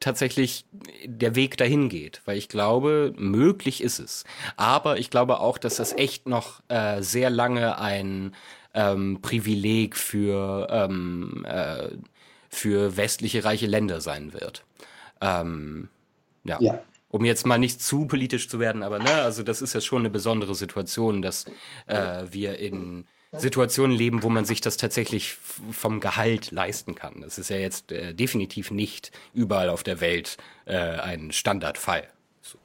tatsächlich 0.00 0.64
der 1.04 1.34
Weg 1.34 1.58
dahin 1.58 1.90
geht, 1.90 2.22
weil 2.24 2.38
ich 2.38 2.48
glaube, 2.48 3.12
möglich 3.16 3.82
ist 3.82 3.98
es. 3.98 4.24
Aber 4.56 4.98
ich 4.98 5.10
glaube 5.10 5.40
auch, 5.40 5.58
dass 5.58 5.76
das 5.76 5.92
echt 5.92 6.26
noch 6.26 6.62
äh, 6.68 7.02
sehr 7.02 7.28
lange 7.28 7.78
ein 7.78 8.34
ähm, 8.72 9.18
Privileg 9.20 9.96
für, 9.96 10.68
ähm, 10.70 11.44
äh, 11.46 11.88
für 12.48 12.96
westliche 12.96 13.44
reiche 13.44 13.66
Länder 13.66 14.00
sein 14.00 14.32
wird. 14.32 14.64
Ähm, 15.20 15.88
ja. 16.44 16.56
ja 16.60 16.82
um 17.16 17.24
jetzt 17.24 17.46
mal 17.46 17.58
nicht 17.58 17.82
zu 17.82 18.06
politisch 18.06 18.48
zu 18.48 18.60
werden, 18.60 18.82
aber 18.82 18.98
ne, 18.98 19.12
also 19.22 19.42
das 19.42 19.62
ist 19.62 19.74
ja 19.74 19.80
schon 19.80 20.00
eine 20.00 20.10
besondere 20.10 20.54
Situation, 20.54 21.22
dass 21.22 21.46
äh, 21.86 22.24
wir 22.30 22.58
in 22.58 23.06
Situationen 23.32 23.96
leben, 23.96 24.22
wo 24.22 24.28
man 24.28 24.44
sich 24.44 24.60
das 24.60 24.76
tatsächlich 24.76 25.36
vom 25.72 26.00
Gehalt 26.00 26.50
leisten 26.52 26.94
kann. 26.94 27.20
Das 27.20 27.38
ist 27.38 27.50
ja 27.50 27.56
jetzt 27.56 27.92
äh, 27.92 28.14
definitiv 28.14 28.70
nicht 28.70 29.10
überall 29.34 29.68
auf 29.68 29.82
der 29.82 30.00
Welt 30.00 30.36
äh, 30.64 30.76
ein 30.76 31.32
Standardfall. 31.32 32.04
So. 32.42 32.58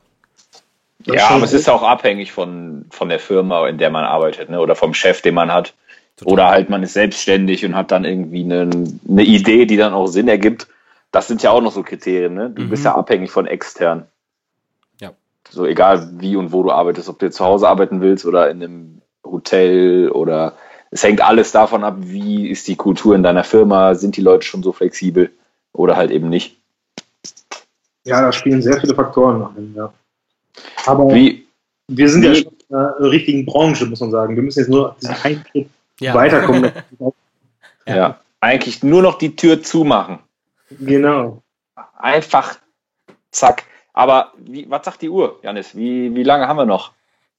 Ja, 1.06 1.30
aber 1.30 1.43
es 1.43 1.54
ist 1.54 1.70
auch 1.70 1.84
abhängig 1.84 2.32
von, 2.32 2.86
von 2.91 3.10
der 3.10 3.20
Firma, 3.20 3.68
in 3.68 3.78
der 3.78 3.89
man 3.89 4.06
arbeitet, 4.06 4.49
ne? 4.49 4.60
oder 4.60 4.76
vom 4.76 4.93
Chef, 4.93 5.22
den 5.22 5.34
man 5.34 5.52
hat. 5.52 5.74
Total. 6.18 6.34
Oder 6.34 6.47
halt 6.49 6.70
man 6.70 6.84
ist 6.84 6.93
selbstständig 6.93 7.66
und 7.66 7.76
hat 7.76 7.91
dann 7.91 8.06
irgendwie 8.06 8.43
eine, 8.43 8.70
eine 9.10 9.24
Idee, 9.24 9.66
die 9.66 9.78
dann 9.78 9.93
auch 9.93 10.08
Sinn 10.08 10.28
ergibt. 10.28 10.68
Das 11.12 11.28
sind 11.28 11.41
ja 11.43 11.52
auch 11.52 11.62
noch 11.62 11.72
so 11.72 11.84
Kriterien. 11.84 12.36
Ne? 12.36 12.52
Du 12.52 12.64
mhm. 12.64 12.70
bist 12.70 12.86
ja 12.86 12.95
abhängig 12.95 13.32
von 13.32 13.47
extern. 13.47 14.08
So 15.52 15.66
egal 15.66 16.10
wie 16.14 16.38
und 16.38 16.54
wo 16.54 16.64
du 16.64 16.72
arbeitest, 16.72 17.10
ob 17.10 17.20
du 17.20 17.30
zu 17.30 17.43
Hause 17.43 17.68
arbeiten 17.68 17.99
willst 17.99 18.26
oder 18.26 18.49
in 18.49 18.64
einem 18.64 19.02
Hotel 19.24 20.10
oder 20.10 20.54
es 20.91 21.04
hängt 21.04 21.22
alles 21.22 21.52
davon 21.52 21.84
ab, 21.84 21.97
wie 21.99 22.49
ist 22.49 22.68
die 22.68 22.78
Kultur 22.78 23.16
in 23.16 23.24
deiner 23.24 23.43
Firma, 23.43 23.95
sind 23.95 24.16
die 24.16 24.22
Leute 24.22 24.45
schon 24.45 24.64
so 24.64 24.72
flexibel 24.72 25.30
oder 25.74 25.97
halt 25.97 26.12
eben 26.12 26.30
nicht. 26.30 26.58
Ja, 28.06 28.22
da 28.22 28.32
spielen 28.32 28.62
sehr 28.62 28.80
viele 28.80 28.95
Faktoren 28.95 29.39
noch 29.39 29.54
hin, 29.54 29.74
ja. 29.76 29.93
Aber 30.86 31.14
wie, 31.14 31.47
wir 31.88 32.10
sind 32.10 32.24
wie, 32.24 32.28
ja 32.28 32.36
schon 32.36 32.54
in 32.70 32.76
einer 32.76 33.12
richtigen 33.12 33.45
Branche, 33.45 33.86
muss 33.86 33.99
man 33.99 34.12
sagen. 34.12 34.36
Wir 34.36 34.43
müssen 34.43 34.60
jetzt 34.60 34.70
nur 34.70 34.95
diesen 35.02 35.16
einen 35.24 35.45
Schritt 35.52 35.70
ja. 35.99 36.14
weiterkommen. 36.14 36.72
ja. 37.86 37.95
ja, 37.95 38.20
eigentlich 38.39 38.84
nur 38.84 39.02
noch 39.02 39.18
die 39.18 39.36
Tür 39.36 39.62
zumachen. 39.62 40.20
Genau. 40.80 41.41
Einfach 41.97 42.58
zack. 43.32 43.66
Aber 43.93 44.33
wie, 44.37 44.69
was 44.69 44.85
sagt 44.85 45.01
die 45.01 45.09
Uhr, 45.09 45.39
Janis? 45.43 45.75
Wie, 45.75 46.13
wie 46.15 46.23
lange 46.23 46.47
haben 46.47 46.57
wir 46.57 46.65
noch? 46.65 46.93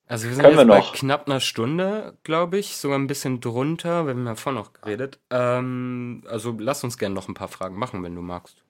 Also 0.07 0.29
wir 0.29 0.35
sind 0.35 0.43
Können 0.43 0.59
jetzt 0.59 0.69
wir 0.69 0.75
noch? 0.77 0.93
bei 0.93 0.99
knapp 0.99 1.27
einer 1.27 1.41
Stunde, 1.41 2.19
glaube 2.23 2.59
ich, 2.59 2.77
sogar 2.77 2.99
ein 2.99 3.07
bisschen 3.07 3.41
drunter. 3.41 4.05
Wir 4.07 4.11
haben 4.13 4.27
ja 4.27 4.35
vorhin 4.35 4.61
noch 4.61 4.73
geredet. 4.75 5.19
Ähm, 5.31 6.23
also 6.29 6.55
lass 6.59 6.85
uns 6.85 6.99
gerne 6.99 7.15
noch 7.15 7.29
ein 7.29 7.35
paar 7.35 7.49
Fragen 7.49 7.79
machen, 7.79 8.03
wenn 8.03 8.15
du 8.15 8.21
magst. 8.21 8.63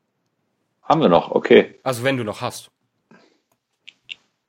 Haben 0.83 1.01
wir 1.01 1.09
noch, 1.09 1.31
okay. 1.33 1.79
Also 1.83 2.05
wenn 2.05 2.17
du 2.17 2.25
noch 2.25 2.41
hast. 2.41 2.71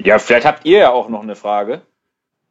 Ja, 0.01 0.19
vielleicht 0.19 0.45
habt 0.45 0.65
ihr 0.65 0.79
ja 0.79 0.91
auch 0.91 1.09
noch 1.09 1.21
eine 1.23 1.35
Frage. 1.35 1.81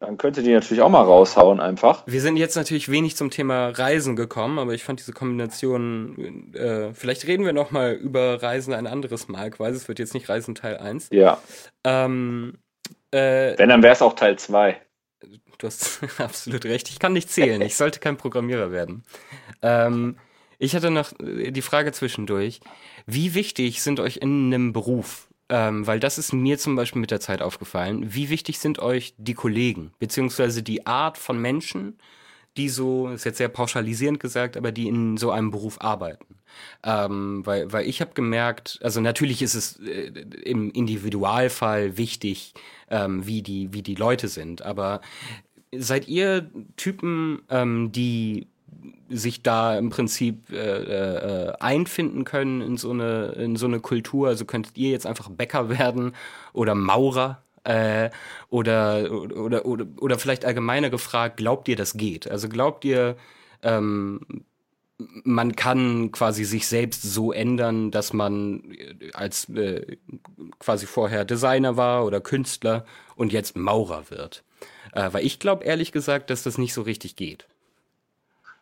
Dann 0.03 0.19
könntet 0.19 0.45
ihr 0.47 0.55
natürlich 0.55 0.83
auch 0.83 0.89
mal 0.89 1.03
raushauen 1.03 1.61
einfach. 1.61 2.03
Wir 2.07 2.21
sind 2.21 2.37
jetzt 2.37 2.57
natürlich 2.57 2.91
wenig 2.91 3.15
zum 3.15 3.31
Thema 3.31 3.69
Reisen 3.69 4.17
gekommen, 4.17 4.59
aber 4.59 4.75
ich 4.75 4.83
fand 4.83 4.99
diese 4.99 5.13
Kombination, 5.13 6.53
äh, 6.55 6.93
vielleicht 6.93 7.29
reden 7.29 7.45
wir 7.45 7.53
nochmal 7.53 7.93
über 7.93 8.43
Reisen 8.43 8.75
ein 8.75 8.89
anderes 8.89 9.29
Mal 9.29 9.53
quasi. 9.53 9.77
Es 9.77 9.87
wird 9.87 10.01
jetzt 10.01 10.13
nicht 10.13 10.29
Reisen 10.29 10.57
Teil 10.57 10.79
1. 10.79 11.11
Ja. 11.13 11.39
Ähm, 11.85 12.59
äh, 13.13 13.57
Wenn, 13.57 13.69
dann 13.69 13.85
wäre 13.85 13.93
es 13.93 14.03
auch 14.03 14.15
Teil 14.15 14.37
2. 14.37 14.77
Du 15.59 15.67
hast 15.69 16.01
absolut 16.19 16.65
recht. 16.65 16.89
Ich 16.89 16.99
kann 16.99 17.13
nicht 17.13 17.31
zählen. 17.31 17.63
Ich 17.63 17.77
sollte 17.77 18.01
kein 18.01 18.17
Programmierer 18.17 18.73
werden. 18.73 19.05
Ähm, 19.63 20.19
ich 20.59 20.75
hatte 20.75 20.91
noch 20.91 21.13
die 21.21 21.63
Frage 21.63 21.93
zwischendurch. 21.93 22.59
Wie 23.07 23.35
wichtig 23.35 23.83
sind 23.83 24.01
euch 24.01 24.17
in 24.17 24.53
einem 24.53 24.73
Beruf 24.73 25.29
ähm, 25.53 25.87
weil 25.87 26.01
das 26.01 26.17
ist 26.17 26.33
mir 26.33 26.57
zum 26.57 26.77
Beispiel 26.77 27.03
mit 27.03 27.11
der 27.11 27.21
Zeit 27.21 27.43
aufgefallen. 27.43 28.15
Wie 28.15 28.31
wichtig 28.31 28.59
sind 28.59 28.79
euch 28.79 29.15
die 29.19 29.35
Kollegen, 29.35 29.93
beziehungsweise 29.99 30.63
die 30.63 30.87
Art 30.87 31.19
von 31.19 31.39
Menschen, 31.39 31.99
die 32.57 32.71
so, 32.71 33.09
ist 33.09 33.25
jetzt 33.25 33.37
sehr 33.37 33.51
pauschalisierend 33.51 34.19
gesagt, 34.19 34.57
aber 34.57 34.73
die 34.73 34.89
in 34.89 35.19
so 35.19 35.31
einem 35.31 35.51
Beruf 35.51 35.79
arbeiten. 35.83 36.39
Ähm, 36.83 37.45
weil, 37.45 37.71
weil 37.71 37.87
ich 37.87 38.01
habe 38.01 38.15
gemerkt, 38.15 38.79
also 38.83 39.03
natürlich 39.03 39.43
ist 39.43 39.55
es 39.55 39.79
äh, 39.81 40.07
im 40.43 40.71
Individualfall 40.71 41.99
wichtig, 41.99 42.55
ähm, 42.89 43.27
wie, 43.27 43.43
die, 43.43 43.75
wie 43.75 43.83
die 43.83 43.95
Leute 43.95 44.29
sind, 44.29 44.63
aber 44.63 45.03
seid 45.77 46.09
ihr 46.09 46.51
Typen, 46.77 47.43
ähm, 47.51 47.93
die 47.93 48.49
sich 49.09 49.43
da 49.43 49.77
im 49.77 49.91
Prinzip 49.91 50.51
äh, 50.51 50.57
äh, 50.57 51.53
einfinden 51.61 52.25
können 52.25 52.61
in 52.61 52.77
so 52.77 52.91
eine 52.91 53.33
in 53.33 53.57
so 53.57 53.67
eine 53.67 53.81
Kultur. 53.81 54.29
Also 54.29 54.45
könntet 54.45 54.77
ihr 54.79 54.91
jetzt 54.91 55.07
einfach 55.07 55.29
Bäcker 55.29 55.69
werden 55.69 56.15
oder 56.53 56.75
Maurer 56.75 57.43
äh, 57.65 58.11
oder, 58.49 59.11
oder 59.11 59.67
oder 59.67 59.87
oder 60.01 60.19
vielleicht 60.19 60.45
allgemeiner 60.45 60.91
gefragt, 60.91 61.37
glaubt 61.37 61.69
ihr, 61.69 61.77
das 61.77 61.95
geht? 61.95 62.31
Also 62.31 62.49
glaubt 62.49 62.85
ihr, 62.85 63.17
ähm, 63.63 64.21
man 65.25 65.57
kann 65.57 66.13
quasi 66.13 66.45
sich 66.45 66.67
selbst 66.67 67.03
so 67.03 67.33
ändern, 67.33 67.91
dass 67.91 68.13
man 68.13 68.77
als 69.15 69.49
äh, 69.51 69.97
quasi 70.59 70.87
vorher 70.87 71.25
Designer 71.25 71.77
war 71.77 72.05
oder 72.05 72.21
Künstler 72.21 72.85
und 73.17 73.33
jetzt 73.33 73.57
Maurer 73.57 74.11
wird. 74.11 74.45
Äh, 74.93 75.13
weil 75.13 75.27
ich 75.27 75.39
glaube 75.39 75.65
ehrlich 75.65 75.93
gesagt, 75.93 76.31
dass 76.31 76.43
das 76.43 76.59
nicht 76.59 76.75
so 76.75 76.83
richtig 76.83 77.17
geht 77.17 77.47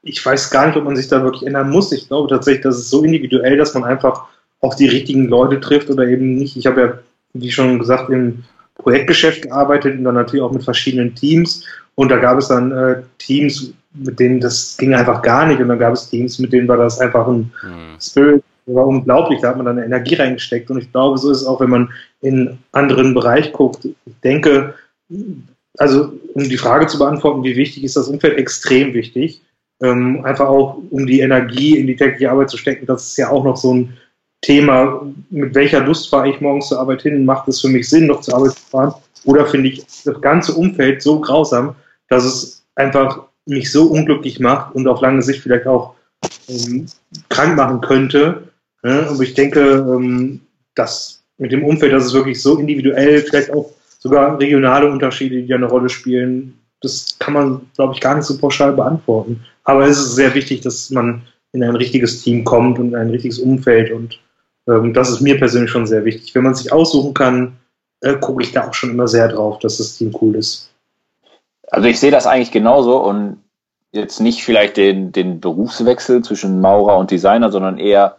ich 0.02 0.24
weiß 0.24 0.50
gar 0.50 0.66
nicht, 0.66 0.76
ob 0.76 0.84
man 0.84 0.96
sich 0.96 1.08
da 1.08 1.22
wirklich 1.22 1.46
ändern 1.46 1.70
muss. 1.70 1.92
Ich 1.92 2.08
glaube 2.08 2.28
tatsächlich, 2.28 2.62
das 2.62 2.78
ist 2.78 2.90
so 2.90 3.02
individuell, 3.02 3.56
dass 3.56 3.74
man 3.74 3.84
einfach 3.84 4.24
auf 4.60 4.76
die 4.76 4.88
richtigen 4.88 5.28
Leute 5.28 5.60
trifft 5.60 5.90
oder 5.90 6.06
eben 6.06 6.36
nicht. 6.36 6.56
Ich 6.56 6.66
habe 6.66 6.80
ja, 6.80 6.98
wie 7.34 7.50
schon 7.50 7.78
gesagt, 7.78 8.10
im 8.10 8.44
Projektgeschäft 8.76 9.42
gearbeitet 9.42 9.98
und 9.98 10.04
dann 10.04 10.14
natürlich 10.14 10.42
auch 10.42 10.52
mit 10.52 10.64
verschiedenen 10.64 11.14
Teams. 11.14 11.64
Und 11.94 12.10
da 12.10 12.16
gab 12.16 12.38
es 12.38 12.48
dann 12.48 12.72
äh, 12.72 13.02
Teams, 13.18 13.72
mit 13.92 14.18
denen 14.18 14.40
das 14.40 14.76
ging 14.78 14.94
einfach 14.94 15.22
gar 15.22 15.46
nicht. 15.46 15.60
Und 15.60 15.68
dann 15.68 15.78
gab 15.78 15.92
es 15.92 16.08
Teams, 16.08 16.38
mit 16.38 16.52
denen 16.52 16.68
war 16.68 16.76
das 16.76 16.98
einfach 16.98 17.26
ein 17.26 17.52
mhm. 17.62 18.00
Spirit, 18.00 18.42
war 18.66 18.86
unglaublich, 18.86 19.40
da 19.40 19.48
hat 19.48 19.56
man 19.56 19.66
dann 19.66 19.78
Energie 19.78 20.14
reingesteckt 20.14 20.70
und 20.70 20.78
ich 20.78 20.92
glaube, 20.92 21.18
so 21.18 21.30
ist 21.30 21.42
es 21.42 21.46
auch, 21.46 21.60
wenn 21.60 21.70
man 21.70 21.88
in 22.20 22.48
einen 22.48 22.58
anderen 22.72 23.14
Bereich 23.14 23.52
guckt. 23.52 23.84
Ich 23.84 24.14
denke, 24.22 24.74
also 25.78 26.12
um 26.34 26.48
die 26.48 26.56
Frage 26.56 26.86
zu 26.86 26.98
beantworten, 26.98 27.42
wie 27.42 27.56
wichtig 27.56 27.84
ist 27.84 27.96
das 27.96 28.08
Umfeld, 28.08 28.38
extrem 28.38 28.94
wichtig. 28.94 29.40
Ähm, 29.82 30.24
einfach 30.24 30.48
auch, 30.48 30.78
um 30.90 31.06
die 31.06 31.20
Energie 31.20 31.78
in 31.78 31.86
die 31.86 31.96
tägliche 31.96 32.30
Arbeit 32.30 32.50
zu 32.50 32.58
stecken, 32.58 32.86
das 32.86 33.08
ist 33.08 33.16
ja 33.16 33.30
auch 33.30 33.44
noch 33.44 33.56
so 33.56 33.74
ein 33.74 33.96
Thema, 34.42 35.06
mit 35.30 35.54
welcher 35.54 35.80
Lust 35.80 36.08
fahre 36.08 36.30
ich 36.30 36.40
morgens 36.40 36.68
zur 36.68 36.80
Arbeit 36.80 37.02
hin, 37.02 37.24
macht 37.24 37.48
es 37.48 37.60
für 37.60 37.68
mich 37.68 37.88
Sinn, 37.88 38.06
noch 38.06 38.20
zur 38.20 38.34
Arbeit 38.34 38.52
zu 38.52 38.62
fahren? 38.70 38.94
Oder 39.24 39.46
finde 39.46 39.68
ich 39.68 39.84
das 40.04 40.20
ganze 40.20 40.54
Umfeld 40.54 41.02
so 41.02 41.20
grausam, 41.20 41.74
dass 42.08 42.24
es 42.24 42.64
einfach 42.74 43.24
mich 43.46 43.70
so 43.70 43.86
unglücklich 43.86 44.40
macht 44.40 44.74
und 44.74 44.86
auf 44.86 45.00
lange 45.00 45.22
Sicht 45.22 45.42
vielleicht 45.42 45.66
auch 45.66 45.94
ähm, 46.48 46.86
krank 47.28 47.56
machen 47.56 47.80
könnte. 47.80 48.48
Ja, 48.82 49.08
aber 49.08 49.22
ich 49.22 49.34
denke, 49.34 49.60
ähm, 49.60 50.40
dass 50.74 51.22
mit 51.38 51.52
dem 51.52 51.64
Umfeld, 51.64 51.92
dass 51.92 52.06
es 52.06 52.14
wirklich 52.14 52.40
so 52.40 52.58
individuell, 52.58 53.20
vielleicht 53.22 53.52
auch 53.52 53.70
sogar 53.98 54.38
regionale 54.38 54.90
Unterschiede, 54.90 55.42
die 55.42 55.54
eine 55.54 55.66
Rolle 55.66 55.88
spielen, 55.88 56.59
das 56.80 57.16
kann 57.18 57.34
man, 57.34 57.70
glaube 57.74 57.94
ich, 57.94 58.00
gar 58.00 58.14
nicht 58.14 58.24
so 58.24 58.38
pauschal 58.38 58.72
beantworten. 58.72 59.44
Aber 59.64 59.86
es 59.86 59.98
ist 59.98 60.14
sehr 60.14 60.34
wichtig, 60.34 60.62
dass 60.62 60.90
man 60.90 61.22
in 61.52 61.62
ein 61.62 61.76
richtiges 61.76 62.22
Team 62.22 62.44
kommt 62.44 62.78
und 62.78 62.88
in 62.88 62.96
ein 62.96 63.10
richtiges 63.10 63.38
Umfeld 63.38 63.90
und 63.90 64.18
ähm, 64.68 64.94
das 64.94 65.10
ist 65.10 65.20
mir 65.20 65.38
persönlich 65.38 65.70
schon 65.70 65.86
sehr 65.86 66.04
wichtig. 66.04 66.34
Wenn 66.34 66.44
man 66.44 66.54
sich 66.54 66.72
aussuchen 66.72 67.14
kann, 67.14 67.56
äh, 68.00 68.14
gucke 68.14 68.42
ich 68.42 68.52
da 68.52 68.68
auch 68.68 68.74
schon 68.74 68.90
immer 68.90 69.08
sehr 69.08 69.28
drauf, 69.28 69.58
dass 69.58 69.78
das 69.78 69.96
Team 69.96 70.14
cool 70.20 70.36
ist. 70.36 70.70
Also 71.68 71.88
ich 71.88 72.00
sehe 72.00 72.10
das 72.10 72.26
eigentlich 72.26 72.50
genauso 72.52 72.98
und 72.98 73.38
jetzt 73.92 74.20
nicht 74.20 74.42
vielleicht 74.44 74.76
den, 74.76 75.12
den 75.12 75.40
Berufswechsel 75.40 76.22
zwischen 76.22 76.60
Maurer 76.60 76.98
und 76.98 77.10
Designer, 77.10 77.50
sondern 77.50 77.78
eher 77.78 78.16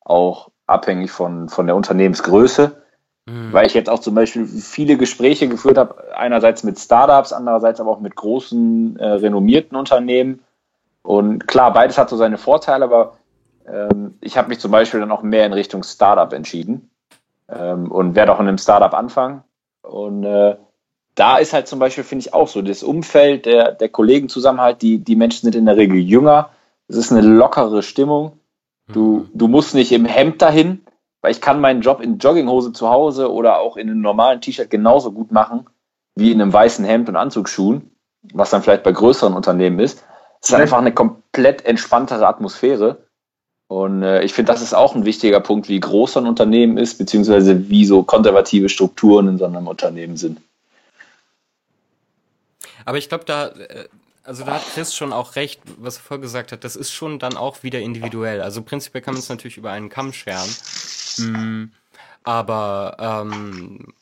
auch 0.00 0.50
abhängig 0.66 1.10
von, 1.10 1.48
von 1.48 1.66
der 1.66 1.76
Unternehmensgröße. 1.76 2.81
Mhm. 3.26 3.52
Weil 3.52 3.66
ich 3.66 3.74
jetzt 3.74 3.88
auch 3.88 4.00
zum 4.00 4.14
Beispiel 4.14 4.46
viele 4.46 4.96
Gespräche 4.96 5.48
geführt 5.48 5.78
habe, 5.78 6.16
einerseits 6.16 6.64
mit 6.64 6.78
Startups, 6.78 7.32
andererseits 7.32 7.80
aber 7.80 7.90
auch 7.90 8.00
mit 8.00 8.16
großen, 8.16 8.96
äh, 8.98 9.06
renommierten 9.06 9.76
Unternehmen. 9.76 10.40
Und 11.02 11.46
klar, 11.46 11.72
beides 11.72 11.98
hat 11.98 12.10
so 12.10 12.16
seine 12.16 12.38
Vorteile, 12.38 12.84
aber 12.84 13.16
ähm, 13.66 14.14
ich 14.20 14.36
habe 14.36 14.48
mich 14.48 14.58
zum 14.58 14.70
Beispiel 14.70 15.00
dann 15.00 15.12
auch 15.12 15.22
mehr 15.22 15.46
in 15.46 15.52
Richtung 15.52 15.82
Startup 15.82 16.32
entschieden 16.32 16.90
ähm, 17.48 17.90
und 17.90 18.14
werde 18.14 18.32
auch 18.32 18.40
in 18.40 18.48
einem 18.48 18.58
Startup 18.58 18.94
anfangen. 18.94 19.42
Und 19.82 20.24
äh, 20.24 20.56
da 21.14 21.38
ist 21.38 21.52
halt 21.52 21.68
zum 21.68 21.78
Beispiel, 21.78 22.04
finde 22.04 22.26
ich 22.26 22.34
auch 22.34 22.48
so, 22.48 22.62
das 22.62 22.82
Umfeld 22.82 23.46
der, 23.46 23.72
der 23.72 23.88
Kollegenzusammenhalt, 23.88 24.82
die, 24.82 24.98
die 24.98 25.16
Menschen 25.16 25.44
sind 25.44 25.54
in 25.54 25.66
der 25.66 25.76
Regel 25.76 25.98
jünger. 25.98 26.50
Es 26.88 26.96
ist 26.96 27.12
eine 27.12 27.20
lockere 27.20 27.82
Stimmung. 27.82 28.38
Du, 28.88 29.18
mhm. 29.18 29.30
du 29.34 29.48
musst 29.48 29.74
nicht 29.74 29.92
im 29.92 30.04
Hemd 30.04 30.42
dahin, 30.42 30.82
weil 31.22 31.30
ich 31.30 31.40
kann 31.40 31.60
meinen 31.60 31.80
Job 31.80 32.02
in 32.02 32.18
Jogginghose 32.18 32.72
zu 32.72 32.90
Hause 32.90 33.32
oder 33.32 33.60
auch 33.60 33.76
in 33.76 33.88
einem 33.88 34.02
normalen 34.02 34.40
T-Shirt 34.40 34.68
genauso 34.68 35.12
gut 35.12 35.32
machen 35.32 35.66
wie 36.14 36.30
in 36.30 36.42
einem 36.42 36.52
weißen 36.52 36.84
Hemd 36.84 37.08
und 37.08 37.16
Anzugsschuhen, 37.16 37.90
was 38.34 38.50
dann 38.50 38.62
vielleicht 38.62 38.82
bei 38.82 38.92
größeren 38.92 39.32
Unternehmen 39.32 39.78
ist. 39.78 40.04
Es 40.42 40.50
ist 40.50 40.54
einfach 40.54 40.78
eine 40.78 40.92
komplett 40.92 41.64
entspanntere 41.64 42.26
Atmosphäre. 42.26 43.06
Und 43.68 44.02
äh, 44.02 44.22
ich 44.22 44.34
finde, 44.34 44.52
das 44.52 44.60
ist 44.60 44.74
auch 44.74 44.94
ein 44.94 45.06
wichtiger 45.06 45.40
Punkt, 45.40 45.70
wie 45.70 45.80
groß 45.80 46.18
ein 46.18 46.26
Unternehmen 46.26 46.76
ist, 46.76 46.98
beziehungsweise 46.98 47.70
wie 47.70 47.86
so 47.86 48.02
konservative 48.02 48.68
Strukturen 48.68 49.28
in 49.28 49.38
so 49.38 49.46
einem 49.46 49.66
Unternehmen 49.66 50.18
sind. 50.18 50.40
Aber 52.84 52.98
ich 52.98 53.08
glaube, 53.08 53.24
da, 53.24 53.46
äh, 53.46 53.88
also 54.24 54.44
da 54.44 54.54
hat 54.54 54.64
Chris 54.72 54.94
schon 54.94 55.12
auch 55.12 55.36
recht, 55.36 55.60
was 55.78 55.96
er 55.96 56.02
vorher 56.02 56.22
gesagt 56.22 56.52
hat, 56.52 56.64
das 56.64 56.76
ist 56.76 56.92
schon 56.92 57.18
dann 57.18 57.36
auch 57.36 57.62
wieder 57.62 57.80
individuell. 57.80 58.40
Also 58.40 58.62
prinzipiell 58.62 59.02
kann 59.02 59.14
man 59.14 59.22
es 59.22 59.28
natürlich 59.28 59.56
über 59.56 59.70
einen 59.70 59.88
Kamm 59.88 60.12
scheren. 60.12 60.48
Mhm. 61.18 61.72
Aber 62.24 62.96
ähm, 62.98 63.94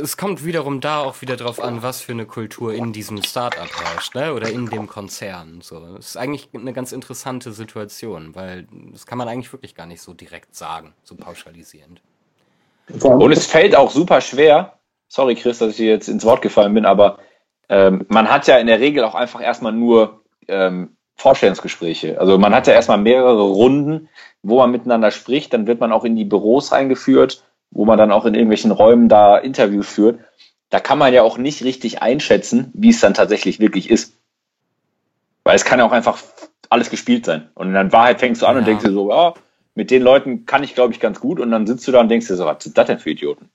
es 0.00 0.16
kommt 0.16 0.44
wiederum 0.44 0.80
da 0.80 1.00
auch 1.00 1.20
wieder 1.20 1.36
drauf 1.36 1.60
an, 1.60 1.82
was 1.82 2.00
für 2.00 2.12
eine 2.12 2.26
Kultur 2.26 2.74
in 2.74 2.92
diesem 2.92 3.22
Startup 3.22 3.68
herrscht, 3.68 4.14
ne? 4.14 4.34
Oder 4.34 4.50
in 4.50 4.66
dem 4.66 4.86
Konzern. 4.86 5.60
So, 5.62 5.80
das 5.96 6.10
ist 6.10 6.16
eigentlich 6.16 6.48
eine 6.54 6.72
ganz 6.72 6.92
interessante 6.92 7.52
Situation, 7.52 8.34
weil 8.34 8.66
das 8.92 9.06
kann 9.06 9.18
man 9.18 9.28
eigentlich 9.28 9.52
wirklich 9.52 9.74
gar 9.74 9.86
nicht 9.86 10.00
so 10.00 10.14
direkt 10.14 10.54
sagen, 10.54 10.94
so 11.02 11.16
pauschalisierend. 11.16 12.00
Und 13.02 13.32
es 13.32 13.46
fällt 13.46 13.74
auch 13.74 13.90
super 13.90 14.20
schwer. 14.20 14.78
Sorry, 15.08 15.34
Chris, 15.34 15.58
dass 15.58 15.72
ich 15.72 15.78
jetzt 15.80 16.08
ins 16.08 16.24
Wort 16.24 16.42
gefallen 16.42 16.74
bin, 16.74 16.86
aber 16.86 17.18
ähm, 17.68 18.06
man 18.08 18.30
hat 18.30 18.46
ja 18.46 18.58
in 18.58 18.66
der 18.66 18.80
Regel 18.80 19.04
auch 19.04 19.14
einfach 19.14 19.40
erstmal 19.42 19.72
nur 19.72 20.22
ähm, 20.46 20.96
Vorstellungsgespräche. 21.16 22.20
Also 22.20 22.38
man 22.38 22.54
hat 22.54 22.66
ja 22.66 22.72
erstmal 22.72 22.98
mehrere 22.98 23.42
Runden, 23.42 24.08
wo 24.42 24.58
man 24.58 24.70
miteinander 24.70 25.10
spricht. 25.10 25.52
Dann 25.52 25.66
wird 25.66 25.80
man 25.80 25.92
auch 25.92 26.04
in 26.04 26.16
die 26.16 26.24
Büros 26.24 26.72
eingeführt 26.72 27.42
wo 27.70 27.84
man 27.84 27.98
dann 27.98 28.12
auch 28.12 28.24
in 28.24 28.34
irgendwelchen 28.34 28.70
Räumen 28.70 29.08
da 29.08 29.36
Interviews 29.36 29.88
führt, 29.88 30.20
da 30.70 30.80
kann 30.80 30.98
man 30.98 31.12
ja 31.12 31.22
auch 31.22 31.38
nicht 31.38 31.62
richtig 31.64 32.02
einschätzen, 32.02 32.70
wie 32.74 32.90
es 32.90 33.00
dann 33.00 33.14
tatsächlich 33.14 33.60
wirklich 33.60 33.90
ist. 33.90 34.14
Weil 35.44 35.56
es 35.56 35.64
kann 35.64 35.78
ja 35.78 35.86
auch 35.86 35.92
einfach 35.92 36.22
alles 36.68 36.90
gespielt 36.90 37.24
sein. 37.24 37.48
Und 37.54 37.74
in 37.74 37.92
Wahrheit 37.92 38.20
fängst 38.20 38.42
du 38.42 38.46
an 38.46 38.54
ja. 38.54 38.58
und 38.58 38.66
denkst 38.66 38.84
dir 38.84 38.92
so, 38.92 39.10
ja, 39.10 39.34
mit 39.74 39.90
den 39.90 40.02
Leuten 40.02 40.44
kann 40.44 40.62
ich, 40.62 40.74
glaube 40.74 40.92
ich, 40.92 41.00
ganz 41.00 41.20
gut. 41.20 41.40
Und 41.40 41.50
dann 41.50 41.66
sitzt 41.66 41.86
du 41.88 41.92
da 41.92 42.00
und 42.00 42.08
denkst 42.08 42.26
dir 42.26 42.36
so, 42.36 42.44
was 42.44 42.62
sind 42.62 42.76
das 42.76 42.86
denn 42.86 42.98
für 42.98 43.10
Idioten? 43.10 43.48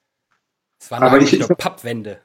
Das 0.79 0.89
waren 0.89 1.03
aber 1.03 1.19
ich, 1.19 1.37
nur 1.37 1.49
Pappwände. 1.49 2.19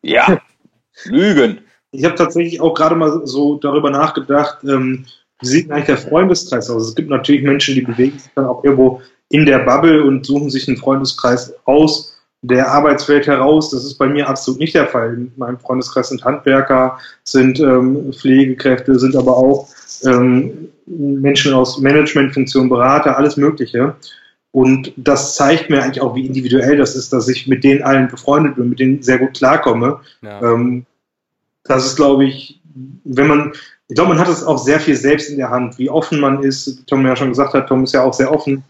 Ja, 0.00 0.40
Lügen. 1.04 1.60
Ich 1.90 2.04
habe 2.04 2.14
tatsächlich 2.14 2.60
auch 2.60 2.74
gerade 2.74 2.94
mal 2.94 3.22
so 3.24 3.56
darüber 3.56 3.90
nachgedacht, 3.90 4.58
ähm, 4.64 5.06
wie 5.40 5.46
sieht 5.46 5.70
eigentlich 5.70 5.86
der 5.86 5.98
Freundeskreis 5.98 6.68
aus? 6.68 6.88
Es 6.88 6.94
gibt 6.94 7.10
natürlich 7.10 7.42
Menschen, 7.42 7.74
die 7.74 7.82
bewegen 7.82 8.18
sich 8.18 8.30
dann 8.34 8.46
auch 8.46 8.64
irgendwo 8.64 9.00
in 9.30 9.46
der 9.46 9.60
Bubble 9.60 10.02
und 10.04 10.26
suchen 10.26 10.50
sich 10.50 10.66
einen 10.68 10.76
Freundeskreis 10.76 11.54
aus 11.64 12.18
der 12.42 12.70
Arbeitswelt 12.70 13.26
heraus. 13.26 13.70
Das 13.70 13.84
ist 13.84 13.98
bei 13.98 14.08
mir 14.08 14.28
absolut 14.28 14.60
nicht 14.60 14.74
der 14.74 14.86
Fall. 14.86 15.14
In 15.14 15.32
meinem 15.36 15.58
Freundeskreis 15.58 16.08
sind 16.08 16.24
Handwerker, 16.24 16.98
sind 17.24 17.60
ähm, 17.60 18.12
Pflegekräfte, 18.12 18.98
sind 18.98 19.16
aber 19.16 19.36
auch 19.36 19.68
ähm, 20.04 20.68
Menschen 20.86 21.52
aus 21.52 21.78
Managementfunktionen, 21.78 22.68
Berater, 22.68 23.16
alles 23.16 23.36
Mögliche. 23.36 23.94
Und 24.58 24.92
das 24.96 25.36
zeigt 25.36 25.70
mir 25.70 25.82
eigentlich 25.82 26.00
auch, 26.00 26.14
wie 26.14 26.26
individuell 26.26 26.76
das 26.76 26.96
ist, 26.96 27.12
dass 27.12 27.28
ich 27.28 27.46
mit 27.46 27.62
denen 27.64 27.82
allen 27.82 28.08
befreundet 28.08 28.56
bin, 28.56 28.70
mit 28.70 28.80
denen 28.80 29.02
sehr 29.02 29.18
gut 29.18 29.34
klarkomme. 29.34 30.00
Ja. 30.22 30.42
Ähm, 30.42 30.84
das 31.64 31.86
ist, 31.86 31.96
glaube 31.96 32.24
ich, 32.24 32.60
wenn 33.04 33.26
man, 33.26 33.52
ich 33.88 33.94
glaube, 33.94 34.10
man 34.10 34.18
hat 34.18 34.28
es 34.28 34.42
auch 34.42 34.58
sehr 34.58 34.80
viel 34.80 34.96
selbst 34.96 35.30
in 35.30 35.36
der 35.36 35.50
Hand, 35.50 35.78
wie 35.78 35.90
offen 35.90 36.20
man 36.20 36.42
ist. 36.42 36.86
Tom 36.86 37.06
ja 37.06 37.16
schon 37.16 37.28
gesagt 37.28 37.54
hat, 37.54 37.68
Tom 37.68 37.84
ist 37.84 37.94
ja 37.94 38.02
auch 38.02 38.14
sehr 38.14 38.32
offen 38.32 38.64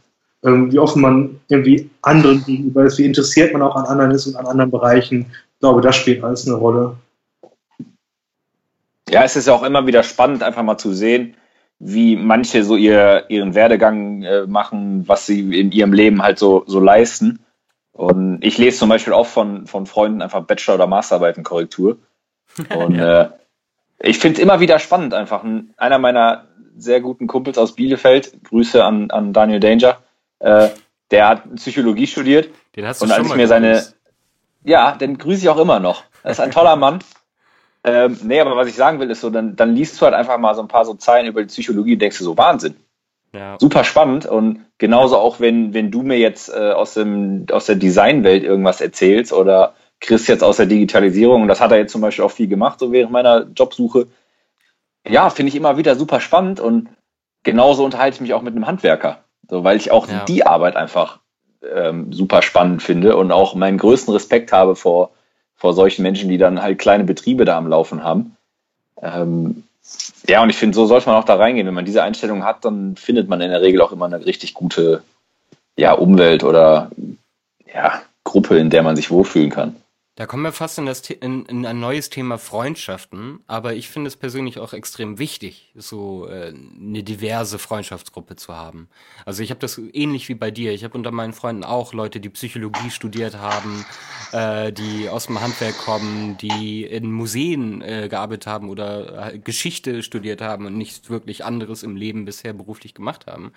ähm, 0.45 0.72
wie 0.72 0.78
offen 0.78 1.03
man 1.03 1.41
irgendwie 1.49 1.91
anderen 2.03 2.45
gegenüber 2.45 2.84
ist, 2.84 2.99
wie 2.99 3.05
interessiert 3.05 3.53
man 3.53 3.62
auch 3.62 3.76
an 3.76 3.86
anderen 3.86 4.12
ist 4.12 4.26
und 4.26 4.36
an 4.36 4.47
anderen 4.47 4.70
Bereichen. 4.70 5.26
Ich 5.55 5.61
glaube, 5.61 5.80
das 5.80 5.97
spielt 5.97 6.22
alles 6.22 6.47
eine 6.47 6.57
Rolle. 6.57 6.97
Ja, 9.09 9.24
es 9.24 9.36
ist 9.36 9.49
ja 9.49 9.55
auch 9.55 9.62
immer 9.62 9.86
wieder 9.86 10.03
spannend, 10.03 10.43
einfach 10.43 10.62
mal 10.62 10.78
zu 10.78 10.93
sehen, 10.93 11.34
wie 11.79 12.16
manche 12.16 12.64
so 12.64 12.76
ihr, 12.76 13.26
ihren 13.29 13.55
Werdegang 13.55 14.22
äh, 14.22 14.47
machen, 14.47 15.07
was 15.07 15.26
sie 15.26 15.59
in 15.59 15.70
ihrem 15.70 15.93
Leben 15.93 16.22
halt 16.22 16.39
so, 16.39 16.64
so 16.66 16.81
leisten. 16.81 17.41
Und 17.93 18.45
ich 18.45 18.59
lese 18.59 18.79
zum 18.79 18.89
Beispiel 18.89 19.12
auch 19.12 19.26
von, 19.26 19.66
von 19.66 19.87
Freunden 19.87 20.22
einfach 20.22 20.43
Bachelor- 20.43 20.74
oder 20.74 20.87
Masterarbeitenkorrektur. 20.87 21.99
Und 22.74 22.95
ja. 22.97 23.22
äh, 23.22 23.31
ich 24.01 24.18
finde 24.18 24.37
es 24.37 24.43
immer 24.43 24.61
wieder 24.61 24.79
spannend, 24.79 25.14
einfach. 25.14 25.45
Einer 25.76 25.99
meiner 25.99 26.47
sehr 26.76 27.01
guten 27.01 27.26
Kumpels 27.26 27.59
aus 27.59 27.74
Bielefeld, 27.74 28.45
Grüße 28.45 28.85
an, 28.85 29.11
an 29.11 29.33
Daniel 29.33 29.61
Danger, 29.61 29.99
äh, 30.39 30.68
der 31.11 31.29
hat 31.29 31.55
Psychologie 31.57 32.07
studiert. 32.07 32.51
Den 32.76 32.87
hast 32.87 33.01
du 33.01 33.07
und 33.07 33.12
als 33.12 33.26
ich 33.26 33.35
mir 33.35 33.49
seine, 33.49 33.85
ja, 34.62 34.93
den 34.93 35.18
grüße 35.18 35.43
ich 35.43 35.49
auch 35.49 35.59
immer 35.59 35.81
noch. 35.81 36.05
Das 36.22 36.33
ist 36.33 36.41
ein 36.41 36.51
toller 36.51 36.76
Mann. 36.76 37.01
Ähm, 37.89 38.18
nee, 38.22 38.39
aber 38.39 38.55
was 38.55 38.68
ich 38.68 38.74
sagen 38.74 39.01
will, 39.01 39.11
ist 39.11 39.22
so, 39.22 39.30
dann, 39.30 39.57
dann 39.57 39.74
liest 39.74 39.99
du 39.99 40.05
halt 40.05 40.14
einfach 40.14 40.36
mal 40.36 40.55
so 40.55 40.61
ein 40.61 40.68
paar 40.68 40.84
so 40.84 40.93
Zeilen 40.95 41.26
über 41.26 41.41
die 41.41 41.49
Psychologie 41.49 41.95
und 41.95 42.03
denkst 42.03 42.18
du 42.18 42.24
so, 42.24 42.36
Wahnsinn. 42.36 42.76
Ja. 43.32 43.57
Super 43.59 43.84
spannend 43.84 44.26
und 44.26 44.64
genauso 44.76 45.16
auch, 45.16 45.41
wenn, 45.41 45.72
wenn 45.72 45.91
du 45.91 46.03
mir 46.03 46.18
jetzt 46.18 46.51
äh, 46.51 46.72
aus, 46.72 46.95
dem, 46.95 47.47
aus 47.51 47.66
der 47.66 47.76
Designwelt 47.76 48.43
irgendwas 48.43 48.80
erzählst 48.80 49.32
oder 49.32 49.74
Chris 50.01 50.26
jetzt 50.26 50.45
aus 50.45 50.59
der 50.59 50.66
Digitalisierung, 50.66 51.43
und 51.43 51.49
das 51.49 51.61
hat 51.61 51.70
er 51.70 51.78
jetzt 51.78 51.93
zum 51.93 52.01
Beispiel 52.01 52.24
auch 52.24 52.30
viel 52.30 52.49
gemacht, 52.49 52.78
so 52.78 52.93
während 52.93 53.12
meiner 53.12 53.47
Jobsuche. 53.55 54.07
Ja, 55.07 55.30
finde 55.30 55.49
ich 55.49 55.57
immer 55.57 55.78
wieder 55.78 55.95
super 55.95 56.20
spannend 56.20 56.61
und 56.61 56.89
genauso 57.43 57.84
unterhalte 57.84 58.16
ich 58.16 58.20
mich 58.20 58.34
auch 58.34 58.43
mit 58.43 58.55
einem 58.55 58.66
Handwerker. 58.66 59.24
So, 59.49 59.64
weil 59.64 59.78
ich 59.78 59.91
auch 59.91 60.09
ja. 60.09 60.24
die 60.26 60.45
Arbeit 60.45 60.76
einfach 60.76 61.20
ähm, 61.62 62.12
super 62.12 62.43
spannend 62.43 62.82
finde 62.82 63.16
und 63.16 63.32
auch 63.32 63.55
meinen 63.55 63.78
größten 63.78 64.12
Respekt 64.12 64.53
habe 64.53 64.76
vor, 64.76 65.12
vor 65.59 65.75
solchen 65.75 66.03
Menschen, 66.03 66.31
die 66.31 66.39
dann 66.39 66.63
halt 66.63 66.79
kleine 66.79 67.05
Betriebe 67.05 67.45
da 67.45 67.59
am 67.59 67.67
Laufen 67.67 68.03
haben. 68.03 68.37
Ähm, 69.03 69.65
ja, 70.27 70.43
und 70.43 70.51
ich 70.51 70.57
finde, 70.57 70.77
so 70.77 70.87
sollte 70.87 71.09
man 71.09 71.17
auch 71.17 71.25
da 71.25 71.35
reingehen. 71.35 71.67
Wenn 71.67 71.75
man 71.75 71.85
diese 71.85 72.03
Einstellung 72.03 72.45
hat, 72.45 72.65
dann 72.65 72.97
findet 72.97 73.29
man 73.29 73.41
in 73.41 73.51
der 73.51 73.61
Regel 73.61 73.81
auch 73.81 73.93
immer 73.93 74.07
eine 74.07 74.25
richtig 74.25 74.55
gute 74.55 75.03
ja, 75.77 75.93
Umwelt 75.93 76.45
oder 76.45 76.91
ja, 77.73 78.01
Gruppe, 78.25 78.59
in 78.59 78.71
der 78.71 78.83
man 78.83 78.97
sich 78.97 79.11
wohlfühlen 79.11 79.51
kann. 79.51 79.77
Da 80.19 80.27
kommen 80.27 80.43
wir 80.43 80.51
fast 80.51 80.79
in, 80.79 80.87
das, 80.87 81.09
in, 81.09 81.47
in 81.47 81.64
ein 81.64 81.79
neues 81.79 82.11
Thema 82.11 82.39
Freundschaften, 82.39 83.39
aber 83.47 83.75
ich 83.75 83.89
finde 83.89 84.09
es 84.09 84.16
persönlich 84.16 84.59
auch 84.59 84.73
extrem 84.73 85.21
wichtig, 85.21 85.71
so 85.77 86.27
äh, 86.27 86.49
eine 86.49 87.05
diverse 87.05 87.61
Freundschaftsgruppe 87.61 88.35
zu 88.35 88.53
haben. 88.53 88.89
Also 89.25 89.45
ich 89.45 89.51
habe 89.51 89.61
das 89.61 89.79
ähnlich 89.79 90.29
wie 90.29 90.35
bei 90.35 90.51
dir. 90.51 90.73
Ich 90.73 90.83
habe 90.83 90.99
unter 90.99 91.12
meinen 91.12 91.35
Freunden 91.35 91.62
auch 91.62 91.93
Leute, 91.93 92.19
die 92.19 92.31
Psychologie 92.31 92.91
studiert 92.91 93.37
haben, 93.37 93.87
äh, 94.33 94.73
die 94.73 95.09
aus 95.09 95.27
dem 95.27 95.41
Handwerk 95.41 95.79
kommen, 95.79 96.37
die 96.39 96.83
in 96.83 97.12
Museen 97.12 97.81
äh, 97.81 98.09
gearbeitet 98.11 98.49
haben 98.49 98.71
oder 98.71 99.35
äh, 99.35 99.39
Geschichte 99.39 100.03
studiert 100.03 100.41
haben 100.41 100.66
und 100.66 100.77
nichts 100.77 101.09
wirklich 101.09 101.45
anderes 101.45 101.85
im 101.85 101.95
Leben 101.95 102.25
bisher 102.25 102.55
beruflich 102.55 102.93
gemacht 102.93 103.29
haben. 103.29 103.53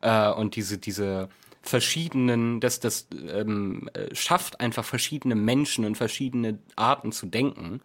Äh, 0.00 0.30
und 0.30 0.56
diese, 0.56 0.78
diese 0.78 1.28
verschiedenen, 1.68 2.60
das, 2.60 2.80
das 2.80 3.08
ähm, 3.30 3.88
schafft 4.12 4.60
einfach 4.60 4.84
verschiedene 4.84 5.34
Menschen 5.34 5.84
und 5.84 5.96
verschiedene 5.96 6.58
Arten 6.76 7.12
zu 7.12 7.26
denken. 7.26 7.80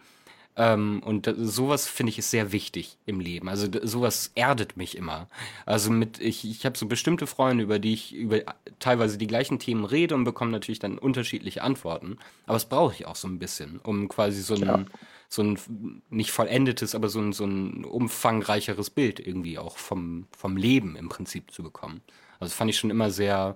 Ähm, 0.55 1.01
und 1.03 1.33
sowas 1.37 1.87
finde 1.87 2.11
ich 2.11 2.19
ist 2.19 2.29
sehr 2.29 2.51
wichtig 2.51 2.97
im 3.05 3.19
Leben. 3.19 3.49
Also 3.49 3.67
sowas 3.81 4.31
erdet 4.35 4.77
mich 4.77 4.95
immer. 4.97 5.27
Also 5.65 5.89
mit 5.89 6.19
ich, 6.19 6.45
ich 6.45 6.65
habe 6.65 6.77
so 6.77 6.85
bestimmte 6.85 7.25
Freunde, 7.25 7.63
über 7.63 7.79
die 7.79 7.93
ich 7.93 8.13
über 8.13 8.41
teilweise 8.79 9.17
die 9.17 9.27
gleichen 9.27 9.57
Themen 9.57 9.83
rede 9.85 10.13
und 10.13 10.25
bekomme 10.25 10.51
natürlich 10.51 10.79
dann 10.79 10.99
unterschiedliche 10.99 11.63
Antworten. 11.63 12.17
Aber 12.45 12.57
es 12.57 12.65
brauche 12.65 12.93
ich 12.93 13.07
auch 13.07 13.15
so 13.15 13.27
ein 13.27 13.39
bisschen, 13.39 13.79
um 13.79 14.07
quasi 14.07 14.41
so 14.41 14.53
ein 14.53 14.61
ja. 14.61 14.85
so 15.27 15.41
ein 15.41 16.01
nicht 16.11 16.31
vollendetes, 16.31 16.93
aber 16.93 17.09
so 17.09 17.19
ein 17.19 17.33
so 17.33 17.45
ein 17.45 17.83
umfangreicheres 17.83 18.91
Bild 18.91 19.19
irgendwie 19.19 19.57
auch 19.57 19.77
vom 19.77 20.27
vom 20.37 20.55
Leben 20.55 20.95
im 20.95 21.09
Prinzip 21.09 21.51
zu 21.51 21.63
bekommen. 21.63 22.01
Also 22.43 22.55
fand 22.55 22.69
ich 22.69 22.77
schon 22.77 22.89
immer 22.89 23.09
sehr 23.09 23.55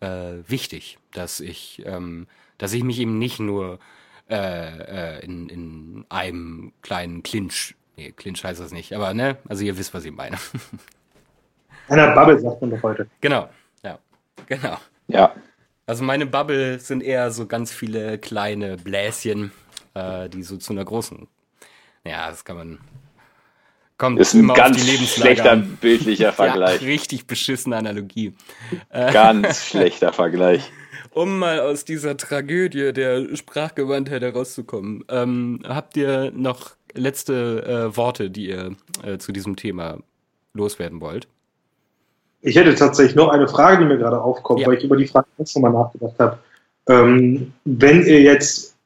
äh, 0.00 0.34
wichtig, 0.46 0.98
dass 1.12 1.40
ich, 1.40 1.82
ähm, 1.84 2.26
dass 2.58 2.72
ich 2.72 2.84
mich 2.84 3.00
eben 3.00 3.18
nicht 3.18 3.40
nur 3.40 3.78
äh, 4.28 5.18
äh, 5.18 5.24
in, 5.24 5.48
in 5.48 6.06
einem 6.08 6.72
kleinen 6.82 7.22
Clinch, 7.22 7.74
nee, 7.96 8.12
Clinch 8.12 8.44
heißt 8.44 8.60
das 8.60 8.72
nicht, 8.72 8.92
aber 8.92 9.14
ne, 9.14 9.38
also 9.48 9.64
ihr 9.64 9.78
wisst, 9.78 9.94
was 9.94 10.04
ich 10.04 10.12
meine. 10.12 10.36
Einer 11.88 12.14
Bubble 12.14 12.38
sagt 12.40 12.60
man 12.60 12.70
doch 12.70 12.82
heute. 12.82 13.06
Genau, 13.20 13.48
ja, 13.84 13.98
genau. 14.46 14.76
Ja. 15.06 15.34
Also 15.86 16.02
meine 16.02 16.26
Bubble 16.26 16.80
sind 16.80 17.02
eher 17.02 17.30
so 17.30 17.46
ganz 17.46 17.72
viele 17.72 18.18
kleine 18.18 18.76
Bläschen, 18.76 19.52
äh, 19.94 20.28
die 20.28 20.42
so 20.42 20.56
zu 20.56 20.72
einer 20.72 20.84
großen, 20.84 21.28
ja, 22.04 22.28
das 22.28 22.44
kann 22.44 22.56
man 22.56 22.78
Kommt 23.98 24.20
ist 24.20 24.34
ein 24.34 24.48
ganz 24.48 24.78
schlechter 24.80 25.56
bildlicher 25.80 26.32
Vergleich. 26.32 26.82
Ja, 26.82 26.86
richtig 26.86 27.26
beschissene 27.26 27.76
Analogie. 27.76 28.34
Äh, 28.90 29.12
ganz 29.12 29.64
schlechter 29.66 30.12
Vergleich. 30.12 30.70
Um 31.10 31.38
mal 31.38 31.60
aus 31.60 31.86
dieser 31.86 32.18
Tragödie 32.18 32.92
der 32.92 33.34
Sprachgewandtheit 33.34 34.20
herauszukommen, 34.20 35.02
ähm, 35.08 35.60
habt 35.66 35.96
ihr 35.96 36.30
noch 36.32 36.72
letzte 36.92 37.90
äh, 37.92 37.96
Worte, 37.96 38.28
die 38.28 38.48
ihr 38.50 38.76
äh, 39.02 39.16
zu 39.16 39.32
diesem 39.32 39.56
Thema 39.56 39.98
loswerden 40.52 41.00
wollt? 41.00 41.26
Ich 42.42 42.56
hätte 42.56 42.74
tatsächlich 42.74 43.16
noch 43.16 43.30
eine 43.30 43.48
Frage, 43.48 43.78
die 43.78 43.84
mir 43.86 43.96
gerade 43.96 44.20
aufkommt, 44.20 44.60
ja. 44.60 44.66
weil 44.66 44.76
ich 44.76 44.84
über 44.84 44.96
die 44.96 45.06
Frage 45.06 45.26
jetzt 45.38 45.56
nochmal 45.56 45.72
nachgedacht 45.72 46.14
habe. 46.18 46.38
Ähm, 46.88 47.52
wenn 47.64 48.04
ihr 48.06 48.20
jetzt 48.20 48.76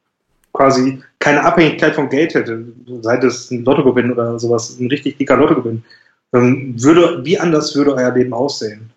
quasi 0.53 1.03
keine 1.21 1.43
Abhängigkeit 1.43 1.95
von 1.95 2.09
Geld 2.09 2.33
hätte, 2.33 2.65
sei 3.01 3.17
es 3.17 3.49
ein 3.51 3.63
Lottogewinn 3.63 4.11
oder 4.11 4.37
sowas, 4.37 4.77
ein 4.79 4.87
richtig 4.87 5.17
dicker 5.17 5.37
Lottogewinn, 5.37 5.83
würde, 6.31 7.23
wie 7.23 7.39
anders 7.39 7.75
würde 7.75 7.93
euer 7.93 8.11
Leben 8.11 8.33
aussehen? 8.33 8.91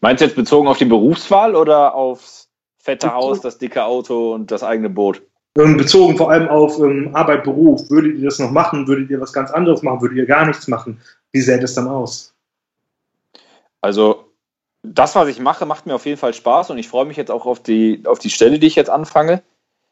Meinst 0.00 0.20
du 0.20 0.26
jetzt 0.26 0.36
bezogen 0.36 0.68
auf 0.68 0.78
die 0.78 0.84
Berufswahl 0.84 1.56
oder 1.56 1.94
aufs 1.94 2.48
fette 2.78 3.12
Haus, 3.12 3.40
das 3.40 3.58
dicke 3.58 3.84
Auto 3.84 4.34
und 4.34 4.50
das 4.50 4.62
eigene 4.62 4.88
Boot? 4.88 5.22
Ähm, 5.56 5.76
bezogen 5.76 6.16
vor 6.16 6.30
allem 6.30 6.48
auf 6.48 6.78
ähm, 6.78 7.10
Arbeit, 7.14 7.44
Beruf. 7.44 7.88
Würdet 7.88 8.18
ihr 8.18 8.24
das 8.24 8.38
noch 8.38 8.50
machen? 8.50 8.86
Würdet 8.86 9.10
ihr 9.10 9.20
was 9.20 9.32
ganz 9.32 9.50
anderes 9.50 9.82
machen? 9.82 10.00
Würdet 10.00 10.18
ihr 10.18 10.26
gar 10.26 10.46
nichts 10.46 10.68
machen? 10.68 11.00
Wie 11.32 11.40
sähe 11.40 11.60
das 11.60 11.74
dann 11.74 11.88
aus? 11.88 12.34
Also, 13.80 14.24
das, 14.82 15.14
was 15.14 15.28
ich 15.28 15.40
mache, 15.40 15.64
macht 15.64 15.86
mir 15.86 15.94
auf 15.94 16.06
jeden 16.06 16.18
Fall 16.18 16.34
Spaß 16.34 16.70
und 16.70 16.78
ich 16.78 16.88
freue 16.88 17.06
mich 17.06 17.16
jetzt 17.16 17.30
auch 17.30 17.46
auf 17.46 17.62
die, 17.62 18.02
auf 18.04 18.18
die 18.18 18.30
Stelle, 18.30 18.58
die 18.58 18.66
ich 18.66 18.74
jetzt 18.74 18.90
anfange. 18.90 19.42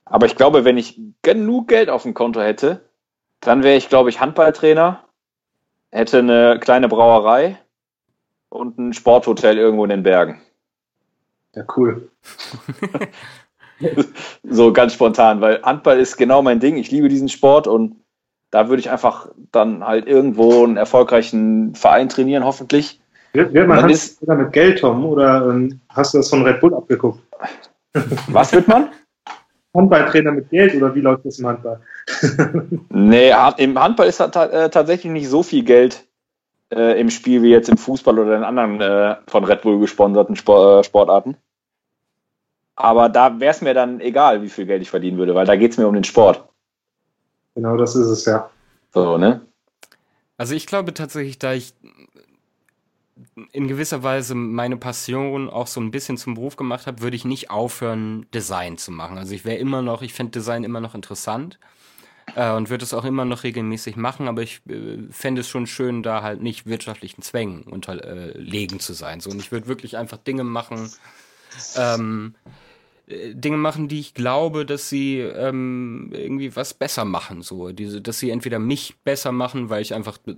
Aber 0.05 0.27
ich 0.27 0.37
glaube, 0.37 0.65
wenn 0.65 0.77
ich 0.77 1.01
genug 1.23 1.69
Geld 1.69 1.89
auf 1.89 2.03
dem 2.03 2.15
Konto 2.15 2.41
hätte, 2.41 2.83
dann 3.41 3.63
wäre 3.63 3.77
ich, 3.77 3.89
glaube 3.89 4.11
ich, 4.11 4.21
Handballtrainer, 4.21 5.05
hätte 5.91 6.19
eine 6.19 6.59
kleine 6.61 6.89
Brauerei 6.89 7.59
und 8.49 8.79
ein 8.79 8.93
Sporthotel 8.93 9.59
irgendwo 9.59 9.85
in 9.85 9.91
den 9.91 10.03
Bergen. 10.03 10.41
Ja, 11.55 11.65
cool. 11.77 12.09
so 14.43 14.73
ganz 14.73 14.95
spontan, 14.95 15.41
weil 15.41 15.63
Handball 15.63 15.99
ist 15.99 16.17
genau 16.17 16.43
mein 16.43 16.61
Ding. 16.61 16.77
Ich 16.77 16.91
liebe 16.91 17.09
diesen 17.09 17.29
Sport 17.29 17.67
und 17.67 17.97
da 18.51 18.69
würde 18.69 18.81
ich 18.81 18.91
einfach 18.91 19.29
dann 19.51 19.85
halt 19.85 20.07
irgendwo 20.07 20.65
einen 20.65 20.77
erfolgreichen 20.77 21.75
Verein 21.75 22.09
trainieren, 22.09 22.45
hoffentlich. 22.45 23.01
Wird, 23.33 23.55
wird 23.55 23.67
man 23.67 23.83
Handball 23.83 24.37
mit 24.37 24.53
Geld, 24.53 24.81
Tom, 24.81 25.07
oder 25.07 25.49
ähm, 25.49 25.81
hast 25.89 26.15
du 26.15 26.19
das 26.19 26.29
von 26.29 26.43
Red 26.43 26.61
Bull 26.61 26.75
abgeguckt? 26.75 27.21
Was 28.29 28.53
wird 28.53 28.69
man? 28.69 28.91
Handballtrainer 29.75 30.33
mit 30.33 30.51
Geld 30.51 30.75
oder 30.75 30.95
wie 30.95 31.01
läuft 31.01 31.25
das 31.25 31.39
im 31.39 31.47
Handball? 31.47 31.81
nee, 32.91 33.33
im 33.57 33.79
Handball 33.79 34.07
ist 34.07 34.21
äh, 34.21 34.31
tatsächlich 34.31 35.13
nicht 35.13 35.29
so 35.29 35.43
viel 35.43 35.65
Geld 35.65 36.07
äh, 36.73 37.01
im 37.01 37.11
Spiel 37.11 37.43
wie 37.43 37.51
jetzt 37.51 37.69
im 37.69 37.79
Fußball 37.79 38.19
oder 38.19 38.37
in 38.37 38.45
anderen 38.45 38.81
äh, 38.81 39.17
von 39.29 39.45
Red 39.45 39.63
Bull 39.63 39.81
gesponserten 39.81 40.37
Sport, 40.37 40.81
äh, 40.81 40.87
Sportarten. 40.87 41.37
Aber 42.77 43.09
da 43.09 43.39
wäre 43.41 43.53
es 43.53 43.61
mir 43.61 43.75
dann 43.75 44.01
egal, 44.01 44.43
wie 44.43 44.49
viel 44.49 44.67
Geld 44.67 44.83
ich 44.83 44.91
verdienen 44.91 45.19
würde, 45.19 45.35
weil 45.35 45.47
da 45.47 45.57
geht 45.57 45.73
es 45.73 45.79
mir 45.79 45.87
um 45.87 45.95
den 45.95 46.05
Sport. 46.05 46.45
Genau, 47.55 47.77
das 47.77 47.95
ist 47.97 48.09
es 48.09 48.25
ja. 48.25 48.51
So, 48.93 49.19
ne? 49.19 49.43
Also 50.39 50.55
ich 50.55 50.67
glaube 50.67 50.95
tatsächlich, 50.95 51.39
da 51.39 51.53
ich 51.53 51.75
in 53.53 53.69
gewisser 53.69 54.03
Weise 54.03 54.35
meine 54.35 54.77
Passion 54.77 55.51
auch 55.51 55.67
so 55.67 55.81
ein 55.81 55.91
bisschen 55.91 56.17
zum 56.17 56.35
Beruf 56.35 56.57
gemacht 56.57 56.87
habe, 56.87 57.03
würde 57.03 57.17
ich 57.17 57.25
nicht 57.25 57.51
aufhören, 57.51 58.27
Design 58.33 58.79
zu 58.79 58.91
machen. 58.91 59.19
Also 59.19 59.35
ich 59.35 59.45
wäre 59.45 59.59
immer 59.59 59.83
noch, 59.83 60.03
ich 60.03 60.15
finde 60.15 60.33
Design 60.33 60.65
immer 60.65 60.81
noch 60.81 60.95
interessant 60.95 61.59
äh, 62.35 62.53
und 62.53 62.71
würde 62.71 62.85
es 62.85 62.95
auch 62.95 63.05
immer 63.05 63.25
noch 63.25 63.43
regelmäßig 63.45 63.97
machen, 63.97 64.29
aber 64.29 64.43
ich 64.43 64.63
äh, 64.69 64.99
fände 65.11 65.43
es 65.43 65.49
schon 65.49 65.67
schön, 65.67 66.03
da 66.03 66.23
halt 66.23 66.43
nicht 66.43 66.67
wirtschaftlichen 66.67 67.23
Zwängen 67.23 67.63
unterlegen 67.63 68.81
zu 68.81 68.93
sein. 68.95 69.21
So, 69.21 69.31
und 69.31 69.41
ich 69.41 69.53
würde 69.53 69.67
wirklich 69.67 69.97
einfach 69.97 70.19
Dinge 70.19 70.45
machen, 70.45 70.91
ähm, 71.77 72.35
äh, 73.07 73.35
Dinge 73.35 73.59
machen, 73.59 73.89
die 73.89 74.01
ich 74.01 74.15
glaube, 74.15 74.65
dass 74.65 74.89
sie 74.89 75.19
ähm, 75.19 76.11
irgendwie 76.13 76.57
was 76.57 76.75
besser 76.75 77.05
machen. 77.05 77.43
So, 77.43 77.73
diese, 77.73 78.01
dass 78.01 78.19
sie 78.19 78.31
entweder 78.31 78.59
mich 78.59 78.97
besser 79.05 79.33
machen, 79.33 79.69
weil 79.69 79.83
ich 79.83 79.95
einfach 79.95 80.19
äh, 80.27 80.35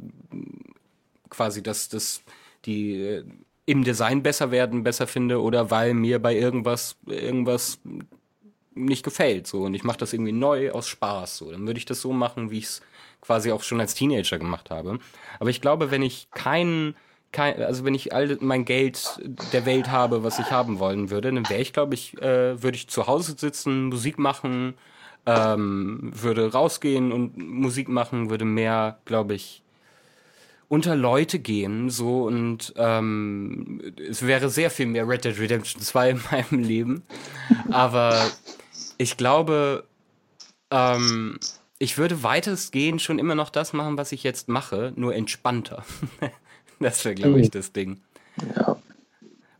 quasi 1.31 1.62
das, 1.62 1.89
das 1.89 2.22
die 2.64 3.00
äh, 3.00 3.24
im 3.66 3.84
Design 3.84 4.22
besser 4.22 4.50
werden, 4.50 4.82
besser 4.82 5.06
finde 5.06 5.40
oder 5.40 5.70
weil 5.70 5.94
mir 5.94 6.20
bei 6.20 6.36
irgendwas 6.36 6.96
irgendwas 7.06 7.80
nicht 8.74 9.04
gefällt 9.04 9.46
so 9.46 9.62
und 9.62 9.74
ich 9.74 9.84
mache 9.84 9.98
das 9.98 10.12
irgendwie 10.12 10.32
neu 10.32 10.72
aus 10.72 10.88
Spaß 10.88 11.38
so, 11.38 11.50
dann 11.50 11.66
würde 11.66 11.78
ich 11.78 11.86
das 11.86 12.00
so 12.00 12.12
machen, 12.12 12.50
wie 12.50 12.58
ich 12.58 12.64
es 12.64 12.82
quasi 13.20 13.52
auch 13.52 13.62
schon 13.62 13.80
als 13.80 13.94
Teenager 13.94 14.38
gemacht 14.38 14.70
habe. 14.70 14.98
Aber 15.40 15.48
ich 15.50 15.60
glaube, 15.60 15.90
wenn 15.90 16.02
ich 16.02 16.28
keinen 16.32 16.94
kein, 17.34 17.60
also 17.62 17.84
wenn 17.84 17.94
ich 17.94 18.14
all 18.14 18.38
mein 18.40 18.64
Geld 18.64 19.20
der 19.52 19.66
Welt 19.66 19.90
habe, 19.90 20.22
was 20.22 20.38
ich 20.38 20.50
haben 20.50 20.78
wollen 20.78 21.10
würde, 21.10 21.32
dann 21.32 21.48
wäre 21.50 21.60
ich, 21.60 21.72
glaube 21.72 21.94
ich, 21.94 22.16
äh, 22.22 22.62
würde 22.62 22.76
ich 22.76 22.88
zu 22.88 23.06
Hause 23.06 23.34
sitzen, 23.36 23.86
Musik 23.86 24.18
machen, 24.18 24.74
ähm, 25.26 26.12
würde 26.14 26.52
rausgehen 26.52 27.12
und 27.12 27.36
Musik 27.36 27.88
machen, 27.88 28.30
würde 28.30 28.44
mehr, 28.44 29.00
glaube 29.04 29.34
ich, 29.34 29.63
unter 30.75 30.97
Leute 30.97 31.39
gehen, 31.39 31.89
so 31.89 32.25
und 32.25 32.75
ähm, 32.77 33.81
es 34.11 34.27
wäre 34.27 34.51
sehr 34.51 34.70
viel 34.70 34.87
mehr 34.87 35.09
Red 35.09 35.25
Dead 35.25 35.39
Redemption 35.39 35.81
2 35.81 36.11
in 36.11 36.20
meinem 36.31 36.62
Leben. 36.62 37.03
Aber 37.70 38.29
ich 38.99 39.16
glaube, 39.16 39.85
ähm, 40.70 41.39
ich 41.79 41.97
würde 41.97 42.25
weitestgehend 42.25 43.01
schon 43.01 43.20
immer 43.20 43.37
noch 43.37 43.51
das 43.51 43.72
machen, 43.72 43.97
was 43.97 44.11
ich 44.11 44.25
jetzt 44.25 44.49
mache, 44.49 44.93
nur 44.97 45.14
entspannter. 45.14 45.85
das 46.81 47.05
wäre, 47.05 47.14
glaube 47.14 47.39
ich, 47.39 47.47
hm. 47.47 47.53
das 47.53 47.72
Ding. 47.72 48.01
Ja. 48.57 48.77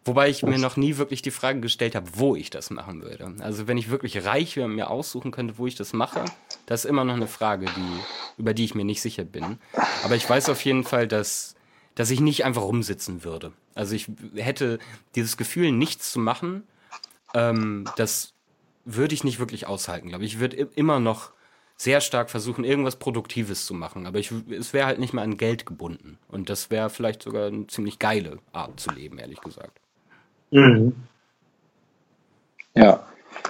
Wobei 0.07 0.29
ich 0.29 0.43
mir 0.43 0.59
noch 0.59 0.77
nie 0.77 0.99
wirklich 0.99 1.23
die 1.23 1.31
Frage 1.31 1.61
gestellt 1.61 1.95
habe, 1.95 2.07
wo 2.15 2.37
ich 2.37 2.51
das 2.51 2.71
machen 2.71 3.03
würde. 3.03 3.35
Also 3.39 3.67
wenn 3.67 3.79
ich 3.79 3.89
wirklich 3.89 4.25
reich 4.27 4.55
wäre 4.57 4.67
und 4.67 4.75
mir 4.75 4.91
aussuchen 4.91 5.31
könnte, 5.31 5.57
wo 5.57 5.67
ich 5.67 5.77
das 5.77 5.95
mache, 5.95 6.27
das 6.67 6.85
ist 6.85 6.91
immer 6.91 7.05
noch 7.05 7.15
eine 7.15 7.27
Frage, 7.27 7.67
die, 7.67 8.01
über 8.37 8.53
die 8.53 8.65
ich 8.65 8.75
mir 8.75 8.85
nicht 8.85 9.01
sicher 9.01 9.25
bin. 9.25 9.59
Aber 10.03 10.15
ich 10.15 10.29
weiß 10.29 10.51
auf 10.51 10.63
jeden 10.63 10.85
Fall, 10.85 11.09
dass, 11.09 11.55
dass 11.95 12.11
ich 12.11 12.21
nicht 12.21 12.45
einfach 12.45 12.63
rumsitzen 12.63 13.25
würde. 13.25 13.53
Also 13.75 13.95
ich 13.95 14.11
hätte 14.35 14.79
dieses 15.15 15.39
Gefühl, 15.39 15.73
nichts 15.73 16.13
zu 16.13 16.19
machen, 16.19 16.65
ähm, 17.33 17.87
das 17.97 18.35
würde 18.85 19.15
ich 19.15 19.25
nicht 19.25 19.39
wirklich 19.39 19.67
aushalten, 19.67 20.09
glaube 20.11 20.25
ich. 20.25 20.35
Ich 20.35 20.41
würde 20.41 20.57
immer 20.75 21.01
noch 21.01 21.31
sehr 21.77 22.03
stark 22.03 22.31
versuchen, 22.31 22.63
irgendwas 22.63 22.97
Produktives 22.97 23.65
zu 23.65 23.73
machen. 23.73 24.07
Aber 24.07 24.19
ich, 24.19 24.31
es 24.51 24.75
wäre 24.75 24.87
halt 24.87 24.99
nicht 24.99 25.15
mehr 25.15 25.25
an 25.25 25.39
Geld 25.39 25.65
gebunden. 25.65 26.19
Und 26.29 26.51
das 26.51 26.71
wäre 26.71 26.91
vielleicht 26.91 27.23
sogar 27.23 27.47
eine 27.47 27.67
ziemlich 27.67 27.99
geile 27.99 28.39
Art 28.53 28.79
zu 28.79 28.91
leben, 28.91 29.19
ehrlich 29.19 29.41
gesagt. 29.41 29.81
Mhm. 30.55 30.95
Ja. 32.75 33.01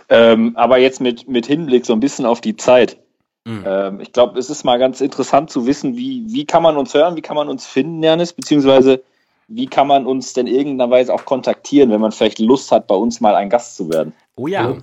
Ähm, 0.09 0.57
aber 0.57 0.79
jetzt 0.79 1.01
mit, 1.01 1.29
mit 1.29 1.47
Hinblick 1.47 1.85
so 1.87 1.93
ein 1.93 2.01
bisschen 2.01 2.25
auf 2.27 2.41
die 2.41 2.57
Zeit. 2.57 2.97
Mhm. 3.45 3.65
Ähm, 3.67 4.01
ich 4.01 4.13
glaube, 4.13 4.39
es 4.39 4.49
ist 4.49 4.65
mal 4.65 4.79
ganz 4.79 5.01
interessant 5.01 5.51
zu 5.51 5.67
wissen, 5.67 5.97
wie, 5.97 6.25
wie 6.29 6.47
kann 6.47 6.63
man 6.63 6.77
uns 6.77 6.95
hören, 6.95 7.17
wie 7.17 7.23
kann 7.23 7.37
man 7.37 7.49
uns 7.49 7.67
finden, 7.67 8.03
Janis, 8.03 8.33
beziehungsweise 8.33 9.03
wie 9.49 9.67
kann 9.67 9.87
man 9.87 10.07
uns 10.07 10.33
denn 10.33 10.47
irgendeiner 10.47 10.91
Weise 10.91 11.13
auch 11.13 11.27
kontaktieren, 11.27 11.91
wenn 11.91 12.01
man 12.01 12.13
vielleicht 12.13 12.39
Lust 12.39 12.73
hat, 12.73 12.87
bei 12.87 12.95
uns 12.95 13.21
mal 13.21 13.35
ein 13.35 13.51
Gast 13.51 13.77
zu 13.77 13.91
werden? 13.91 14.15
Oh 14.37 14.47
ja. 14.47 14.75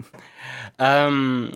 ähm, 0.78 1.50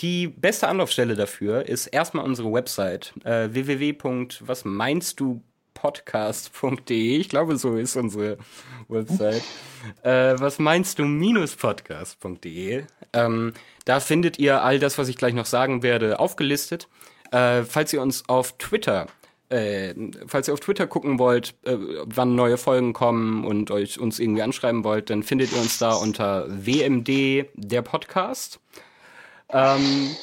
die 0.00 0.28
beste 0.28 0.68
Anlaufstelle 0.68 1.16
dafür 1.16 1.68
ist 1.68 1.88
erstmal 1.88 2.24
unsere 2.24 2.52
Website 2.52 3.12
äh, 3.24 3.48
www.wasmeinstdu 3.52 5.40
podcast.de. 5.80 7.16
Ich 7.16 7.28
glaube, 7.28 7.56
so 7.56 7.76
ist 7.76 7.96
unsere 7.96 8.38
Website. 8.88 9.42
äh, 10.02 10.34
was 10.38 10.58
meinst 10.58 10.98
du 10.98 11.04
minus 11.04 11.56
podcast.de? 11.56 12.84
Ähm, 13.12 13.52
da 13.84 14.00
findet 14.00 14.38
ihr 14.38 14.62
all 14.62 14.78
das, 14.78 14.98
was 14.98 15.08
ich 15.08 15.16
gleich 15.16 15.34
noch 15.34 15.46
sagen 15.46 15.82
werde, 15.82 16.18
aufgelistet. 16.18 16.88
Äh, 17.30 17.62
falls 17.64 17.92
ihr 17.92 18.02
uns 18.02 18.28
auf 18.28 18.58
Twitter 18.58 19.06
äh, 19.50 19.94
falls 20.26 20.48
ihr 20.48 20.54
auf 20.54 20.60
Twitter 20.60 20.86
gucken 20.86 21.18
wollt, 21.18 21.54
äh, 21.64 21.76
wann 22.04 22.34
neue 22.34 22.58
Folgen 22.58 22.92
kommen 22.92 23.46
und 23.46 23.70
euch 23.70 23.98
uns 23.98 24.18
irgendwie 24.18 24.42
anschreiben 24.42 24.84
wollt, 24.84 25.08
dann 25.08 25.22
findet 25.22 25.52
ihr 25.52 25.58
uns 25.58 25.78
da 25.78 25.92
unter 25.92 26.46
WMD 26.48 27.46
der 27.54 27.82
Podcast. 27.82 28.60
Ähm, 29.50 30.14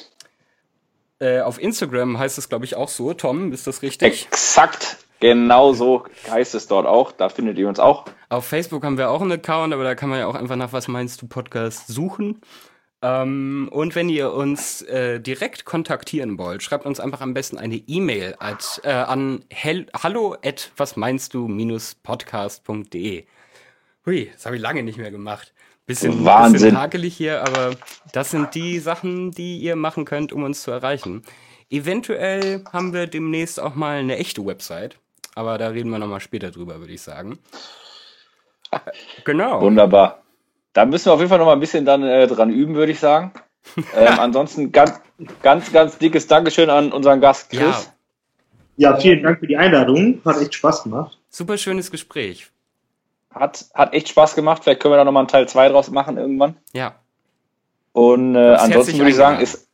äh, 1.19 1.39
auf 1.39 1.59
Instagram 1.59 2.19
heißt 2.19 2.37
es, 2.37 2.49
glaube 2.49 2.65
ich, 2.65 2.75
auch 2.75 2.89
so. 2.89 3.13
Tom, 3.13 3.51
ist 3.51 3.67
das 3.67 3.81
richtig? 3.81 4.27
Exakt. 4.27 4.97
Genau 5.19 5.73
so 5.73 6.05
heißt 6.29 6.55
es 6.55 6.67
dort 6.67 6.85
auch. 6.85 7.11
Da 7.11 7.29
findet 7.29 7.57
ihr 7.57 7.67
uns 7.67 7.79
auch. 7.79 8.05
Auf 8.29 8.45
Facebook 8.45 8.83
haben 8.83 8.97
wir 8.97 9.09
auch 9.09 9.21
einen 9.21 9.31
Account, 9.31 9.73
aber 9.73 9.83
da 9.83 9.95
kann 9.95 10.09
man 10.09 10.19
ja 10.19 10.27
auch 10.27 10.35
einfach 10.35 10.55
nach 10.55 10.73
Was 10.73 10.87
meinst 10.87 11.21
du 11.21 11.27
Podcast 11.27 11.87
suchen. 11.87 12.41
Ähm, 13.01 13.69
und 13.71 13.95
wenn 13.95 14.09
ihr 14.09 14.33
uns 14.33 14.81
äh, 14.81 15.19
direkt 15.19 15.65
kontaktieren 15.65 16.37
wollt, 16.37 16.63
schreibt 16.63 16.85
uns 16.85 16.99
einfach 16.99 17.21
am 17.21 17.33
besten 17.33 17.57
eine 17.57 17.75
E-Mail 17.75 18.35
äh, 18.83 18.89
an 18.89 19.45
hallo 19.53 20.35
at 20.43 20.71
was 20.77 20.95
meinst 20.95 21.33
du 21.33 21.47
podcast.de. 22.03 23.25
Hui, 24.05 24.29
das 24.33 24.45
habe 24.45 24.55
ich 24.55 24.61
lange 24.61 24.83
nicht 24.83 24.97
mehr 24.97 25.11
gemacht. 25.11 25.53
Bisschen, 25.85 26.25
Wahnsinn. 26.25 26.53
bisschen 26.53 26.79
hakelig 26.79 27.15
hier, 27.15 27.43
aber 27.43 27.75
das 28.11 28.31
sind 28.31 28.55
die 28.55 28.79
Sachen, 28.79 29.31
die 29.31 29.59
ihr 29.59 29.75
machen 29.75 30.05
könnt, 30.05 30.33
um 30.33 30.43
uns 30.43 30.63
zu 30.63 30.71
erreichen. 30.71 31.21
Eventuell 31.69 32.63
haben 32.73 32.91
wir 32.91 33.05
demnächst 33.05 33.59
auch 33.59 33.75
mal 33.75 33.97
eine 33.97 34.17
echte 34.17 34.43
Website, 34.43 34.97
aber 35.35 35.57
da 35.57 35.67
reden 35.67 35.89
wir 35.89 35.99
nochmal 35.99 36.21
später 36.21 36.49
drüber, 36.49 36.79
würde 36.79 36.93
ich 36.93 37.01
sagen. 37.01 37.37
Genau. 39.23 39.61
Wunderbar. 39.61 40.23
Da 40.73 40.85
müssen 40.85 41.05
wir 41.05 41.13
auf 41.13 41.19
jeden 41.19 41.29
Fall 41.29 41.37
noch 41.37 41.45
mal 41.45 41.53
ein 41.53 41.61
bisschen 41.61 41.85
dann 41.85 42.03
äh, 42.03 42.27
dran 42.27 42.49
üben, 42.49 42.75
würde 42.75 42.91
ich 42.91 42.99
sagen. 42.99 43.31
Ähm, 43.95 44.19
ansonsten 44.19 44.71
ganz, 44.71 45.01
ganz, 45.41 45.71
ganz 45.71 45.97
dickes 45.97 46.27
Dankeschön 46.27 46.69
an 46.69 46.91
unseren 46.91 47.19
Gast 47.19 47.49
Chris. 47.49 47.89
Ja. 48.77 48.91
ja, 48.91 48.97
vielen 48.99 49.23
Dank 49.23 49.39
für 49.39 49.47
die 49.47 49.57
Einladung. 49.57 50.21
Hat 50.23 50.39
echt 50.39 50.53
Spaß 50.53 50.83
gemacht. 50.83 51.17
Super 51.29 51.57
schönes 51.57 51.89
Gespräch. 51.89 52.51
Hat, 53.33 53.65
hat 53.73 53.93
echt 53.93 54.09
Spaß 54.09 54.35
gemacht. 54.35 54.63
Vielleicht 54.63 54.81
können 54.81 54.93
wir 54.93 54.97
da 54.97 55.03
noch 55.03 55.11
mal 55.11 55.21
einen 55.21 55.29
Teil 55.29 55.47
2 55.47 55.69
draus 55.69 55.89
machen 55.89 56.17
irgendwann. 56.17 56.57
Ja. 56.73 56.95
Und 57.91 58.35
äh, 58.35 58.53
ansonsten 58.53 58.97
würde 58.97 59.09
ich 59.09 59.15
sagen, 59.15 59.41
ist. 59.41 59.67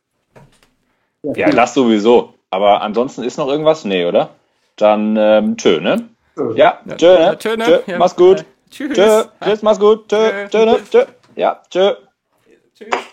Ja, 1.22 1.48
ja 1.48 1.50
lass 1.50 1.74
sowieso. 1.74 2.34
Aber 2.48 2.80
ansonsten 2.80 3.24
ist 3.24 3.36
noch 3.36 3.48
irgendwas? 3.48 3.84
Nee, 3.84 4.06
oder? 4.06 4.30
Dann 4.76 5.16
ähm, 5.16 5.56
tschö, 5.56 5.80
ne? 5.80 6.08
Ja, 6.54 6.80
tschö, 6.96 7.18
ne? 7.18 7.38
Tschö, 7.38 7.56
ne? 7.56 7.64
Tschö, 7.64 7.78
ja. 7.86 7.98
Mach's 7.98 8.16
gut. 8.16 8.44
Tschüss. 8.70 8.94
Tschö. 8.94 9.24
Tschüss, 9.44 9.62
mach's 9.62 9.78
gut. 9.78 10.08
Tschö. 10.08 10.48
Tschö. 10.48 10.78
Tschö. 10.90 11.04
Ja, 11.36 11.60
tschö. 11.70 11.94
Tschüss. 12.74 13.11